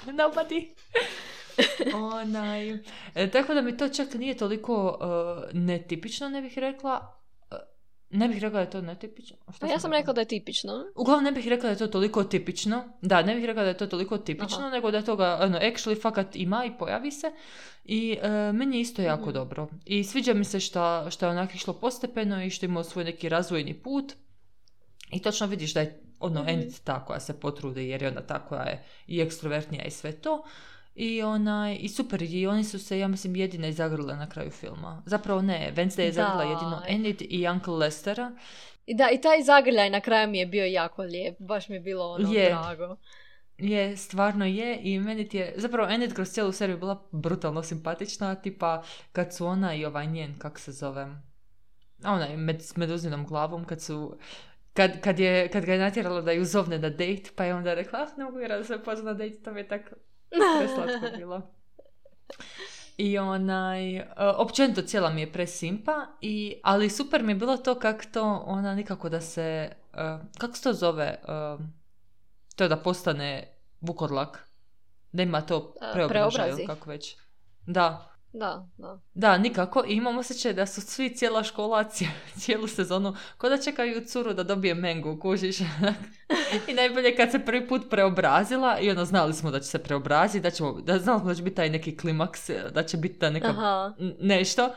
Nobody. 0.07 0.68
Onaj. 2.14 2.70
E, 3.14 3.31
tako 3.31 3.55
da 3.55 3.62
mi 3.62 3.77
to 3.77 3.88
čak 3.88 4.14
nije 4.14 4.37
toliko 4.37 4.98
uh, 5.00 5.61
netipično, 5.61 6.29
ne 6.29 6.42
bih 6.42 6.59
rekla. 6.59 7.23
Ne 8.14 8.29
bih 8.29 8.38
rekla 8.38 8.59
da 8.59 8.61
je 8.61 8.70
to 8.70 8.81
netipično. 8.81 9.37
Šta 9.55 9.66
Pa 9.66 9.72
ja 9.72 9.79
sam 9.79 9.92
rekla 9.92 10.12
da 10.12 10.20
je 10.20 10.29
tipično. 10.29 10.85
Uglavnom 10.96 11.24
ne 11.24 11.33
bih 11.33 11.48
rekla 11.48 11.64
da 11.64 11.70
je 11.70 11.79
to 11.79 11.87
toliko 11.87 12.24
tipično. 12.24 12.85
Da, 13.03 13.22
ne 13.22 13.35
bih 13.35 13.44
rekla 13.44 13.62
da 13.62 13.68
je 13.68 13.77
to 13.77 13.87
toliko 13.87 14.18
tipično, 14.18 14.59
Aha. 14.59 14.70
nego 14.70 14.90
da 14.90 15.03
toga 15.03 15.38
ono, 15.42 15.59
actually 15.59 16.03
fakat 16.03 16.37
ima 16.37 16.64
i 16.64 16.79
pojavi 16.79 17.11
se. 17.11 17.33
I 17.85 18.18
e, 18.22 18.53
meni 18.53 18.77
je 18.77 18.81
isto 18.81 19.03
jako 19.03 19.22
Mhm. 19.22 19.33
dobro. 19.33 19.68
I 19.85 20.05
sviđa 20.05 20.35
mi 20.35 20.44
se 20.44 20.61
što 20.61 21.11
što 21.11 21.27
je 21.27 21.31
onak 21.31 21.55
išlo 21.55 21.74
postepeno 21.74 22.44
i 22.44 22.50
što 22.50 22.66
ima 22.66 22.85
svoj 22.85 23.05
neki 23.05 23.29
razvojni 23.29 23.74
put. 23.74 24.12
I 25.12 25.22
točno 25.22 25.46
vidiš 25.46 25.74
da 25.74 25.81
je 25.81 26.00
ono. 26.20 26.44
Enid 26.48 26.81
ta 26.85 27.05
koja 27.05 27.20
se 27.20 27.40
potrudi 27.40 27.88
jer 27.88 28.03
je 28.03 28.09
ona 28.09 28.20
ta 28.20 28.46
koja 28.46 28.62
je 28.62 28.85
i 29.07 29.20
ekstrovertnija 29.20 29.85
i 29.85 29.90
sve 29.90 30.12
to. 30.12 30.44
I 30.94 31.22
onaj, 31.22 31.78
i 31.80 31.88
super, 31.88 32.22
i 32.22 32.46
oni 32.46 32.64
su 32.64 32.78
se, 32.78 32.98
ja 32.98 33.09
mislim, 33.09 33.37
jedine 33.37 33.68
izagrale 33.68 34.16
na 34.16 34.28
kraju 34.28 34.50
filma. 34.50 35.02
Zapravo 35.07 35.42
ne, 35.42 35.72
Wednesday 35.76 36.00
je 36.00 36.12
zagrla 36.12 36.42
jedino 36.42 36.83
Enid 36.88 37.22
i 37.22 37.48
Uncle 37.48 37.74
Lestera. 37.74 38.33
I 38.87 38.94
da, 38.94 39.11
i 39.11 39.20
taj 39.20 39.42
zagrljaj 39.42 39.90
na 39.90 40.00
kraju 40.00 40.28
mi 40.28 40.38
je 40.38 40.46
bio 40.46 40.64
jako 40.64 41.02
lijep. 41.02 41.37
Baš 41.38 41.68
mi 41.68 41.74
je 41.74 41.80
bilo 41.80 42.11
ono 42.11 42.33
Je. 42.33 42.48
drago. 42.48 42.96
Je, 43.59 43.96
stvarno 43.96 44.44
je 44.44 44.78
i 44.83 45.00
meni 45.00 45.28
ti 45.28 45.37
je, 45.37 45.54
zapravo 45.57 45.90
Enid 45.90 46.14
kroz 46.14 46.28
cijelu 46.28 46.52
seriju 46.52 46.78
bila 46.78 47.09
brutalno 47.11 47.62
simpatična, 47.62 48.35
tipa 48.35 48.83
kad 49.12 49.35
su 49.35 49.46
ona 49.46 49.74
i 49.74 49.85
ovaj 49.85 50.07
njen, 50.07 50.38
kak 50.38 50.59
se 50.59 50.72
zove, 50.72 51.02
a 52.02 52.12
onaj 52.12 52.37
med, 52.37 52.62
s 52.62 52.76
meduzinom 52.76 53.26
glavom, 53.26 53.64
kad 53.64 53.83
su, 53.83 54.16
kad, 54.72 55.00
kad, 55.00 55.18
je, 55.18 55.48
kad 55.48 55.64
ga 55.64 55.72
je 55.72 55.78
natjerala 55.78 56.20
da 56.20 56.33
ju 56.33 56.44
zovne 56.44 56.78
na 56.78 56.90
dejt, 56.90 57.33
pa 57.37 57.44
je 57.44 57.54
onda 57.54 57.74
rekla, 57.74 57.98
ah, 57.98 58.18
ne 58.18 58.24
mogu 58.24 58.38
da 58.48 58.64
se 58.64 58.83
pozna 58.85 59.04
na 59.04 59.14
dejt, 59.14 59.44
to 59.44 59.52
mi 59.52 59.61
je 59.61 59.68
tako 59.68 59.90
preslatko 60.59 61.07
bilo. 61.18 61.42
I 62.97 63.18
onaj, 63.18 63.97
e, 63.97 64.05
općenito 64.37 64.83
cijela 64.83 65.11
mi 65.11 65.20
je 65.20 65.33
presimpa, 65.33 66.07
i, 66.20 66.61
ali 66.62 66.90
super 66.90 67.23
mi 67.23 67.33
je 67.33 67.37
bilo 67.37 67.57
to 67.57 67.75
kak 67.75 68.07
to 68.12 68.42
ona 68.47 68.75
nikako 68.75 69.09
da 69.09 69.20
se, 69.20 69.73
e, 69.94 70.18
kako 70.38 70.57
se 70.57 70.62
to 70.62 70.73
zove, 70.73 71.05
e, 71.05 71.57
to 72.57 72.68
da 72.68 72.77
postane 72.77 73.57
vukodlak, 73.81 74.49
da 75.12 75.23
ima 75.23 75.40
to 75.40 75.75
preobražaj 75.92 76.66
kako 76.66 76.90
već. 76.90 77.16
Da, 77.66 78.13
Da, 78.37 78.68
da. 78.79 79.01
da, 79.14 79.38
nikako. 79.38 79.85
I 79.88 79.92
imam 79.92 80.18
osjećaj 80.18 80.53
da 80.53 80.66
su 80.66 80.81
svi 80.81 81.16
cijela 81.16 81.42
škola 81.42 81.85
cije- 81.85 82.11
cijelu 82.38 82.68
sezonu 82.68 83.16
ko 83.38 83.49
da 83.49 83.62
čekaju 83.62 84.05
curu 84.07 84.35
da 84.35 84.42
dobije 84.42 84.75
mengu, 84.75 85.18
kužiš. 85.20 85.61
I 86.68 86.75
najbolje 86.75 87.16
kad 87.16 87.31
se 87.31 87.38
prvi 87.38 87.68
put 87.68 87.90
preobrazila 87.90 88.79
i 88.79 88.90
ono 88.90 89.05
znali 89.05 89.35
smo 89.35 89.51
da 89.51 89.61
će 89.61 89.66
se 89.66 89.79
preobraziti, 89.79 90.40
da, 90.40 90.51
ćemo, 90.51 90.73
da 90.73 90.99
znali 90.99 91.20
smo 91.20 91.29
da 91.29 91.35
će 91.35 91.42
biti 91.42 91.57
taj 91.57 91.70
neki 91.70 91.97
klimaks, 91.97 92.51
da 92.75 92.83
će 92.83 92.97
biti 92.97 93.18
ta 93.18 93.31
neka 93.31 93.49
Aha. 93.49 93.94
nešto. 94.20 94.70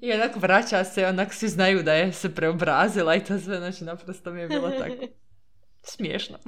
I 0.00 0.12
onak 0.12 0.36
vraća 0.36 0.84
se, 0.84 1.06
onak 1.06 1.34
svi 1.34 1.48
znaju 1.48 1.82
da 1.82 1.92
je 1.94 2.12
se 2.12 2.34
preobrazila 2.34 3.14
i 3.14 3.24
to 3.24 3.38
sve, 3.38 3.58
znači 3.58 3.84
naprosto 3.84 4.30
mi 4.30 4.40
je 4.40 4.48
bilo 4.48 4.70
tako 4.80 4.94
smiješno. 5.82 6.38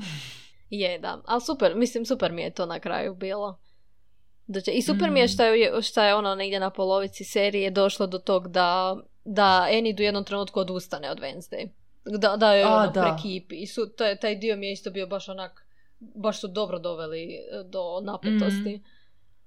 Je, 0.71 0.99
da. 0.99 1.23
Ali 1.25 1.41
super, 1.41 1.75
mislim, 1.77 2.07
super 2.07 2.33
mi 2.33 2.43
je 2.43 2.51
to 2.55 2.67
na 2.67 2.81
kraju 2.81 3.15
bilo. 3.15 3.59
Da 4.49 4.61
će- 4.61 4.73
I 4.73 4.83
super 4.83 5.11
mi 5.11 5.21
je 5.21 5.25
Mm. 5.25 5.29
što 5.29 5.45
je, 5.45 5.83
što 5.83 6.03
je 6.03 6.15
ono 6.15 6.35
negdje 6.35 6.61
na 6.61 6.71
polovici 6.71 7.25
serije 7.25 7.71
došlo 7.71 8.07
do 8.07 8.19
tog 8.21 8.49
da, 8.49 8.97
da 9.25 9.67
Enid 9.71 10.01
u 10.01 10.05
jednom 10.05 10.25
trenutku 10.25 10.61
odustane 10.61 11.11
od 11.11 11.19
Wednesday. 11.19 11.69
Da, 12.07 12.37
da 12.37 12.53
je 12.53 12.67
ono 12.67 12.87
da. 12.87 13.03
prekipi. 13.03 13.57
I 13.57 13.67
su, 13.67 13.89
taj, 13.89 14.17
taj 14.17 14.35
dio 14.37 14.57
mi 14.57 14.67
je 14.67 14.73
isto 14.73 14.91
bio 14.91 15.07
baš 15.07 15.29
onak, 15.29 15.67
baš 16.01 16.41
su 16.41 16.49
dobro 16.49 16.79
doveli 16.79 17.23
e, 17.25 17.39
do 17.65 17.81
napetosti. 18.03 18.83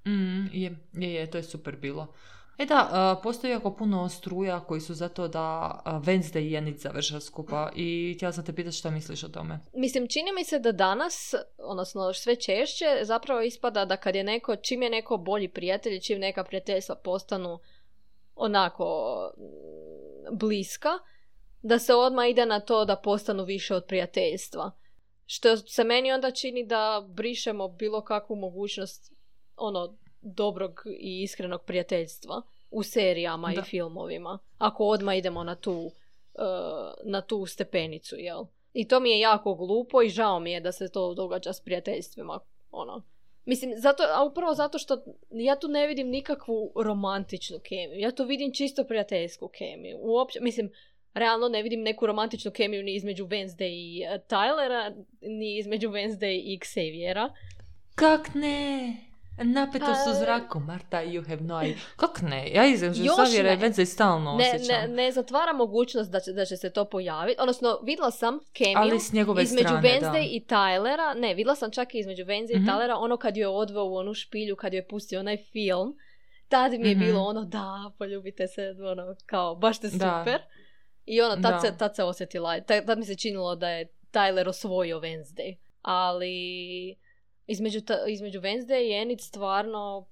Mm, 0.05 0.45
je, 0.53 0.71
je, 0.95 1.13
je, 1.13 1.31
to 1.31 1.37
je 1.37 1.43
super 1.43 1.75
bilo. 1.75 2.13
E 2.61 2.65
da, 2.65 2.89
a, 2.91 3.15
postoji 3.23 3.51
jako 3.51 3.73
puno 3.73 4.09
struja 4.09 4.59
koji 4.59 4.81
su 4.81 4.93
za 4.93 5.09
to 5.09 5.27
da 5.27 5.81
a, 5.85 5.99
Wednesday 5.99 6.51
i 6.51 6.55
Enid 6.55 6.77
završe 6.77 7.19
skupa 7.19 7.71
i 7.75 8.13
htjela 8.15 8.31
sam 8.31 8.45
te 8.45 8.53
pitati 8.53 8.77
šta 8.77 8.89
misliš 8.89 9.23
o 9.23 9.29
tome. 9.29 9.59
Mislim, 9.73 10.07
čini 10.07 10.31
mi 10.35 10.43
se 10.43 10.59
da 10.59 10.71
danas, 10.71 11.33
odnosno 11.57 12.13
sve 12.13 12.35
češće, 12.35 12.85
zapravo 13.03 13.41
ispada 13.41 13.85
da 13.85 13.97
kad 13.97 14.15
je 14.15 14.23
neko, 14.23 14.55
čim 14.55 14.81
je 14.81 14.89
neko 14.89 15.17
bolji 15.17 15.47
prijatelj, 15.47 15.99
čim 15.99 16.19
neka 16.19 16.43
prijateljstva 16.43 16.95
postanu 16.95 17.59
onako 18.35 19.15
mm, 19.37 20.37
bliska, 20.37 20.89
da 21.61 21.79
se 21.79 21.93
odmah 21.93 22.29
ide 22.29 22.45
na 22.45 22.59
to 22.59 22.85
da 22.85 22.95
postanu 22.95 23.43
više 23.43 23.75
od 23.75 23.85
prijateljstva. 23.87 24.71
Što 25.25 25.57
se 25.57 25.83
meni 25.83 26.11
onda 26.11 26.31
čini 26.31 26.65
da 26.65 27.05
brišemo 27.09 27.67
bilo 27.67 28.01
kakvu 28.01 28.35
mogućnost 28.35 29.13
ono 29.55 29.97
dobrog 30.21 30.83
i 30.99 31.21
iskrenog 31.21 31.61
prijateljstva 31.65 32.41
u 32.71 32.83
serijama 32.83 33.51
Da. 33.55 33.61
i 33.61 33.63
filmovima. 33.63 34.39
Ako 34.57 34.83
odmah 34.83 35.17
idemo 35.17 35.43
na 35.43 35.55
tu, 35.55 35.91
e, 36.35 36.41
na 37.03 37.21
tu 37.21 37.45
stepenicu, 37.45 38.15
jel? 38.15 38.45
I 38.73 38.87
to 38.87 38.99
mi 38.99 39.11
je 39.11 39.19
jako 39.19 39.55
glupo 39.55 40.01
i 40.01 40.09
žao 40.09 40.39
mi 40.39 40.51
je 40.51 40.59
da 40.59 40.71
se 40.71 40.89
to 40.89 41.13
događa 41.13 41.53
s 41.53 41.61
prijateljstvima. 41.61 42.39
Ono, 42.71 43.03
Mislim, 43.45 43.73
zato, 43.77 44.03
a 44.03 44.23
upravo 44.23 44.53
zato 44.53 44.77
što 44.77 45.03
ja 45.31 45.55
tu 45.55 45.67
ne 45.67 45.87
vidim 45.87 46.09
nikakvu 46.09 46.71
romantičnu 46.75 47.59
kemiju. 47.59 47.99
Ja 47.99 48.11
tu 48.11 48.25
vidim 48.25 48.53
čisto 48.53 48.83
prijateljsku 48.83 49.47
kemiju. 49.47 49.97
Uopće, 50.01 50.39
mislim, 50.41 50.71
realno 51.13 51.49
ne 51.49 51.63
vidim 51.63 51.81
neku 51.81 52.05
romantičnu 52.05 52.51
kemiju 52.51 52.83
ni 52.83 52.95
između 52.95 53.27
Wednesday 53.27 53.69
i 53.69 54.03
uh, 54.05 54.21
Tylera, 54.27 55.03
ni 55.21 55.57
između 55.57 55.89
Wednesday 55.89 56.41
i 56.43 56.59
Xaviera. 56.59 57.29
Kak 57.95 58.35
ne? 58.35 58.95
Napetost 59.37 59.81
u 60.01 60.09
Pa- 60.09 60.13
zraku, 60.15 60.59
Marta, 60.59 60.97
you 60.97 61.27
have 61.27 61.41
no 61.41 61.61
idea. 61.61 61.77
Kak 61.95 62.21
ne? 62.21 62.49
Ja 62.49 62.65
između 62.65 63.03
Još 63.03 63.15
Savjera 63.17 63.53
i 63.53 63.57
ne. 63.57 63.61
Wednesday 63.61 63.85
stalno 63.85 64.35
Ne, 64.35 64.49
osjećam. 64.49 64.75
ne, 64.81 65.03
ne 65.03 65.11
zatvara 65.11 65.53
mogućnost 65.53 66.11
da 66.11 66.19
će, 66.19 66.31
da 66.31 66.45
će 66.45 66.57
se 66.57 66.69
to 66.69 66.85
pojaviti. 66.85 67.41
Odnosno, 67.41 67.79
vidjela 67.83 68.11
sam 68.11 68.39
kemiju 68.53 68.95
između 69.41 69.67
strane, 69.67 69.89
Wednesday 69.89 70.11
da. 70.11 70.19
i 70.19 70.41
Tylera. 70.41 71.13
Ne, 71.15 71.27
vidjela 71.29 71.55
sam 71.55 71.71
čak 71.71 71.95
i 71.95 71.99
između 71.99 72.23
Wednesday 72.23 72.55
Mhm. 72.55 72.63
i 72.63 72.69
Tylera 72.69 72.95
ono 72.97 73.17
kad 73.17 73.37
joj 73.37 73.43
je 73.43 73.47
odveo 73.49 73.83
u 73.83 73.95
onu 73.95 74.13
špilju, 74.13 74.55
kad 74.55 74.73
joj 74.73 74.79
je 74.79 74.87
pustio 74.87 75.19
onaj 75.19 75.37
film. 75.37 75.95
Tad 76.49 76.71
mi 76.71 76.87
je 76.89 76.95
Mhm. 76.95 76.99
bilo 77.01 77.21
ono, 77.21 77.43
da, 77.43 77.67
poljubite 77.97 78.47
se, 78.47 78.61
ono, 78.83 79.15
kao, 79.25 79.55
baš 79.55 79.77
ste 79.77 79.87
Da. 79.87 79.93
super. 80.19 80.41
I 81.05 81.21
ono, 81.21 81.33
tad, 81.33 81.53
Da. 81.53 81.59
se, 81.59 81.77
tad 81.77 81.95
se 81.95 82.03
osjetila, 82.03 82.61
tad, 82.61 82.85
tad 82.85 82.97
mi 82.97 83.05
se 83.05 83.15
činilo 83.15 83.55
da 83.55 83.69
je 83.69 83.87
Tyler 84.13 84.47
osvojio 84.47 84.99
Wednesday. 84.99 85.55
Ali 85.81 86.95
između, 87.47 87.81
ta, 87.81 88.07
između 88.07 88.41
Wednesday 88.41 88.89
i 88.89 89.01
Enid 89.01 89.21
stvarno, 89.21 90.07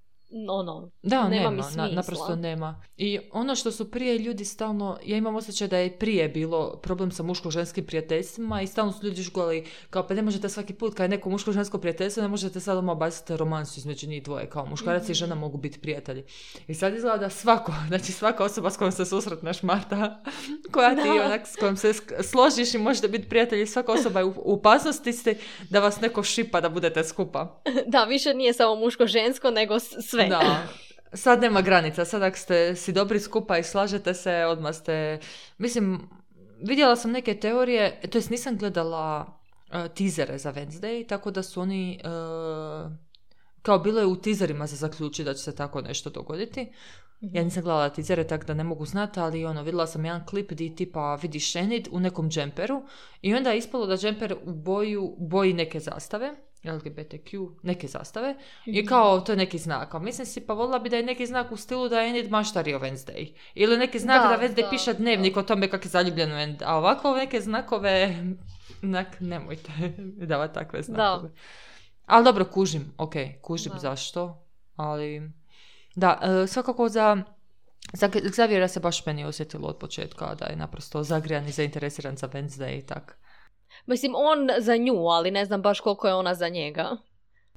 ono, 0.49 0.91
Da, 1.03 1.15
nema 1.19 1.31
nema, 1.41 1.49
mi 1.51 1.75
na- 1.75 1.87
naprosto 1.87 2.35
nema. 2.35 2.81
I 2.97 3.19
ono 3.31 3.55
što 3.55 3.71
su 3.71 3.91
prije 3.91 4.17
ljudi 4.17 4.45
stalno, 4.45 4.97
ja 5.03 5.17
imam 5.17 5.35
osjećaj 5.35 5.67
da 5.67 5.77
je 5.77 5.91
prije 5.91 6.29
bilo 6.29 6.75
problem 6.75 7.11
sa 7.11 7.23
muško-ženskim 7.23 7.83
prijateljstvima 7.83 8.61
i 8.61 8.67
stalno 8.67 8.91
su 8.91 9.05
ljudi 9.05 9.21
žgoli 9.21 9.65
kao 9.89 10.07
pa 10.07 10.13
ne 10.13 10.21
možete 10.21 10.49
svaki 10.49 10.73
put 10.73 10.93
kad 10.93 11.03
je 11.03 11.09
neko 11.09 11.29
muško-žensko 11.29 11.77
prijateljstvo, 11.77 12.21
ne 12.21 12.29
možete 12.29 12.59
sad 12.59 12.77
odmah 12.77 12.97
baciti 12.97 13.37
romansu 13.37 13.79
između 13.79 14.07
njih 14.07 14.23
dvoje, 14.23 14.45
kao 14.47 14.65
muškarac 14.65 15.01
i 15.01 15.05
Mhm. 15.05 15.13
žena 15.13 15.35
mogu 15.35 15.57
biti 15.57 15.79
prijatelji. 15.79 16.23
I 16.67 16.73
sad 16.73 16.93
izgleda 16.95 17.17
da 17.17 17.29
svako, 17.29 17.73
znači 17.87 18.11
svaka 18.11 18.43
osoba 18.43 18.69
s 18.69 18.77
kojom 18.77 18.91
se 18.91 19.05
susretneš, 19.05 19.63
Marta, 19.63 20.21
koja 20.71 20.89
ti 20.91 21.01
Da. 21.09 21.25
onak 21.25 21.41
s 21.45 21.55
kojom 21.55 21.77
se 21.77 21.93
složiš 22.21 22.73
i 22.73 22.79
možete 22.79 23.07
biti 23.07 23.29
prijatelji, 23.29 23.67
svaka 23.67 23.91
osoba 23.91 24.19
je 24.19 24.25
u, 24.25 24.33
u 24.37 24.53
opasnosti 24.53 25.13
ste 25.13 25.35
da 25.69 25.79
vas 25.79 26.01
neko 26.01 26.23
šipa 26.23 26.61
da 26.61 26.69
budete 26.69 27.03
skupa. 27.03 27.61
da, 27.87 28.03
više 28.03 28.33
nije 28.33 28.53
samo 28.53 28.75
muško-žensko, 28.77 29.51
nego 29.51 29.75
s- 29.75 29.95
sve. 30.19 30.29
Da. 30.29 30.67
Sad 31.13 31.41
nema 31.41 31.61
granica, 31.61 32.05
sad 32.05 32.23
ako 32.23 32.37
ste 32.37 32.75
si 32.75 32.93
dobri 32.93 33.19
skupa 33.19 33.57
i 33.57 33.63
slažete 33.63 34.13
se, 34.13 34.45
odmah 34.45 34.75
ste... 34.75 35.19
Mislim, 35.57 36.09
vidjela 36.67 36.95
sam 36.95 37.11
neke 37.11 37.39
teorije, 37.39 38.01
to 38.11 38.17
jest 38.17 38.29
nisam 38.29 38.57
gledala 38.57 39.39
uh, 39.73 39.93
tizere 39.93 40.37
za 40.37 40.53
Wednesday, 40.53 41.07
tako 41.07 41.31
da 41.31 41.43
su 41.43 41.61
oni... 41.61 42.01
uh, 42.03 42.91
kao 43.61 43.79
bilo 43.79 43.99
je 43.99 44.05
u 44.05 44.15
tizerima 44.15 44.67
za 44.67 44.75
zaključiti 44.75 45.23
da 45.23 45.33
će 45.33 45.43
se 45.43 45.55
tako 45.55 45.81
nešto 45.81 46.09
dogoditi. 46.09 46.71
Mhm. 47.23 47.35
Ja 47.35 47.43
nisam 47.43 47.63
gledala 47.63 47.89
tizere, 47.89 48.27
tako 48.27 48.45
da 48.45 48.53
ne 48.53 48.63
mogu 48.63 48.85
znati, 48.85 49.19
ali 49.19 49.45
ono, 49.45 49.63
vidjela 49.63 49.87
sam 49.87 50.05
jedan 50.05 50.25
klip 50.25 50.51
di 50.51 50.75
tipa 50.75 51.15
vidiš 51.15 51.55
Enid 51.55 51.87
u 51.91 51.99
nekom 51.99 52.29
džemperu 52.29 52.81
i 53.21 53.33
onda 53.35 53.51
je 53.51 53.57
ispalo 53.57 53.85
da 53.85 53.97
džemper 53.97 54.35
u 54.43 54.53
boju, 54.53 55.15
boji 55.17 55.53
neke 55.53 55.79
zastave, 55.79 56.35
LGBTQ, 56.63 57.49
neke 57.63 57.87
zastave, 57.87 58.35
i 58.65 58.85
kao 58.85 59.19
to 59.19 59.31
je 59.31 59.35
neki 59.35 59.57
znak. 59.57 59.95
A 59.95 59.99
mislim 59.99 60.25
si 60.25 60.41
pa 60.41 60.53
volila 60.53 60.79
bi 60.79 60.89
da 60.89 60.97
je 60.97 61.03
neki 61.03 61.25
znak 61.25 61.51
u 61.51 61.57
stilu 61.57 61.89
da 61.89 61.99
je 61.99 62.09
Enid 62.09 62.31
maštari 62.31 62.73
o 62.73 62.79
Wednesday. 62.79 63.33
Ili 63.55 63.77
neki 63.77 63.99
znak 63.99 64.23
da, 64.23 64.37
Da, 64.37 64.43
Wednesday 64.43 64.63
da, 64.63 64.69
piše 64.69 64.93
dnevnik 64.93 65.37
o 65.37 65.43
tome 65.43 65.69
kako 65.69 65.85
je 65.85 65.89
zaljubljen. 65.89 66.57
A 66.65 66.77
ovako 66.77 67.15
neke 67.15 67.41
znakove, 67.41 68.23
nak, 68.81 69.07
nemojte 69.19 69.71
davati 70.31 70.53
takve 70.53 70.81
znakove. 70.81 71.29
Ali 72.05 72.25
dobro, 72.25 72.45
kužim, 72.45 72.93
ok, 72.97 73.13
kužim 73.41 73.71
Da. 73.71 73.79
zašto, 73.79 74.45
ali... 74.75 75.31
Da, 75.95 76.19
e, 76.21 76.47
svakako 76.47 76.89
za... 76.89 77.17
Za 77.93 78.09
Xaviera 78.09 78.67
se 78.67 78.79
baš 78.79 79.05
meni 79.05 79.25
osjetilo 79.25 79.67
od 79.67 79.77
početka 79.77 80.35
da 80.35 80.45
je 80.45 80.55
naprosto 80.55 81.03
zagrijan 81.03 81.47
i 81.47 81.51
zainteresiran 81.51 82.17
za 82.17 82.27
Wednesday 82.27 82.79
i 82.79 82.81
tak. 82.81 83.17
Mislim, 83.85 84.13
on 84.15 84.49
za 84.57 84.77
nju, 84.77 85.07
ali 85.07 85.31
ne 85.31 85.45
znam 85.45 85.61
baš 85.61 85.79
koliko 85.79 86.07
je 86.07 86.13
ona 86.13 86.33
za 86.33 86.49
njega. 86.49 86.97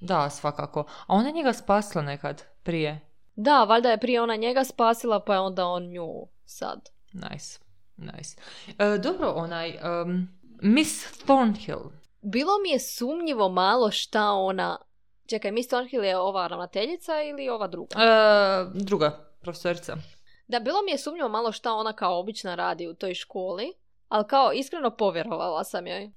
Da, 0.01 0.31
svakako. 0.31 0.81
A 0.81 1.15
ona 1.15 1.27
je 1.27 1.33
njega 1.33 1.53
spasla 1.53 2.03
nekad 2.03 2.43
prije. 2.63 3.01
Da, 3.35 3.65
valjda 3.65 3.91
je 3.91 4.01
prije 4.01 4.23
ona 4.23 4.37
njega 4.37 4.65
spasila, 4.65 5.21
pa 5.21 5.35
je 5.35 5.41
onda 5.41 5.67
on 5.67 5.83
nju 5.83 6.09
sad. 6.45 6.89
Nice, 7.13 7.59
nice. 7.97 8.37
E, 8.79 8.99
dobro, 8.99 9.33
onaj... 9.37 9.69
em, 9.69 10.43
Miss 10.63 11.19
Thornhill. 11.19 11.81
Bilo 12.23 12.53
mi 12.63 12.71
je 12.71 12.79
sumnjivo 12.79 13.49
malo 13.49 13.91
šta 13.91 14.31
ona... 14.31 14.79
Čekaj, 15.27 15.53
Miss 15.53 15.69
Thornhill 15.69 16.05
je 16.05 16.19
ova 16.19 16.47
ravnateljica 16.47 17.23
ili 17.23 17.49
ova 17.49 17.67
druga? 17.67 17.97
E, 17.99 18.65
druga 18.75 19.11
profesorica. 19.41 19.97
Da, 20.49 20.61
bilo 20.61 20.83
mi 20.83 20.91
je 20.91 20.99
sumnjivo 20.99 21.29
malo 21.29 21.53
šta 21.53 21.73
ona 21.73 21.93
kao 21.93 22.19
obična 22.21 22.55
radi 22.55 22.89
u 22.89 22.95
toj 22.95 23.15
školi, 23.15 23.73
ali 24.13 24.25
kao 24.29 24.53
iskreno 24.53 24.91
povjerovala 24.91 25.65
sam 25.65 25.87
joj. 25.87 26.11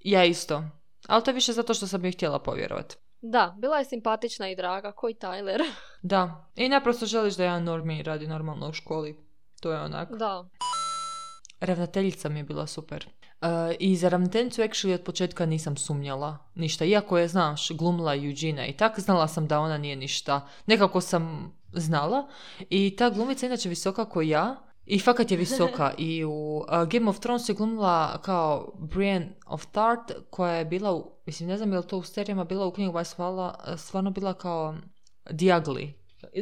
Ja 0.00 0.24
isto. 0.24 0.62
Ali 1.08 1.24
to 1.24 1.30
je 1.30 1.34
više 1.34 1.52
zato 1.52 1.74
što 1.74 1.86
sam 1.86 2.04
joj 2.04 2.12
htjela 2.12 2.38
povjerovati. 2.38 2.96
Da, 3.20 3.54
bila 3.58 3.78
je 3.78 3.84
simpatična 3.84 4.48
i 4.48 4.56
draga, 4.56 4.92
koji 4.92 5.14
Tyler. 5.14 5.60
Da. 6.02 6.46
I 6.56 6.68
naprosto 6.68 7.06
želiš 7.06 7.34
da 7.34 7.44
jedan 7.44 7.64
normi 7.64 8.02
radi 8.02 8.26
normalno 8.26 8.68
u 8.68 8.72
školi. 8.72 9.16
To 9.60 9.72
je 9.72 9.80
onak. 9.80 10.08
da. 10.12 10.48
Ravnateljica 11.60 12.28
mi 12.28 12.38
je 12.38 12.44
bila 12.44 12.66
super. 12.66 13.06
E, 13.40 13.74
I 13.78 13.96
za 13.96 14.08
ravnateljicu 14.08 14.62
actually 14.62 14.94
od 14.94 15.02
početka 15.02 15.46
nisam 15.46 15.76
sumnjala 15.76 16.38
ništa. 16.54 16.84
Iako 16.84 17.18
je, 17.18 17.28
znaš, 17.28 17.70
glumila 17.70 18.14
Eugene 18.14 18.68
i 18.68 18.76
tak, 18.76 19.00
znala 19.00 19.28
sam 19.28 19.46
da 19.46 19.60
ona 19.60 19.78
nije 19.78 19.96
ništa. 19.96 20.48
Nekako 20.66 21.00
sam 21.00 21.52
znala. 21.72 22.28
I 22.70 22.96
ta 22.96 23.10
glumica 23.10 23.46
inače 23.46 23.68
visoka 23.68 24.08
kao 24.10 24.22
ja. 24.22 24.56
I 24.86 24.98
fakat 24.98 25.30
je 25.30 25.36
visoka. 25.44 25.94
I 25.98 26.24
u 26.24 26.64
a, 26.68 26.84
Game 26.84 27.10
of 27.10 27.18
Thrones 27.18 27.48
je 27.48 27.54
glumila 27.54 28.20
kao 28.22 28.72
Brienne 28.78 29.36
of 29.46 29.66
Tart, 29.66 30.12
koja 30.30 30.52
je 30.54 30.64
bila, 30.64 30.92
u, 30.92 31.10
mislim, 31.26 31.48
ne 31.48 31.56
znam 31.56 31.72
je 31.72 31.78
li 31.78 31.86
to 31.86 31.98
u 31.98 32.02
serijama 32.02 32.44
bila 32.44 32.66
u 32.66 32.72
knjigama, 32.72 32.98
je 32.98 33.04
stvarno, 33.04 33.54
stvarno 33.76 34.10
bila 34.10 34.34
kao 34.34 34.74
The 35.24 35.46
Ugly. 35.46 35.92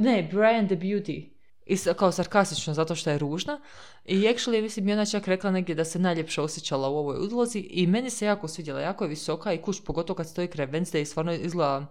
Ne, 0.01 0.29
Brienne 0.33 0.67
the 0.67 0.77
Beauty. 0.77 1.33
I 1.67 1.77
kao 1.97 2.13
sarkastično 2.13 2.75
zato 2.75 2.95
što 2.95 3.11
je 3.11 3.19
ružna. 3.19 3.61
I 4.05 4.19
actually, 4.21 4.63
mislim, 4.63 4.89
je 4.89 4.95
ona 4.95 5.07
čak 5.07 5.29
rekla 5.29 5.51
negdje 5.51 5.75
da 5.75 5.85
se 5.85 5.99
najljepše 5.99 6.41
osjećala 6.41 6.89
u 6.89 6.97
ovoj 6.97 7.17
udlozi 7.17 7.59
i 7.59 7.87
meni 7.87 8.11
se 8.11 8.27
jako 8.27 8.49
svidjela, 8.49 8.81
jako 8.81 9.05
je 9.05 9.09
visoka 9.09 9.53
i 9.53 9.63
kuš, 9.63 9.85
pogotovo 9.85 10.17
kad 10.17 10.29
stoji 10.29 10.49
kraj 10.49 10.67
Wednesday, 10.67 11.05
stvarno 11.05 11.33
izgleda, 11.33 11.79
uh, 11.79 11.87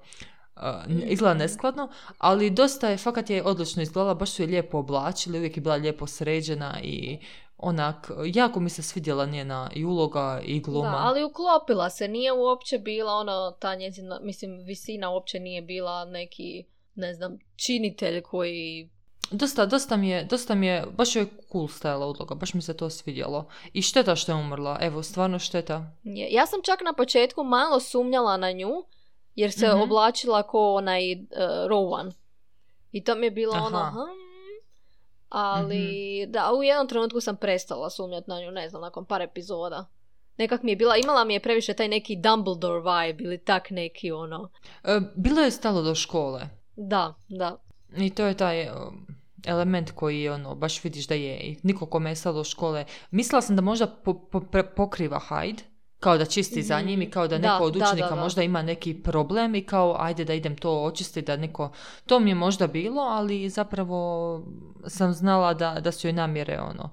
izgleda 0.87 1.33
neskladno, 1.33 1.89
ali 2.17 2.49
dosta 2.49 2.89
je, 2.89 2.97
fakat 2.97 3.29
je 3.29 3.43
odlično 3.43 3.81
izgledala, 3.81 4.13
baš 4.13 4.31
su 4.31 4.41
je 4.41 4.47
lijepo 4.47 4.77
oblačili, 4.77 5.37
uvijek 5.37 5.57
je 5.57 5.61
bila 5.61 5.75
lijepo 5.75 6.07
sređena 6.07 6.79
i 6.83 7.19
onak, 7.57 8.11
jako 8.25 8.59
mi 8.59 8.69
se 8.69 8.81
svidjela 8.81 9.25
njena 9.25 9.69
i 9.75 9.85
uloga 9.85 10.41
i 10.45 10.59
gluma. 10.59 10.91
Da, 10.91 10.97
ali 10.97 11.23
uklopila 11.23 11.89
se, 11.89 12.07
nije 12.07 12.31
uopće 12.31 12.79
bila 12.79 13.13
ono, 13.13 13.51
ta 13.59 13.75
njezina, 13.75 14.19
mislim, 14.23 14.63
visina 14.65 15.09
uopće 15.09 15.39
nije 15.39 15.61
bila 15.61 16.05
neki, 16.05 16.63
ne 16.95 17.13
znam, 17.13 17.37
činitelj 17.55 18.21
koji... 18.21 18.89
Dosta, 19.31 19.65
dosta 19.65 19.97
mi 19.97 20.09
je, 20.09 20.23
dosta 20.23 20.55
mi 20.55 20.67
je, 20.67 20.85
baš 20.97 21.15
je 21.15 21.25
cool 21.51 21.67
stajala 21.67 22.05
uloga, 22.05 22.35
baš 22.35 22.53
mi 22.53 22.61
se 22.61 22.77
to 22.77 22.89
svidjelo. 22.89 23.45
I 23.73 23.81
šteta 23.81 24.15
što 24.15 24.31
je 24.31 24.35
umrla, 24.35 24.77
evo, 24.81 25.03
stvarno 25.03 25.39
šteta. 25.39 25.91
Ja 26.29 26.45
sam 26.45 26.59
čak 26.63 26.81
na 26.85 26.93
početku 26.93 27.43
malo 27.43 27.79
sumnjala 27.79 28.37
na 28.37 28.51
nju, 28.51 28.71
jer 29.36 29.52
se 29.52 29.67
Mhm. 29.67 29.82
oblačila 29.82 30.44
ko 30.44 30.74
onaj 30.74 31.13
uh, 31.13 31.20
Rowan. 31.67 32.12
I 32.91 33.04
to 33.04 33.15
mi 33.15 33.26
je 33.26 33.32
bilo 33.32 33.54
ono, 33.56 33.78
Aha. 33.78 33.91
hm, 33.91 34.65
ali 35.30 35.86
da, 36.26 36.52
u 36.54 36.63
jednom 36.63 36.88
trenutku 36.88 37.22
sam 37.22 37.36
prestala 37.36 37.89
sumnjati 37.89 38.30
na 38.30 38.41
nju, 38.41 38.52
ne 38.52 38.70
znam, 38.70 38.82
nakon 38.82 39.06
par 39.06 39.22
epizoda. 39.22 39.86
Nekak 40.38 40.63
mi 40.63 40.72
je 40.72 40.76
bila, 40.76 40.98
imala 40.98 41.24
mi 41.24 41.34
je 41.34 41.39
previše 41.39 41.74
taj 41.74 41.88
neki 41.88 42.15
Dumbledore 42.15 42.80
vibe 42.82 43.24
ili 43.24 43.38
tak 43.38 43.70
neki 43.70 44.12
ono. 44.12 44.50
E, 44.84 45.00
bilo 45.15 45.41
je 45.41 45.52
stalo 45.52 45.82
do 45.82 45.96
škole. 45.96 46.41
Da, 46.76 47.13
da. 47.30 47.58
I 47.98 48.10
to 48.10 48.26
je 48.26 48.34
taj 48.34 48.63
um, 48.63 49.08
element 49.46 49.91
koji 49.91 50.30
ono, 50.30 50.56
baš 50.56 50.84
vidiš 50.84 51.08
da 51.08 51.15
je. 51.15 51.56
Niko 51.63 51.86
kome 51.86 52.10
je 52.10 52.15
stalo 52.15 52.36
do 52.36 52.44
škole. 52.44 52.86
Mislila 53.12 53.41
sam 53.41 53.56
da 53.56 53.62
možda 53.62 53.88
po- 53.88 54.13
po- 54.22 54.44
pokriva 54.76 55.20
Hyde, 55.22 55.62
kao 56.01 56.17
da 56.17 56.25
čisti 56.25 56.63
za 56.63 56.77
Mhm. 56.77 56.87
njim 56.87 57.01
i 57.01 57.09
kao 57.09 57.27
da 57.27 57.37
Da, 57.37 57.51
neko 57.51 57.63
od 57.63 57.73
da, 57.73 57.79
učenika 57.79 58.09
da, 58.09 58.15
da. 58.15 58.21
možda 58.21 58.43
ima 58.43 58.61
neki 58.61 58.93
problem 58.95 59.55
i 59.55 59.63
kao 59.63 59.95
ajde 59.99 60.25
da 60.25 60.33
idem 60.33 60.55
to 60.55 60.83
očistiti, 60.83 61.21
da 61.21 61.37
neko... 61.37 61.71
To 62.05 62.19
mi 62.19 62.29
je 62.29 62.35
možda 62.35 62.67
bilo, 62.67 63.01
ali 63.01 63.49
zapravo 63.49 63.99
sam 64.87 65.13
znala 65.13 65.53
da, 65.53 65.79
da 65.79 65.91
su 65.91 66.07
joj 66.07 66.13
namjere 66.13 66.59
ono... 66.61 66.89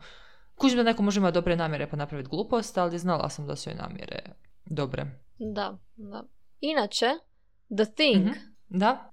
Kužim 0.55 0.77
da 0.77 0.83
neko 0.83 1.03
može 1.03 1.21
imati 1.21 1.35
dobre 1.35 1.57
namjere 1.57 1.87
pa 1.87 1.97
napraviti 1.97 2.29
glupost, 2.29 2.79
ali 2.79 2.99
znala 2.99 3.29
sam 3.29 3.47
da 3.47 3.57
su 3.57 3.71
joj 3.71 3.77
namjere 3.77 4.19
dobre. 4.67 5.07
Da, 5.39 5.77
da. 5.97 6.25
Inače, 6.61 7.07
The 7.77 7.85
Thing, 7.87 8.27
Mhm. 8.27 8.33
Da? 8.69 9.11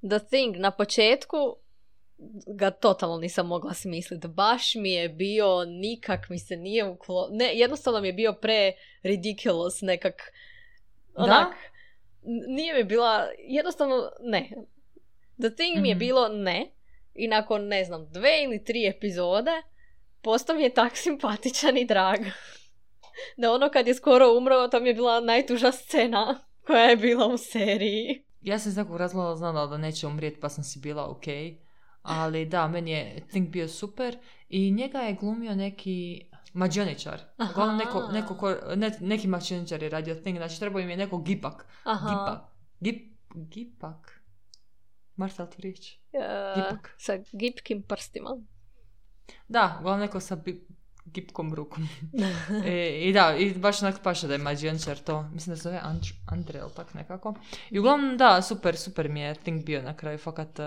The 0.00 0.18
Thing 0.20 0.56
na 0.56 0.70
početku 0.70 1.36
ga 2.48 2.70
totalno 2.72 3.16
nisam 3.16 3.46
mogla 3.46 3.74
smisliti. 3.74 4.28
Baš 4.28 4.74
mi 4.74 4.92
je 4.92 5.08
bio, 5.08 5.64
nikak 5.64 6.28
mi 6.28 6.38
se 6.38 6.56
nije 6.56 6.84
uklo... 6.84 7.28
Ne, 7.30 7.50
jednostavno 7.54 8.00
mi 8.00 8.08
je 8.08 8.12
bio 8.12 8.32
pre 8.32 8.72
ridiculous 9.02 9.80
nekak... 9.80 10.22
Da? 11.08 11.22
Onak, 11.22 11.54
N- 12.24 12.54
Nije 12.54 12.74
mi 12.74 12.84
bila, 12.84 13.26
jednostavno 13.38 13.94
ne. 14.20 14.50
The 15.38 15.50
Thing 15.50 15.76
mi 15.76 15.88
je 15.88 15.94
Mhm. 15.94 15.98
bilo 15.98 16.28
ne. 16.28 16.70
I 17.14 17.28
nakon, 17.28 17.64
ne 17.64 17.84
znam, 17.84 18.06
dve 18.06 18.42
ili 18.44 18.64
tri 18.64 18.86
epizode, 18.88 19.62
postao 20.22 20.56
mi 20.56 20.62
je 20.62 20.70
tak 20.70 20.96
simpatičan 21.04 21.78
i 21.78 21.86
drag. 21.86 22.18
Da 23.36 23.52
ono 23.52 23.70
kad 23.70 23.86
je 23.86 23.94
skoro 23.94 24.32
umro, 24.32 24.68
to 24.68 24.80
mi 24.80 24.88
je 24.88 24.94
bila 24.94 25.20
najtuža 25.20 25.72
scena 25.72 26.40
koja 26.66 26.82
je 26.82 26.96
bila 26.96 27.26
u 27.26 27.36
seriji. 27.38 28.24
Ja 28.42 28.58
sam 28.58 28.70
iz 28.70 28.76
nekog 28.76 28.96
razloga 28.96 29.36
znala 29.36 29.66
da 29.66 29.76
neće 29.78 30.06
umrijeti 30.06 30.40
pa 30.40 30.48
sam 30.48 30.64
si 30.64 30.78
bila 30.78 31.06
ok. 31.06 31.24
Ali 32.04 32.46
da, 32.46 32.68
meni 32.68 32.90
je 32.90 33.26
Think 33.28 33.48
bio 33.48 33.68
super 33.68 34.18
i 34.48 34.70
njega 34.70 34.98
je 34.98 35.14
glumio 35.14 35.54
neki 35.54 36.24
mađioničar. 36.52 37.20
Uglavnom 37.50 37.76
neko, 37.76 38.08
neko 38.12 38.36
ko, 38.36 38.54
ne, 38.76 38.96
neki 39.00 39.28
mađioničar 39.28 39.82
je 39.82 39.88
radio 39.88 40.14
Think, 40.14 40.38
znači 40.38 40.60
trebao 40.60 40.80
im 40.80 40.90
je 40.90 40.96
neko 40.96 41.18
gipak. 41.18 41.66
Aha. 41.84 42.08
Gipak. 42.08 42.40
Gip, 42.80 43.12
gipak. 43.34 44.20
Marta, 45.16 45.50
tu 45.50 45.62
riječ? 45.62 45.92
E, 45.92 45.98
Gipak. 46.56 46.94
sa 46.98 47.12
gipkim 47.32 47.82
prstima. 47.82 48.30
Da, 49.48 49.76
uglavnom 49.80 50.00
neko 50.00 50.20
sa 50.20 50.36
bi- 50.36 50.66
gipkom 51.06 51.54
rukom. 51.54 51.88
E, 52.64 53.00
I 53.00 53.12
da, 53.12 53.36
i 53.36 53.52
baš 53.52 53.82
onak 53.82 54.02
paša 54.02 54.26
da 54.26 54.32
je 54.32 54.38
mađioničar 54.38 54.96
to. 54.96 55.22
Mislim 55.24 55.52
da 55.52 55.56
se 55.56 55.62
zove 55.62 55.80
Andr- 55.84 56.14
Andre 56.26 56.58
ili 56.58 56.70
tak 56.76 56.94
nekako. 56.94 57.34
I 57.70 57.78
uglavnom 57.78 58.16
da, 58.16 58.42
super, 58.42 58.76
super 58.76 59.08
mi 59.08 59.20
je 59.20 59.34
Think 59.34 59.64
bio 59.64 59.82
na 59.82 59.96
kraju. 59.96 60.18
Fakat 60.18 60.58
e, 60.58 60.62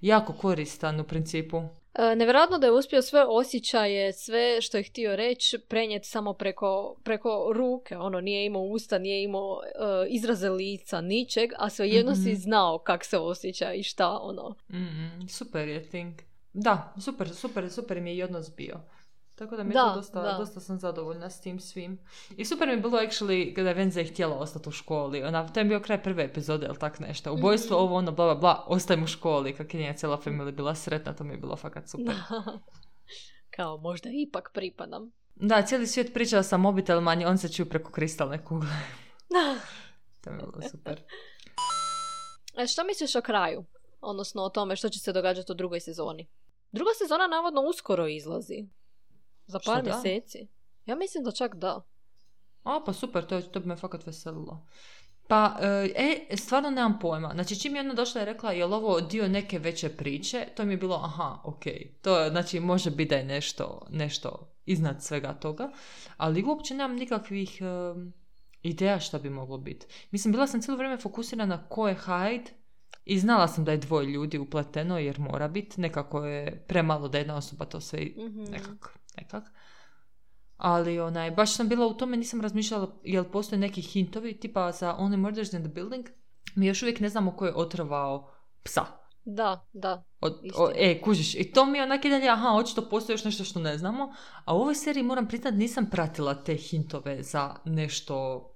jako 0.00 0.32
koristan 0.32 1.00
u 1.00 1.04
principu. 1.04 1.62
E, 1.94 2.16
Nevjerojatno 2.16 2.58
da 2.58 2.66
je 2.66 2.72
uspio 2.72 3.02
sve 3.02 3.24
osjećaje, 3.24 4.12
sve 4.12 4.60
što 4.60 4.76
je 4.76 4.82
htio 4.82 5.16
reći, 5.16 5.58
prenijeti 5.58 6.08
samo 6.08 6.32
preko, 6.32 6.96
preko 7.02 7.52
ruke. 7.52 7.96
Ono, 7.96 8.20
nije 8.20 8.46
imao 8.46 8.62
usta, 8.62 8.98
nije 8.98 9.22
imao 9.22 9.60
e, 9.64 9.68
izraze 10.08 10.48
lica, 10.50 11.00
ničeg, 11.00 11.50
a 11.58 11.70
svejedno 11.70 12.14
si 12.14 12.20
Mhm. 12.22 12.34
znao 12.34 12.78
kak 12.78 13.04
se 13.04 13.18
osjeća 13.18 13.72
i 13.72 13.82
šta, 13.82 14.10
ono. 14.12 14.54
Mm, 14.70 15.28
super 15.28 15.68
je 15.68 15.82
Think. 15.82 16.22
Da, 16.52 16.94
super, 17.00 17.28
super, 17.30 17.70
super 17.70 18.00
mi 18.00 18.10
je 18.10 18.16
i 18.16 18.22
odnos 18.22 18.56
bio. 18.56 18.80
Tako 19.38 19.56
da 19.56 19.62
mi 19.62 19.70
je 19.70 19.74
Da, 19.74 19.84
to 19.84 19.94
dosta, 19.94 20.22
da. 20.22 20.32
dosta 20.32 20.60
sam 20.60 20.78
zadovoljna 20.78 21.30
s 21.30 21.40
tim 21.40 21.60
svim. 21.60 21.98
I 22.30 22.44
super 22.44 22.68
mi 22.68 22.74
je 22.74 22.80
bilo 22.80 22.98
actually 22.98 23.54
kada 23.54 23.68
je 23.68 23.76
Wednesday 23.76 24.10
htjela 24.10 24.36
ostati 24.36 24.68
u 24.68 24.72
školi. 24.72 25.22
Ona, 25.22 25.48
to 25.48 25.60
je 25.60 25.64
bio 25.64 25.80
kraj 25.80 26.02
prve 26.02 26.24
epizode 26.24 26.66
ili 26.66 26.78
tak 26.78 27.00
nešto. 27.00 27.32
Ubojstvo, 27.32 27.76
Mhm. 27.76 27.84
ovo, 27.84 27.96
ono, 27.96 28.12
bla, 28.12 28.24
bla, 28.24 28.34
bla, 28.34 28.64
ostajem 28.66 29.04
u 29.04 29.06
školi. 29.06 29.56
Kak 29.56 29.74
je 29.74 29.80
njena 29.80 29.94
cijela 29.94 30.16
familija 30.16 30.52
bila 30.52 30.74
sretna, 30.74 31.12
to 31.12 31.24
mi 31.24 31.34
je 31.34 31.38
bilo 31.38 31.56
fakat 31.56 31.88
super. 31.88 32.14
Kao, 33.50 33.76
možda 33.76 34.08
ipak 34.12 34.50
pripadam. 34.54 35.12
Da, 35.34 35.62
cijeli 35.62 35.86
svijet 35.86 36.14
priča 36.14 36.42
sa 36.42 36.56
mobitelima, 36.56 37.10
a 37.12 37.28
on 37.28 37.38
se 37.38 37.48
čuju 37.48 37.68
preko 37.68 37.90
kristalne 37.92 38.44
kugle. 38.44 38.68
to 40.22 40.30
mi 40.30 40.36
je 40.36 40.46
bilo 40.46 40.68
super. 40.70 41.00
E, 42.56 42.66
što 42.66 42.84
misliš 42.84 43.16
o 43.16 43.20
kraju? 43.22 43.64
Odnosno 44.00 44.42
o 44.42 44.48
tome 44.48 44.76
što 44.76 44.88
će 44.88 44.98
se 44.98 45.12
događati 45.12 45.52
u 45.52 45.54
drugoj 45.54 45.80
sezoni? 45.80 46.26
Druga 46.72 46.90
sezona 46.94 47.26
navodno 47.26 47.60
uskoro 47.62 48.06
izlazi. 48.06 48.66
Za 49.48 49.58
Što 49.58 49.72
par 49.72 49.84
mjeseci. 49.84 50.46
Ja 50.86 50.96
mislim 50.96 51.24
da 51.24 51.32
čak 51.32 51.54
da. 51.54 51.80
A, 52.62 52.80
pa 52.86 52.92
super, 52.92 53.26
to, 53.26 53.40
to 53.40 53.60
bi 53.60 53.66
me 53.66 53.76
fakat 53.76 54.06
veselilo. 54.06 54.66
Pa, 55.28 55.56
e, 55.60 56.26
e, 56.30 56.36
stvarno 56.36 56.70
nemam 56.70 56.98
pojma. 56.98 57.30
Znači, 57.34 57.60
čim 57.60 57.74
je 57.74 57.80
ona 57.80 57.94
došla 57.94 58.22
i 58.22 58.24
rekla, 58.24 58.52
je 58.52 58.66
li 58.66 58.74
ovo 58.74 59.00
dio 59.00 59.28
neke 59.28 59.58
veće 59.58 59.88
priče, 59.88 60.46
to 60.56 60.64
mi 60.64 60.72
je 60.72 60.76
bilo, 60.76 60.96
aha, 61.04 61.40
ok. 61.44 61.62
To 62.02 62.18
je, 62.18 62.30
znači, 62.30 62.60
može 62.60 62.90
biti 62.90 63.08
da 63.08 63.16
je 63.16 63.24
nešto, 63.24 63.86
nešto 63.90 64.54
iznad 64.66 65.02
svega 65.02 65.34
toga, 65.34 65.70
ali 66.16 66.44
uopće 66.44 66.74
nemam 66.74 66.96
nikakvih 66.96 67.58
em, 67.60 68.12
ideja 68.62 69.00
šta 69.00 69.18
bi 69.18 69.30
moglo 69.30 69.58
biti. 69.58 69.86
Mislim, 70.10 70.32
bila 70.32 70.46
sam 70.46 70.62
cijelo 70.62 70.76
vrijeme 70.76 70.96
fokusirana 70.96 71.68
ko 71.68 71.88
je 71.88 71.96
Hyde 72.06 72.48
i 73.04 73.18
znala 73.18 73.48
sam 73.48 73.64
da 73.64 73.72
je 73.72 73.78
dvoje 73.78 74.06
ljudi 74.06 74.38
upleteno, 74.38 74.98
jer 74.98 75.18
mora 75.18 75.48
biti. 75.48 75.80
Nekako 75.80 76.24
je 76.24 76.64
premalo 76.68 77.08
da 77.08 77.18
jedna 77.18 77.36
osoba 77.36 77.64
to 77.64 77.80
sve 77.80 78.00
Mhm. 78.16 78.42
nekak, 78.42 78.98
nekak. 79.20 79.44
Ali 80.56 81.00
onaj, 81.00 81.30
baš 81.30 81.52
sam 81.54 81.68
bila 81.68 81.86
u 81.86 81.94
tome, 81.94 82.16
nisam 82.16 82.40
razmišljala 82.40 82.88
jel 83.04 83.24
postoje 83.24 83.58
neki 83.58 83.80
hintovi, 83.82 84.40
tipa 84.40 84.72
za 84.72 84.96
Only 84.98 85.16
Murders 85.16 85.52
in 85.52 85.62
the 85.62 85.72
Building. 85.74 86.06
Mi 86.54 86.66
još 86.66 86.82
uvijek 86.82 87.00
ne 87.00 87.08
znamo 87.08 87.36
ko 87.36 87.46
je 87.46 87.54
otrovao 87.54 88.30
psa. 88.62 88.84
Da, 89.24 89.66
da. 89.72 90.04
Od, 90.20 90.38
o, 90.56 90.70
e, 90.76 91.00
kužiš, 91.00 91.34
i 91.34 91.52
to 91.52 91.64
mi 91.66 91.78
je 91.78 91.84
onak 91.84 92.04
i 92.04 92.10
dalje, 92.10 92.28
aha, 92.28 92.48
očito 92.48 92.88
postoji 92.88 93.14
još 93.14 93.24
nešto 93.24 93.44
što 93.44 93.60
ne 93.60 93.78
znamo, 93.78 94.14
a 94.44 94.54
u 94.54 94.58
ovoj 94.60 94.74
seriji 94.74 95.02
moram 95.02 95.28
priznat 95.28 95.54
nisam 95.54 95.86
pratila 95.90 96.34
te 96.34 96.54
hintove 96.54 97.22
za 97.22 97.54
nešto, 97.64 98.48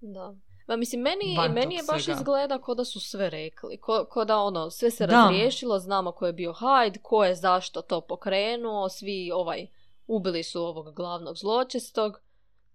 Da. 0.00 0.34
Ma 0.66 0.76
mislim, 0.76 1.00
meni, 1.02 1.36
meni 1.50 1.74
je 1.74 1.82
baš 1.82 2.04
svega. 2.04 2.18
izgleda 2.20 2.58
ko 2.58 2.74
da 2.74 2.84
su 2.84 3.00
sve 3.00 3.30
rekli. 3.30 3.80
Ko, 3.80 4.06
ko 4.10 4.24
da 4.24 4.38
ono, 4.38 4.70
sve 4.70 4.90
se 4.90 5.06
Da. 5.06 5.12
razriješilo, 5.12 5.78
znamo 5.78 6.12
ko 6.12 6.26
je 6.26 6.32
bio 6.32 6.52
Hyde, 6.52 6.98
ko 7.02 7.24
je 7.24 7.34
zašto 7.34 7.82
to 7.82 8.00
pokrenuo, 8.00 8.88
svi 8.88 9.30
ovaj, 9.34 9.66
ubili 10.06 10.42
su 10.42 10.62
ovog 10.62 10.94
glavnog 10.94 11.36
zločestog. 11.36 12.20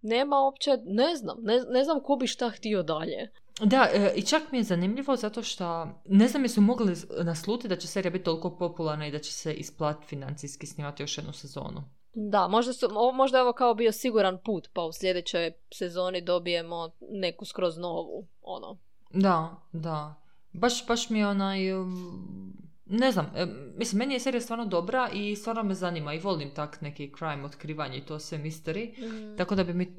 Nema 0.01 0.39
uopće, 0.39 0.71
ne 0.85 1.15
znam, 1.15 1.37
ne, 1.41 1.61
ne 1.69 1.83
znam 1.83 2.03
ko 2.03 2.15
bi 2.15 2.27
šta 2.27 2.49
htio 2.49 2.83
dalje. 2.83 3.31
Da, 3.61 3.87
e, 3.93 4.13
i 4.15 4.21
čak 4.21 4.51
mi 4.51 4.57
je 4.57 4.63
zanimljivo 4.63 5.15
zato 5.15 5.43
što 5.43 5.87
ne 6.05 6.27
znam 6.27 6.43
jesu 6.43 6.61
mogli 6.61 6.95
naslutiti 7.23 7.67
da 7.67 7.75
će 7.75 7.87
serija 7.87 8.11
biti 8.11 8.23
toliko 8.23 8.57
popularna 8.57 9.07
i 9.07 9.11
da 9.11 9.19
će 9.19 9.33
se 9.33 9.53
isplatiti 9.53 10.07
financijski 10.07 10.67
snimati 10.67 11.03
još 11.03 11.17
jednu 11.17 11.33
sezonu. 11.33 11.83
Da, 12.13 12.47
možda, 12.47 12.73
su, 12.73 12.87
o- 12.95 13.11
možda 13.11 13.37
je 13.37 13.43
ovo 13.43 13.53
kao 13.53 13.73
bio 13.73 13.91
siguran 13.91 14.37
put, 14.45 14.69
pa 14.73 14.81
u 14.81 14.91
sljedećoj 14.91 15.51
sezoni 15.73 16.21
dobijemo 16.21 16.91
neku 17.11 17.45
skroz 17.45 17.77
novu, 17.77 18.27
ono. 18.41 18.77
Da, 19.13 19.55
da. 19.71 20.15
Baš, 20.53 20.87
baš 20.87 21.09
mi 21.09 21.19
je 21.19 21.27
onaj... 21.27 21.73
um, 21.73 22.68
Ne 22.89 23.12
znam, 23.12 23.32
e, 23.36 23.45
mislim, 23.78 23.99
meni 23.99 24.13
je 24.13 24.19
serija 24.19 24.41
stvarno 24.41 24.65
dobra 24.65 25.10
i 25.13 25.36
stvarno 25.36 25.63
me 25.63 25.73
zanima 25.73 26.13
i 26.13 26.19
volim 26.19 26.54
tak 26.56 26.82
neki 26.82 27.12
crime, 27.17 27.45
otkrivanje 27.45 27.97
i 27.97 28.06
to 28.06 28.19
sve 28.19 28.38
mystery. 28.38 28.93
Tako 29.38 29.56
da 29.56 29.63
bi 29.63 29.73
mi, 29.73 29.97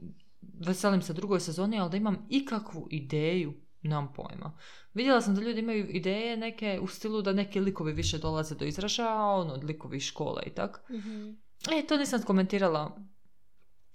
veselim 0.67 1.03
se 1.03 1.13
drugoj 1.13 1.41
sezoni, 1.41 1.81
ali 1.81 1.91
da 1.91 1.97
imam 1.97 2.27
ikakvu 2.29 2.89
ideju, 2.91 3.55
nemam 3.83 4.13
pojma. 4.13 4.59
Vidjela 4.95 5.21
sam 5.21 5.35
da 5.35 5.41
ljudi 5.41 5.61
imaju 5.61 5.89
ideje 5.89 6.37
neke 6.37 6.79
u 6.83 6.87
stilu 6.87 7.23
da 7.23 7.33
neki 7.33 7.61
likovi 7.61 7.93
više 7.93 8.19
dolaze 8.19 8.55
do 8.55 8.65
izražaja, 8.65 9.25
ono, 9.25 9.53
od 9.53 9.65
likovi 9.65 10.01
škole 10.01 10.43
i 10.47 10.51
tak. 10.51 10.91
Mhm. 10.91 11.31
E, 11.73 11.87
to 11.87 11.97
nisam 11.97 12.23
komentirala. 12.23 12.97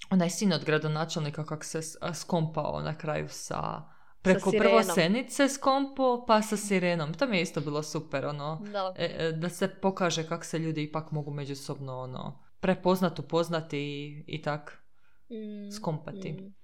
Onaj 0.09 0.29
sin 0.29 0.53
od 0.53 0.65
gradonačelnika 0.65 1.45
kak 1.45 1.63
se 1.63 1.81
skompao 2.13 2.81
na 2.81 2.97
kraju 2.97 3.27
sa... 3.29 3.94
Preko 4.25 4.51
prvo 4.51 4.61
sirenom. 4.81 4.95
Senice 4.95 5.49
skompo, 5.49 6.25
pa 6.27 6.41
sa 6.41 6.57
sirenom. 6.57 7.13
To 7.13 7.27
mi 7.27 7.37
je 7.37 7.41
isto 7.41 7.61
bilo 7.61 7.83
super, 7.83 8.25
ono. 8.25 8.61
Da. 8.63 8.93
E, 8.97 9.15
e, 9.19 9.31
da 9.31 9.49
se 9.49 9.67
pokaže 9.69 10.27
kako 10.27 10.45
se 10.45 10.59
ljudi 10.59 10.83
ipak 10.83 11.11
mogu 11.11 11.31
međusobno, 11.31 11.99
ono, 11.99 12.39
prepoznat, 12.59 13.19
upoznati 13.19 13.79
i, 13.79 14.23
i 14.27 14.41
tak 14.41 14.81
Mm, 15.29 15.71
skompati. 15.71 16.31
mm. 16.31 16.55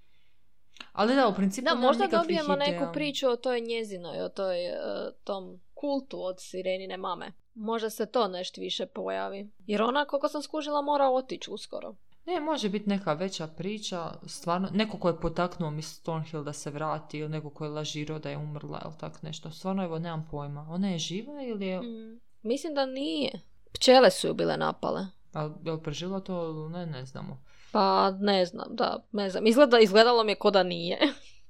Ali 0.91 1.15
da, 1.15 1.27
u 1.27 1.33
principu 1.33 1.65
Da, 1.65 1.75
možda 1.75 2.07
dobijemo 2.07 2.55
neku 2.55 2.71
ideja. 2.73 2.91
priču 2.91 3.29
o 3.29 3.35
toj 3.35 3.61
njezinoj, 3.61 4.21
o 4.21 4.29
toj, 4.29 4.65
e, 4.65 4.77
tom 5.23 5.59
kultu 5.73 6.23
od 6.23 6.35
sirenine 6.39 6.97
mame. 6.97 7.31
Možda 7.53 7.89
se 7.89 8.05
to 8.05 8.27
nešto 8.27 8.61
više 8.61 8.85
pojavi. 8.85 9.49
Jer 9.59 9.81
ona, 9.81 10.05
koliko 10.05 10.27
sam 10.27 10.41
skužila, 10.41 10.81
mora 10.81 11.09
otići 11.09 11.51
uskoro. 11.51 11.95
Ne, 12.25 12.39
može 12.39 12.69
biti 12.69 12.89
neka 12.89 13.13
veća 13.13 13.47
priča, 13.47 14.13
stvarno, 14.25 14.69
neko 14.73 14.97
ko 14.97 15.07
je 15.07 15.19
potaknuo 15.19 15.71
Miss 15.71 16.01
Thornhill 16.01 16.43
da 16.43 16.53
se 16.53 16.69
vrati 16.71 17.17
ili 17.17 17.29
neko 17.29 17.49
ko 17.49 17.63
je 17.65 17.69
lažirao 17.71 18.19
da 18.19 18.29
je 18.29 18.37
umrla 18.37 18.81
ili 18.85 18.93
tak 18.99 19.21
nešto. 19.23 19.51
Stvarno, 19.51 19.83
evo, 19.83 19.99
nemam 19.99 20.27
pojma. 20.31 20.67
Ona 20.69 20.89
je 20.89 20.99
živa 20.99 21.43
ili 21.43 21.65
je, 21.67 21.81
Mm. 21.81 22.19
Mislim 22.43 22.73
da 22.75 22.85
nije. 22.85 23.31
Pčele 23.73 24.11
su 24.11 24.27
ju 24.27 24.33
bile 24.33 24.57
napale. 24.57 25.05
ali 25.33 25.53
je 25.63 25.71
li 25.71 25.81
preživjela 25.83 26.19
to 26.19 26.69
ne, 26.69 26.85
ne 26.85 27.05
znamo. 27.05 27.41
Pa 27.71 28.11
ne 28.11 28.45
znam, 28.45 28.67
da, 28.75 29.03
ne 29.11 29.29
znam. 29.29 29.47
Izgleda, 29.47 29.79
izgledalo 29.79 30.23
mi 30.23 30.31
je 30.31 30.35
ko 30.35 30.51
da 30.51 30.63
nije. 30.63 30.97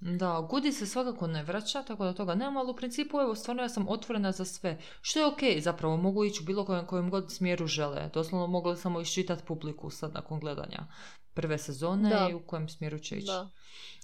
Da, 0.00 0.46
Gudi 0.50 0.72
se 0.72 0.86
svakako 0.86 1.26
ne 1.26 1.42
vraća, 1.42 1.82
tako 1.82 2.04
da 2.04 2.12
toga 2.12 2.34
nema, 2.34 2.60
ali 2.60 2.70
u 2.70 2.76
principu, 2.76 3.20
evo, 3.20 3.34
stvarno 3.34 3.62
ja 3.62 3.68
sam 3.68 3.88
otvorena 3.88 4.32
za 4.32 4.44
sve. 4.44 4.78
Što 5.00 5.18
je 5.18 5.26
okej, 5.26 5.60
zapravo, 5.60 5.96
mogu 5.96 6.24
ići 6.24 6.42
u 6.42 6.46
bilo 6.46 6.64
kojem, 6.64 6.86
kojem 6.86 7.10
god 7.10 7.32
smjeru 7.32 7.66
žele. 7.66 8.08
Doslovno 8.08 8.46
mogu 8.46 8.76
samo 8.76 9.00
iščitati 9.00 9.42
publiku 9.44 9.90
sad 9.90 10.14
nakon 10.14 10.40
gledanja 10.40 10.86
prve 11.34 11.58
sezone 11.58 12.08
Da. 12.10 12.28
i 12.30 12.34
u 12.34 12.40
kojem 12.40 12.68
smjeru 12.68 12.98
će 12.98 13.16
ići. 13.16 13.26
Da. 13.26 13.48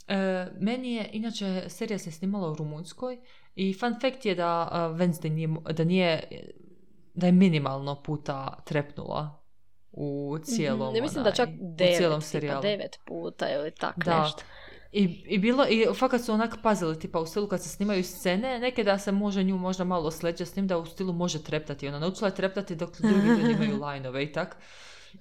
E, 0.08 0.48
meni 0.60 0.94
je, 0.94 1.10
inače, 1.12 1.64
serija 1.68 1.98
se 1.98 2.10
snimala 2.10 2.50
u 2.50 2.54
Rumunjskoj 2.54 3.18
i 3.54 3.74
fun 3.74 3.94
fact 3.94 4.24
je 4.24 4.34
da 4.34 4.68
a, 4.72 4.88
Wednesday 4.90 5.28
nije, 5.28 5.48
da 5.72 5.84
nije, 5.84 6.28
da 7.14 7.26
je 7.26 7.32
minimalno 7.32 8.02
puta 8.02 8.62
trepnula 8.64 9.42
u 9.92 10.38
cijelom, 10.42 10.86
Mhm, 10.86 10.94
Ne 10.94 11.00
mislim 11.00 11.24
da 11.24 11.32
čak 11.32 11.48
onaj, 11.48 11.58
u 11.62 11.74
devet, 11.74 11.96
cijelom 11.96 12.20
tipa 12.20 12.28
serijalu. 12.28 12.62
devet 12.62 12.96
puta 13.06 13.46
ili 13.50 13.70
tak 13.70 14.04
Da. 14.04 14.22
nešto. 14.22 14.42
I, 14.96 15.24
I 15.26 15.38
bilo, 15.38 15.66
i 15.66 15.86
fakat 15.94 16.20
su 16.20 16.32
onak 16.32 16.56
pazili, 16.62 16.98
tipa 16.98 17.20
u 17.20 17.26
stilu 17.26 17.48
kad 17.48 17.62
se 17.62 17.68
snimaju 17.68 18.04
scene, 18.04 18.58
neke 18.58 18.84
da 18.84 18.98
se 18.98 19.12
može 19.12 19.44
nju 19.44 19.58
možda 19.58 19.84
malo 19.84 20.10
sleđa 20.10 20.46
s 20.46 20.52
tim 20.52 20.66
da 20.66 20.78
u 20.78 20.86
stilu 20.86 21.12
može 21.12 21.42
treptati. 21.42 21.88
Ona 21.88 21.98
naučila 21.98 22.28
je 22.28 22.34
treptati 22.34 22.76
dok 22.76 23.00
drugi 23.00 23.28
ljudi 23.28 23.52
imaju 23.52 23.80
lajnove 23.82 24.22
i 24.24 24.32
tak. 24.32 24.56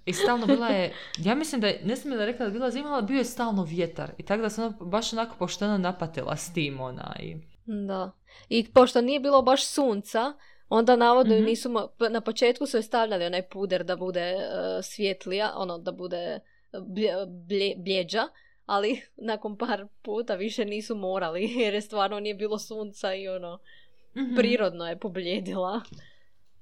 I 0.06 0.14
stalno 0.14 0.46
bila 0.48 0.68
je, 0.68 0.94
ja 1.18 1.36
mislim 1.36 1.62
da 1.62 1.68
je, 1.68 1.82
ne 1.86 1.96
sam 1.96 2.12
da 2.12 2.26
rekla 2.26 2.46
da 2.46 2.52
bila 2.52 2.72
zima, 2.72 2.90
ali 2.90 3.04
bio 3.04 3.18
je 3.18 3.26
stalno 3.26 3.64
vjetar. 3.64 4.12
I 4.18 4.24
tako 4.24 4.42
da 4.42 4.50
sam 4.50 4.64
ona 4.66 4.76
baš 4.82 5.14
onako 5.14 5.36
pošteno 5.38 5.78
napatila 5.78 6.36
s 6.36 6.54
tim 6.54 6.80
ona 6.82 7.16
i... 7.20 7.36
Da. 7.66 8.12
I 8.50 8.66
pošto 8.66 9.02
nije 9.02 9.20
bilo 9.20 9.42
baš 9.42 9.66
sunca, 9.66 10.34
onda 10.70 10.96
navodno 10.96 11.36
Mhm. 11.36 11.46
nisu, 11.46 11.70
na 12.12 12.22
početku 12.22 12.66
su 12.66 12.78
je 12.78 12.84
stavljali 12.84 13.26
onaj 13.26 13.42
puder 13.44 13.84
da 13.84 13.96
bude 13.96 14.22
e, 14.22 14.38
svjetlija, 14.84 15.54
ono 15.56 15.78
da 15.78 15.92
bude 15.92 16.40
blje- 16.82 17.26
blje- 17.48 17.76
bljeđa, 17.78 18.24
ali 18.66 19.02
nakon 19.30 19.58
par 19.58 19.88
puta 20.02 20.36
više 20.36 20.66
nisu 20.66 20.96
morali 20.96 21.44
jer 21.62 21.74
je 21.74 21.82
stvarno 21.82 22.20
nije 22.20 22.36
bilo 22.36 22.60
sunca 22.60 23.16
i 23.16 23.28
ono, 23.28 23.60
Mhm. 24.16 24.36
prirodno 24.36 24.88
je 24.88 25.00
pobljedila. 25.00 25.82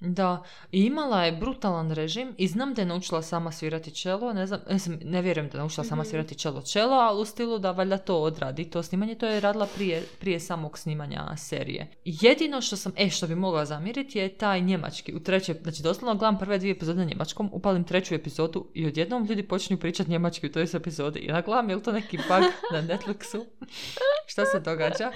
Da, 0.06 0.44
i 0.72 0.84
imala 0.86 1.24
je 1.26 1.32
brutalan 1.32 1.92
režim 1.92 2.36
i 2.38 2.48
znam 2.48 2.74
da 2.74 2.82
je 2.82 2.86
naučila 2.86 3.22
sama 3.22 3.52
svirati 3.52 3.92
čelo, 3.96 4.34
ne 4.34 4.48
znam, 4.48 4.60
ne 5.04 5.22
vjerujem 5.22 5.50
da 5.50 5.58
je 5.58 5.60
naučila 5.60 5.84
sama 5.84 6.02
Mhm. 6.02 6.10
svirati 6.10 6.36
čelo 6.36 6.62
čelo, 6.62 6.94
ali 6.96 7.22
u 7.22 7.26
stilu 7.26 7.60
da 7.60 7.72
valjda 7.72 7.98
to 7.98 8.18
odradi, 8.22 8.70
to 8.70 8.84
snimanje, 8.84 9.16
to 9.16 9.26
je 9.28 9.40
radila 9.40 9.68
prije, 9.76 10.04
prije 10.20 10.40
samog 10.40 10.78
snimanja 10.78 11.38
serije. 11.38 11.88
Jedino 12.06 12.62
što 12.62 12.76
sam, 12.76 12.92
e, 12.98 13.10
što 13.10 13.28
bi 13.28 13.36
mogla 13.36 13.66
zamjeriti 13.66 14.20
je 14.20 14.30
taj 14.30 14.62
njemački, 14.62 15.14
u 15.14 15.20
trećoj, 15.20 15.56
znači 15.64 15.84
doslovno 15.84 16.16
gledam 16.16 16.40
prve 16.40 16.58
dvije 16.58 16.72
epizode 16.72 17.00
na 17.00 17.06
njemačkom, 17.06 17.50
upalim 17.54 17.84
treću 17.84 18.16
epizodu 18.16 18.68
i 18.74 18.88
odjednom 18.88 19.26
ljudi 19.26 19.44
počinju 19.44 19.80
pričati 19.80 20.10
njemački 20.12 20.48
u 20.48 20.52
toj 20.52 20.68
epizodi 20.74 21.20
i 21.20 21.28
ja 21.28 21.42
gledam 21.42 21.70
je 21.70 21.76
li 21.76 21.84
to 21.84 21.92
neki 21.92 22.18
bug 22.18 22.28
na 22.74 22.82
Netflixu, 22.82 23.46
šta 24.32 24.46
se 24.46 24.60
događa. 24.60 25.12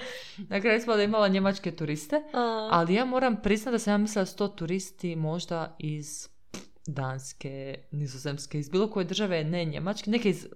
Na 0.48 0.60
kraju 0.60 0.80
smo 0.80 0.96
da 0.96 1.02
imala 1.02 1.28
njemačke 1.28 1.70
turiste, 1.72 2.22
ali 2.70 2.94
ja 2.94 3.04
moram 3.04 3.36
priznati 3.42 3.74
da 3.74 3.78
sam 3.78 3.92
ja 3.92 3.98
mislila 3.98 4.22
da 4.22 4.26
su 4.26 4.36
to 4.36 4.48
turisti 4.48 4.77
možda 5.16 5.76
iz 5.78 6.28
Danske, 6.86 7.78
Nizozemske, 7.90 8.58
iz 8.58 8.68
bilo 8.68 8.90
koje 8.90 9.04
države, 9.04 9.44
ne 9.44 9.64
njemački, 9.64 10.10
neke 10.10 10.30
iz, 10.30 10.46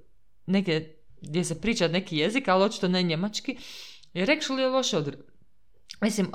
neke 0.46 0.88
gdje 1.20 1.44
se 1.44 1.60
priča 1.60 1.88
neki 1.88 2.16
jezik, 2.16 2.48
ali 2.48 2.64
očito 2.64 2.88
ne 2.88 3.02
njemački. 3.02 3.56
Jer 4.14 4.28
actually 4.28 4.58
je 4.58 4.68
loše 4.68 4.96
od... 4.96 5.16
Mislim, 6.02 6.26
uh, 6.26 6.32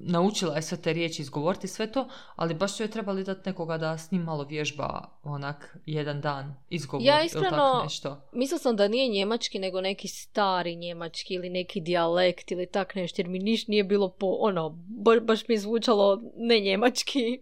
naučila 0.00 0.56
je 0.56 0.62
sve 0.62 0.78
te 0.78 0.92
riječi 0.92 1.22
izgovoriti, 1.22 1.68
sve 1.68 1.92
to, 1.92 2.08
ali 2.36 2.54
baš 2.54 2.72
su 2.72 2.82
joj 2.82 2.90
trebali 2.90 3.24
dati 3.24 3.48
nekoga 3.48 3.78
da 3.78 3.98
s 3.98 4.10
njim 4.10 4.22
malo 4.22 4.44
vježba 4.44 5.08
onak 5.22 5.76
jedan 5.86 6.20
dan 6.20 6.54
izgovor 6.68 7.06
Ja 7.06 7.18
ili 7.18 7.26
iskreno- 7.26 7.74
tak 7.74 7.82
nešto. 7.82 8.28
Mislila 8.32 8.58
sam 8.58 8.76
da 8.76 8.88
nije 8.88 9.08
njemački, 9.08 9.58
nego 9.58 9.80
neki 9.80 10.08
stari 10.08 10.76
njemački 10.76 11.34
ili 11.34 11.50
neki 11.50 11.80
dijalekt 11.80 12.50
ili 12.50 12.66
tak 12.66 12.94
nešto, 12.94 13.20
jer 13.20 13.28
mi 13.28 13.38
niš 13.38 13.66
nije 13.66 13.84
bilo 13.84 14.08
po, 14.08 14.26
ono, 14.40 14.68
ba- 14.88 15.20
baš 15.20 15.48
mi 15.48 15.54
je 15.54 15.58
zvučalo 15.58 16.20
ne 16.36 16.60
njemački. 16.60 17.40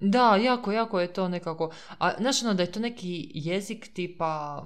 Da, 0.00 0.36
jako, 0.36 0.72
jako 0.72 1.00
je 1.00 1.12
to 1.12 1.28
nekako... 1.28 1.72
A 1.98 2.12
znaš 2.18 2.42
ono 2.42 2.54
da 2.54 2.62
je 2.62 2.72
to 2.72 2.80
neki 2.80 3.30
jezik 3.34 3.94
tipa... 3.94 4.64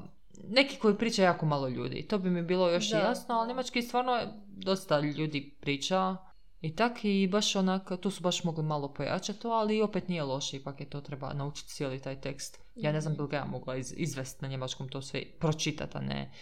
Neki 0.48 0.76
koji 0.76 0.98
priča 0.98 1.22
jako 1.22 1.46
malo 1.46 1.68
ljudi. 1.68 2.06
To 2.08 2.18
bi 2.18 2.30
mi 2.30 2.42
bilo 2.42 2.70
još 2.70 2.90
Da. 2.90 2.98
jasno, 2.98 3.34
ali 3.34 3.48
njemački 3.48 3.82
stvarno 3.82 4.20
dosta 4.46 5.00
ljudi 5.00 5.56
priča. 5.60 6.16
I 6.60 6.76
tak 6.76 6.92
i 7.02 7.28
baš 7.28 7.56
onak, 7.56 7.90
tu 8.00 8.10
su 8.10 8.22
baš 8.22 8.44
mogli 8.44 8.64
malo 8.64 8.92
pojačati 8.94 9.38
to, 9.38 9.48
ali 9.50 9.82
opet 9.82 10.08
nije 10.08 10.22
loše, 10.22 10.56
ipak 10.56 10.80
je 10.80 10.90
to 10.90 11.00
treba 11.00 11.32
naučiti 11.32 11.68
cijeli 11.68 12.00
taj 12.00 12.20
tekst. 12.20 12.60
Ja 12.74 12.92
ne 12.92 13.00
znam 13.00 13.14
bi 13.14 13.22
li 13.22 13.28
ga 13.28 13.36
ja 13.36 13.44
mogla 13.44 13.76
iz, 13.76 13.94
izvesti 13.96 14.38
na 14.42 14.48
njemačkom 14.48 14.88
to 14.88 15.02
sve, 15.02 15.22
pročitati, 15.40 15.96
a 15.96 16.00
ne 16.00 16.32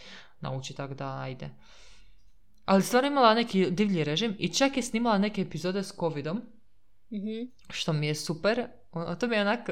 naučiti, 0.40 0.76
tako 0.76 0.94
da 0.94 1.18
ajde. 1.18 1.50
Ali 2.64 2.82
stvarno 2.82 3.08
imala 3.08 3.34
neki 3.34 3.70
divlji 3.70 4.04
režim 4.04 4.36
i 4.38 4.48
čak 4.48 4.76
je 4.76 4.82
snimala 4.82 5.18
neke 5.18 5.42
epizode 5.42 5.82
s 5.82 5.92
covidom, 5.92 6.42
Mhm. 7.12 7.50
što 7.68 7.92
mi 7.92 8.06
je 8.06 8.14
super. 8.14 8.66
O, 8.92 9.14
to 9.14 9.26
mi 9.26 9.36
je 9.36 9.40
onak... 9.40 9.70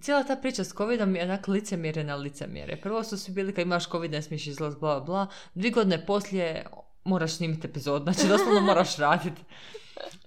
Cijela 0.00 0.24
ta 0.24 0.36
priča 0.36 0.64
s 0.64 0.74
covidom 0.74 1.16
je 1.16 1.22
onak 1.22 1.48
licemjerje 1.48 2.04
na 2.04 2.16
licemjerje. 2.16 2.80
Prvo 2.80 3.04
su 3.04 3.18
svi 3.18 3.32
bili 3.32 3.54
kad 3.54 3.66
imaš 3.66 3.88
covid 3.88 4.10
ne 4.10 4.22
smiješ 4.22 4.46
izlaz, 4.46 4.74
bla 4.74 5.00
bla. 5.00 5.26
Dvi 5.54 5.70
godine 5.70 6.06
poslije 6.06 6.66
moraš 7.04 7.32
snimiti 7.32 7.66
epizod, 7.66 8.02
znači 8.02 8.28
doslovno 8.28 8.60
moraš 8.70 8.96
raditi. 8.96 9.42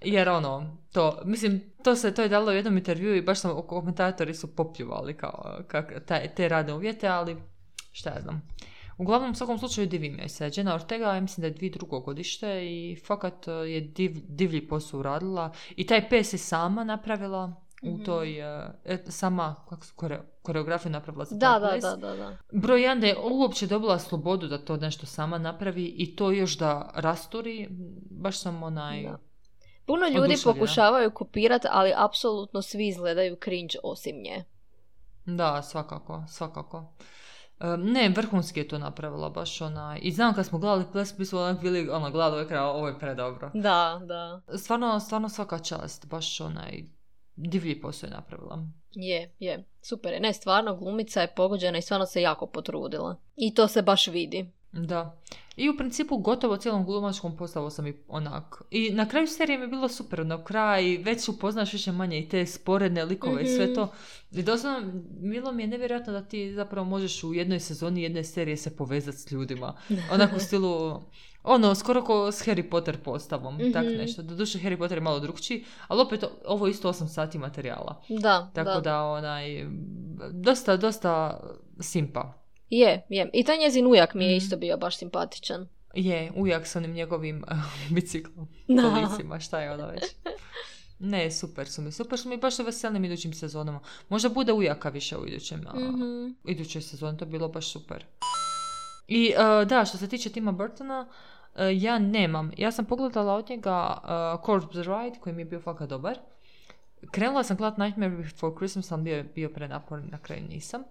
Jer 0.02 0.28
ono, 0.28 0.76
to, 0.92 1.22
mislim, 1.24 1.62
to 1.84 1.96
se 1.96 2.14
to 2.14 2.22
je 2.22 2.28
dalo 2.28 2.50
u 2.50 2.54
jednom 2.54 2.76
intervju 2.76 3.16
i 3.16 3.22
baš 3.22 3.40
sam, 3.40 3.62
komentatori 3.66 4.34
su 4.34 4.56
popljuvali 4.56 5.16
kao 5.16 5.58
kak, 5.68 5.92
taj, 6.06 6.34
te 6.34 6.48
radne 6.48 6.74
uvjete, 6.74 7.08
ali 7.08 7.36
šta 7.92 8.10
ja 8.10 8.20
znam. 8.20 8.42
Uglavnom, 8.98 9.30
u 9.30 9.34
svakom 9.34 9.58
slučaju 9.58 9.86
divim 9.86 10.18
joj 10.18 10.28
se. 10.28 10.50
Jenna 10.56 10.74
Ortega, 10.74 11.14
ja 11.14 11.20
mislim 11.20 11.42
da 11.42 11.46
je 11.46 11.54
dvi 11.54 11.70
drugo 11.70 12.00
godište 12.00 12.66
i 12.66 12.96
fakat 13.06 13.46
je 13.46 13.80
div, 13.80 14.12
divlji 14.28 14.68
posao 14.68 15.00
uradila. 15.00 15.52
I 15.76 15.86
taj 15.86 16.08
pes 16.08 16.32
je 16.32 16.38
sama 16.38 16.84
napravila 16.84 17.61
u 17.82 17.90
Mhm. 17.94 18.04
toj, 18.04 18.40
uh, 18.56 18.70
e, 18.84 18.98
sama 19.08 19.54
kako 19.68 19.86
su, 19.86 19.92
kore, 19.96 20.20
koreografiju 20.42 20.92
napravila 20.92 21.24
za 21.24 21.36
Da, 21.36 21.58
da, 21.58 21.78
da, 21.80 21.96
da, 21.96 22.16
da. 22.16 22.36
Broj 22.52 22.82
jedan 22.82 23.00
da 23.00 23.06
je 23.06 23.16
uopće 23.30 23.66
dobila 23.66 23.98
slobodu 23.98 24.48
da 24.48 24.64
to 24.64 24.76
nešto 24.76 25.06
sama 25.06 25.38
napravi 25.38 25.84
i 25.84 26.16
to 26.16 26.30
još 26.30 26.58
da 26.58 26.90
rasturi, 26.94 27.68
baš 28.10 28.40
sam 28.40 28.62
onaj... 28.62 29.02
Da. 29.02 29.18
Puno 29.86 30.06
ljudi 30.08 30.34
pokušavaju 30.44 31.10
kopirati, 31.10 31.68
ali 31.70 31.92
apsolutno 31.96 32.62
svi 32.62 32.88
izgledaju 32.88 33.36
cringe 33.44 33.74
osim 33.82 34.16
nje. 34.22 34.44
Da, 35.26 35.62
svakako, 35.62 36.24
svakako. 36.28 36.92
E, 37.60 37.66
ne, 37.76 38.12
vrhunski 38.16 38.60
je 38.60 38.68
to 38.68 38.78
napravila, 38.78 39.30
baš 39.30 39.60
ona. 39.60 39.98
I 40.02 40.12
znam 40.12 40.34
kad 40.34 40.46
smo 40.46 40.58
gledali 40.58 40.84
ples, 40.92 41.18
mi 41.18 41.24
smo 41.24 41.40
onak 41.40 41.60
bili, 41.60 41.88
ono, 41.90 42.10
gledali 42.10 42.54
ovo 42.54 42.88
je 42.88 42.98
predobro. 42.98 43.50
Da, 43.54 44.00
da. 44.04 44.40
Stvarno, 44.58 45.00
stvarno 45.00 45.28
svaka 45.28 45.58
čast, 45.58 46.06
baš 46.06 46.40
onaj 46.40 46.82
divlji 47.36 47.80
posao 47.80 48.06
je 48.06 48.14
napravila. 48.14 48.66
Je, 48.92 49.30
je. 49.38 49.64
Super 49.82 50.12
je. 50.12 50.20
Ne, 50.20 50.32
stvarno 50.32 50.76
glumica 50.76 51.20
je 51.20 51.34
pogođena 51.36 51.78
i 51.78 51.82
stvarno 51.82 52.06
se 52.06 52.22
jako 52.22 52.46
potrudila. 52.46 53.16
I 53.36 53.54
to 53.54 53.68
se 53.68 53.82
baš 53.82 54.06
vidi. 54.06 54.46
Da. 54.72 55.16
I 55.56 55.68
u 55.68 55.76
principu 55.76 56.16
gotovo 56.18 56.56
cijelom 56.56 56.84
glumačkom 56.84 57.36
postavu 57.36 57.70
sam 57.70 57.86
i 57.86 57.94
onak. 58.08 58.62
I 58.70 58.90
na 58.90 59.08
kraju 59.08 59.26
serije 59.26 59.58
mi 59.58 59.64
je 59.64 59.68
bilo 59.68 59.88
super, 59.88 60.26
na 60.26 60.44
kraj 60.44 60.96
već 60.96 61.28
upoznaš 61.28 61.72
više 61.72 61.92
manje 61.92 62.18
i 62.18 62.28
te 62.28 62.46
sporedne 62.46 63.04
likove 63.04 63.42
i 63.42 63.46
sve 63.46 63.64
Mhm. 63.64 63.74
to. 63.74 63.92
I 64.30 64.42
doslovno, 64.42 64.92
bilo 65.12 65.52
mi 65.52 65.62
je 65.62 65.66
nevjerojatno 65.66 66.12
da 66.12 66.22
ti 66.22 66.52
zapravo 66.52 66.88
možeš 66.88 67.24
u 67.24 67.34
jednoj 67.34 67.60
sezoni 67.60 68.02
jedne 68.02 68.24
serije 68.24 68.56
se 68.56 68.76
povezati 68.76 69.18
s 69.18 69.30
ljudima. 69.30 69.76
Onako 70.12 70.36
u 70.36 70.40
stilu, 70.40 71.00
ono, 71.44 71.74
skoro 71.74 72.02
ko 72.02 72.26
s 72.26 72.40
Harry 72.40 72.62
Potter 72.62 72.98
postavom, 72.98 73.58
tak 73.72 73.84
Mhm. 73.84 73.94
nešto. 73.94 74.22
Doduše 74.22 74.58
Harry 74.58 74.78
Potter 74.78 74.98
je 74.98 75.02
malo 75.02 75.20
drugčiji, 75.20 75.64
ali 75.88 76.00
opet 76.00 76.24
ovo 76.46 76.66
je 76.66 76.70
isto 76.70 76.88
8 76.88 77.08
sati 77.08 77.38
materijala. 77.38 78.02
Da, 78.10 78.50
Tako 78.54 78.70
da. 78.70 78.80
da, 78.80 79.02
onaj, 79.02 79.66
dosta, 80.32 80.76
dosta 80.76 81.40
simpa. 81.80 82.32
Je, 82.70 83.06
je. 83.08 83.30
I 83.32 83.44
taj 83.44 83.58
njezin 83.58 83.86
ujak 83.86 84.14
mi 84.14 84.24
je 84.24 84.30
Mhm. 84.30 84.36
isto 84.36 84.56
bio 84.56 84.76
baš 84.76 84.96
simpatičan. 84.96 85.68
Je, 85.94 86.32
ujak 86.36 86.66
s 86.66 86.76
onim 86.76 86.92
njegovim 86.92 87.44
biciklom, 87.90 88.48
Da. 88.68 88.82
kolicima, 88.84 89.40
šta 89.40 89.60
je 89.60 89.72
ono 89.72 89.86
već. 89.86 90.02
Ne, 91.00 91.30
super 91.30 91.68
su 91.68 91.82
mi, 91.82 91.92
super 91.92 92.18
su 92.18 92.28
mi, 92.28 92.36
baš 92.36 92.54
se 92.54 92.62
veselim 92.62 93.04
idućim 93.04 93.32
sezonama. 93.32 93.80
Možda 94.08 94.28
bude 94.28 94.52
ujaka 94.52 94.88
više 94.88 95.16
u 95.16 95.26
idućem, 95.26 95.64
a, 95.66 95.78
Mhm. 95.78 96.26
idućoj 96.44 96.82
sezoni, 96.82 97.18
to 97.18 97.24
bi 97.24 97.30
bilo 97.30 97.48
baš 97.48 97.72
super. 97.72 98.04
I 99.08 99.34
e, 99.60 99.64
da, 99.64 99.84
što 99.84 99.98
se 99.98 100.08
tiče 100.08 100.30
Tima 100.30 100.52
Burtona, 100.52 101.08
ja 101.80 101.98
nemam. 101.98 102.50
Ja 102.56 102.72
sam 102.72 102.84
pogledala 102.84 103.34
od 103.34 103.50
njega 103.50 103.98
uh, 104.02 104.46
Corpse 104.46 104.82
Ride, 104.82 105.18
koji 105.20 105.34
mi 105.34 105.42
je 105.42 105.46
bio 105.46 105.60
fakat 105.60 105.88
dobar. 105.88 106.18
Krenula 107.10 107.44
sam 107.44 107.56
gledat 107.56 107.78
Nightmare 107.78 108.16
Before 108.16 108.54
Christmas, 108.56 108.92
ali 108.92 109.02
bio 109.02 109.24
bio 109.34 109.48
prenaporan, 109.48 110.08
na 110.10 110.18
kraju 110.18 110.42
nisam. 110.48 110.82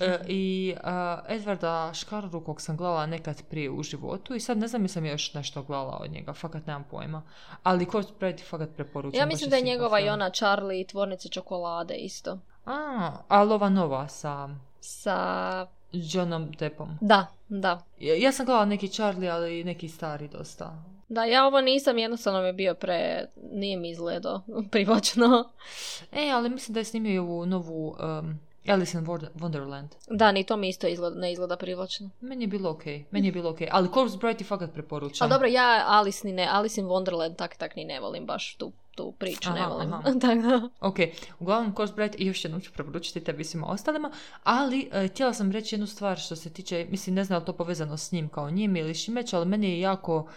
E, 0.00 0.18
I 0.28 0.74
uh, 0.76 0.90
Edvarda 1.28 1.90
Škarorukog 1.94 2.60
sam 2.60 2.76
gledala 2.76 3.06
nekad 3.06 3.42
prije 3.50 3.70
u 3.70 3.82
životu 3.82 4.34
i 4.34 4.40
sad 4.40 4.58
ne 4.58 4.68
znam 4.68 4.82
jesam 4.82 5.06
još 5.06 5.34
nešto 5.34 5.62
gledala 5.62 5.98
od 6.00 6.10
njega, 6.10 6.32
fakat 6.32 6.66
nemam 6.66 6.84
pojma. 6.90 7.22
Ali 7.62 7.86
Corpse 7.86 8.12
Bride 8.20 8.42
fakat 8.42 8.68
preporučam. 8.76 9.20
Ja 9.20 9.26
mislim 9.26 9.50
da 9.50 9.56
je 9.56 9.62
njegova 9.62 10.00
i 10.00 10.08
ona 10.08 10.30
Charlie 10.30 10.80
i 10.80 10.86
tvornica 10.86 11.28
čokolade 11.28 11.94
isto. 11.94 12.38
A, 12.66 13.12
ali 13.28 13.52
ova 13.52 13.68
nova 13.68 14.08
sa 14.08 14.48
Sa... 14.80 15.66
Johnom 15.92 16.52
Deppom. 16.58 16.88
Da, 17.00 17.26
da. 17.48 17.82
Ja, 18.00 18.14
ja 18.14 18.32
sam 18.32 18.46
gledala 18.46 18.64
neki 18.64 18.88
Charlie, 18.88 19.30
ali 19.30 19.60
i 19.60 19.64
neki 19.64 19.88
stari 19.88 20.28
dosta. 20.28 20.84
Da, 21.08 21.24
ja 21.24 21.46
ovo 21.46 21.60
nisam, 21.60 21.98
jednostavno 21.98 22.40
mi 22.40 22.46
je 22.46 22.52
bio 22.52 22.74
pre... 22.74 23.26
Nije 23.52 23.76
mi 23.76 23.90
izgledao 23.90 24.42
privlačno. 24.70 25.50
E, 26.12 26.30
ali 26.30 26.48
mislim 26.48 26.74
da 26.74 26.80
je 26.80 26.84
snimio 26.84 27.14
i 27.14 27.18
ovu 27.18 27.46
novu 27.46 27.88
um, 27.88 28.38
Alice 28.68 28.98
in 28.98 29.04
Wonder- 29.04 29.28
Wonderland. 29.34 29.88
Da, 30.08 30.32
ni 30.32 30.44
to 30.44 30.56
mi 30.56 30.68
isto 30.68 30.86
izgleda, 30.86 31.16
ne 31.16 31.32
izgleda 31.32 31.56
privlačno. 31.56 32.10
Meni 32.20 32.44
je 32.44 32.48
bilo 32.48 32.70
ok, 32.70 32.82
meni 33.10 33.28
je 33.28 33.32
bilo 33.32 33.50
ok. 33.50 33.58
Ali 33.70 33.88
Corpse 33.94 34.16
Bride 34.16 34.38
ti 34.38 34.44
fakat 34.44 34.72
preporučam. 34.72 35.24
Ali 35.24 35.30
dobro, 35.30 35.48
ja 35.48 35.84
Alice, 35.86 36.26
ni 36.26 36.32
ne, 36.32 36.48
Alice 36.50 36.80
in 36.80 36.86
Wonderland 36.86 37.36
tak 37.36 37.56
tak 37.56 37.76
ni 37.76 37.84
ne 37.84 38.00
volim 38.00 38.26
baš 38.26 38.54
tu, 38.54 38.72
tu 38.94 39.12
priču, 39.12 39.50
ne 39.50 39.60
Aha, 39.60 39.68
volim. 39.68 39.92
aha. 39.92 40.02
tak 40.20 40.38
da. 40.38 40.68
Ok, 40.80 40.96
uglavnom 41.40 41.74
Corpse 41.74 41.94
Bride 41.94 42.18
i 42.18 42.26
još 42.26 42.44
jednom 42.44 42.60
ću 42.60 42.72
preporučiti 42.72 43.20
tebi 43.20 43.44
svima 43.44 43.66
ostalima, 43.66 44.10
ali 44.44 44.88
e, 44.92 45.08
htjela 45.08 45.32
sam 45.32 45.52
reći 45.52 45.74
jednu 45.74 45.86
stvar 45.86 46.18
što 46.18 46.36
se 46.36 46.50
tiče, 46.50 46.86
mislim 46.90 47.14
ne 47.16 47.24
znam 47.24 47.38
li 47.40 47.46
to 47.46 47.52
povezano 47.52 47.96
s 47.96 48.12
njim 48.12 48.28
kao 48.28 48.50
njim 48.50 48.76
ili 48.76 48.94
Šimeć, 48.94 49.32
ali 49.32 49.46
meni 49.46 49.70
je 49.70 49.80
jako, 49.80 50.28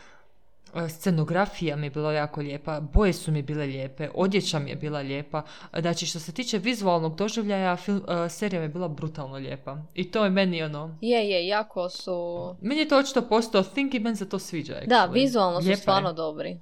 scenografija 0.90 1.76
mi 1.76 1.86
je 1.86 1.90
bila 1.90 2.14
jako 2.14 2.42
lijepa, 2.42 2.80
boje 2.80 3.14
su 3.14 3.32
mi 3.32 3.42
bile 3.42 3.66
lijepe, 3.66 4.10
odjeća 4.14 4.60
mi 4.60 4.70
je 4.70 4.76
bila 4.76 5.00
lijepa, 5.00 5.42
znači 5.80 6.06
što 6.06 6.20
se 6.20 6.32
tiče 6.32 6.58
vizualnog 6.58 7.16
doživljaja, 7.16 7.76
film, 7.76 8.02
e, 8.26 8.30
serija 8.30 8.60
mi 8.60 8.66
je 8.66 8.70
bila 8.70 8.88
brutalno 8.88 9.38
lijepa 9.38 9.78
i 9.94 10.12
to 10.12 10.24
je 10.24 10.30
meni 10.30 10.64
ono, 10.64 10.98
Je, 11.02 11.30
je, 11.30 11.48
jako 11.48 11.90
su... 11.90 12.56
meni 12.62 12.82
je 12.82 12.88
to 12.88 12.98
očito 12.98 13.22
postao 13.22 13.64
think 13.64 13.94
i 13.94 14.00
meni 14.00 14.16
se 14.16 14.30
to 14.30 14.40
sviđa. 14.40 14.74
Da, 14.88 14.96
actually. 14.96 15.14
vizualno 15.14 15.62
su 15.62 15.66
Lijepa 15.66 15.78
je. 15.78 15.82
stvarno 15.82 16.14
dobri. 16.14 16.60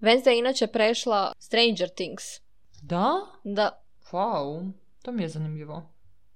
Wednesday 0.00 0.28
je 0.28 0.38
inače 0.38 0.66
prešla 0.66 1.32
Stranger 1.38 1.88
Things. 1.88 2.24
Da? 2.82 3.12
Da, 3.44 3.82
Wow, 4.12 4.72
to 5.02 5.12
mi 5.12 5.22
je 5.22 5.28
zanimljivo. 5.28 5.82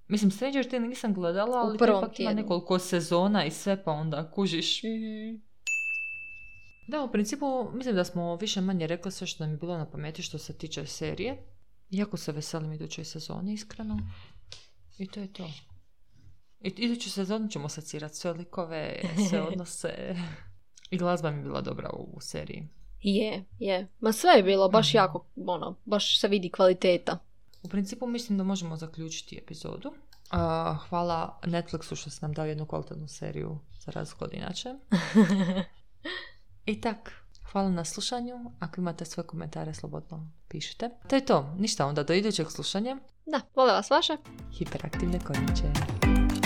Mislim, 0.08 0.30
Stranger 0.30 0.68
Things 0.68 0.88
nisam 0.88 1.14
gledala, 1.14 1.58
ali 1.58 1.76
ipak 1.76 2.20
ima 2.20 2.32
nekoliko 2.32 2.78
sezona 2.78 3.44
i 3.44 3.50
sve, 3.50 3.84
pa 3.84 3.92
onda 3.92 4.30
kužiš. 4.30 4.82
Mhm. 4.82 5.51
Da, 6.86 7.02
u 7.02 7.12
principu, 7.12 7.70
mislim 7.72 7.94
da 7.94 8.04
smo 8.04 8.36
više 8.36 8.60
manje 8.60 8.86
rekli 8.86 9.12
sve 9.12 9.26
što 9.26 9.44
nam 9.44 9.50
je 9.50 9.56
bilo 9.56 9.78
na 9.78 9.90
pameti 9.90 10.22
što 10.22 10.38
se 10.38 10.52
tiče 10.58 10.86
serije. 10.86 11.42
Jako 11.90 12.16
se 12.16 12.32
veselim 12.32 12.72
idućoj 12.72 13.04
sezoni, 13.04 13.52
iskreno. 13.52 13.98
I 14.98 15.06
to 15.06 15.20
je 15.20 15.32
to. 15.32 15.50
I 16.60 16.68
iduću 16.76 17.10
sezonu 17.10 17.48
ćemo 17.48 17.68
secirati 17.68 18.16
sve 18.16 18.32
likove, 18.32 19.00
sve 19.30 19.42
odnose. 19.48 20.16
I 20.90 20.98
glazba 20.98 21.30
mi 21.30 21.38
je 21.38 21.42
bila 21.42 21.60
dobra 21.60 21.90
u, 21.92 22.16
u 22.16 22.20
seriji. 22.20 22.68
je, 23.00 23.44
je. 23.58 23.88
Ma 24.00 24.12
sve 24.12 24.30
je 24.30 24.42
bilo 24.42 24.68
baš 24.68 24.88
Mhm. 24.88 24.96
jako, 24.96 25.26
ono, 25.46 25.76
baš 25.84 26.20
se 26.20 26.28
vidi 26.28 26.50
kvaliteta. 26.50 27.18
U 27.62 27.68
principu 27.68 28.06
mislim 28.06 28.38
da 28.38 28.44
možemo 28.44 28.76
zaključiti 28.76 29.38
epizodu. 29.38 29.92
A, 30.30 30.74
hvala 30.88 31.40
Netflixu 31.42 31.96
što 31.96 32.10
se 32.10 32.18
nam 32.22 32.32
dao 32.32 32.46
jednu 32.46 32.66
kvalitetnu 32.66 33.08
seriju 33.08 33.58
za 33.80 33.92
razliku 33.92 34.24
od 34.24 34.32
inače. 34.34 34.68
I 36.66 36.80
tak, 36.80 37.12
hvala 37.52 37.70
na 37.70 37.84
slušanju. 37.84 38.34
Ako 38.60 38.80
imate 38.80 39.04
svoje 39.04 39.26
komentare, 39.26 39.74
slobodno 39.74 40.30
pišite. 40.48 40.90
To 41.08 41.16
je 41.16 41.24
to. 41.24 41.54
Ništa 41.58 41.86
onda, 41.86 42.02
do 42.02 42.14
idućeg 42.14 42.50
slušanja. 42.50 42.96
Da, 43.26 43.40
vole 43.54 43.72
vas 43.72 43.90
vaše. 43.90 44.16
Hiperaktivne 44.58 45.20
konjiće. 45.20 46.41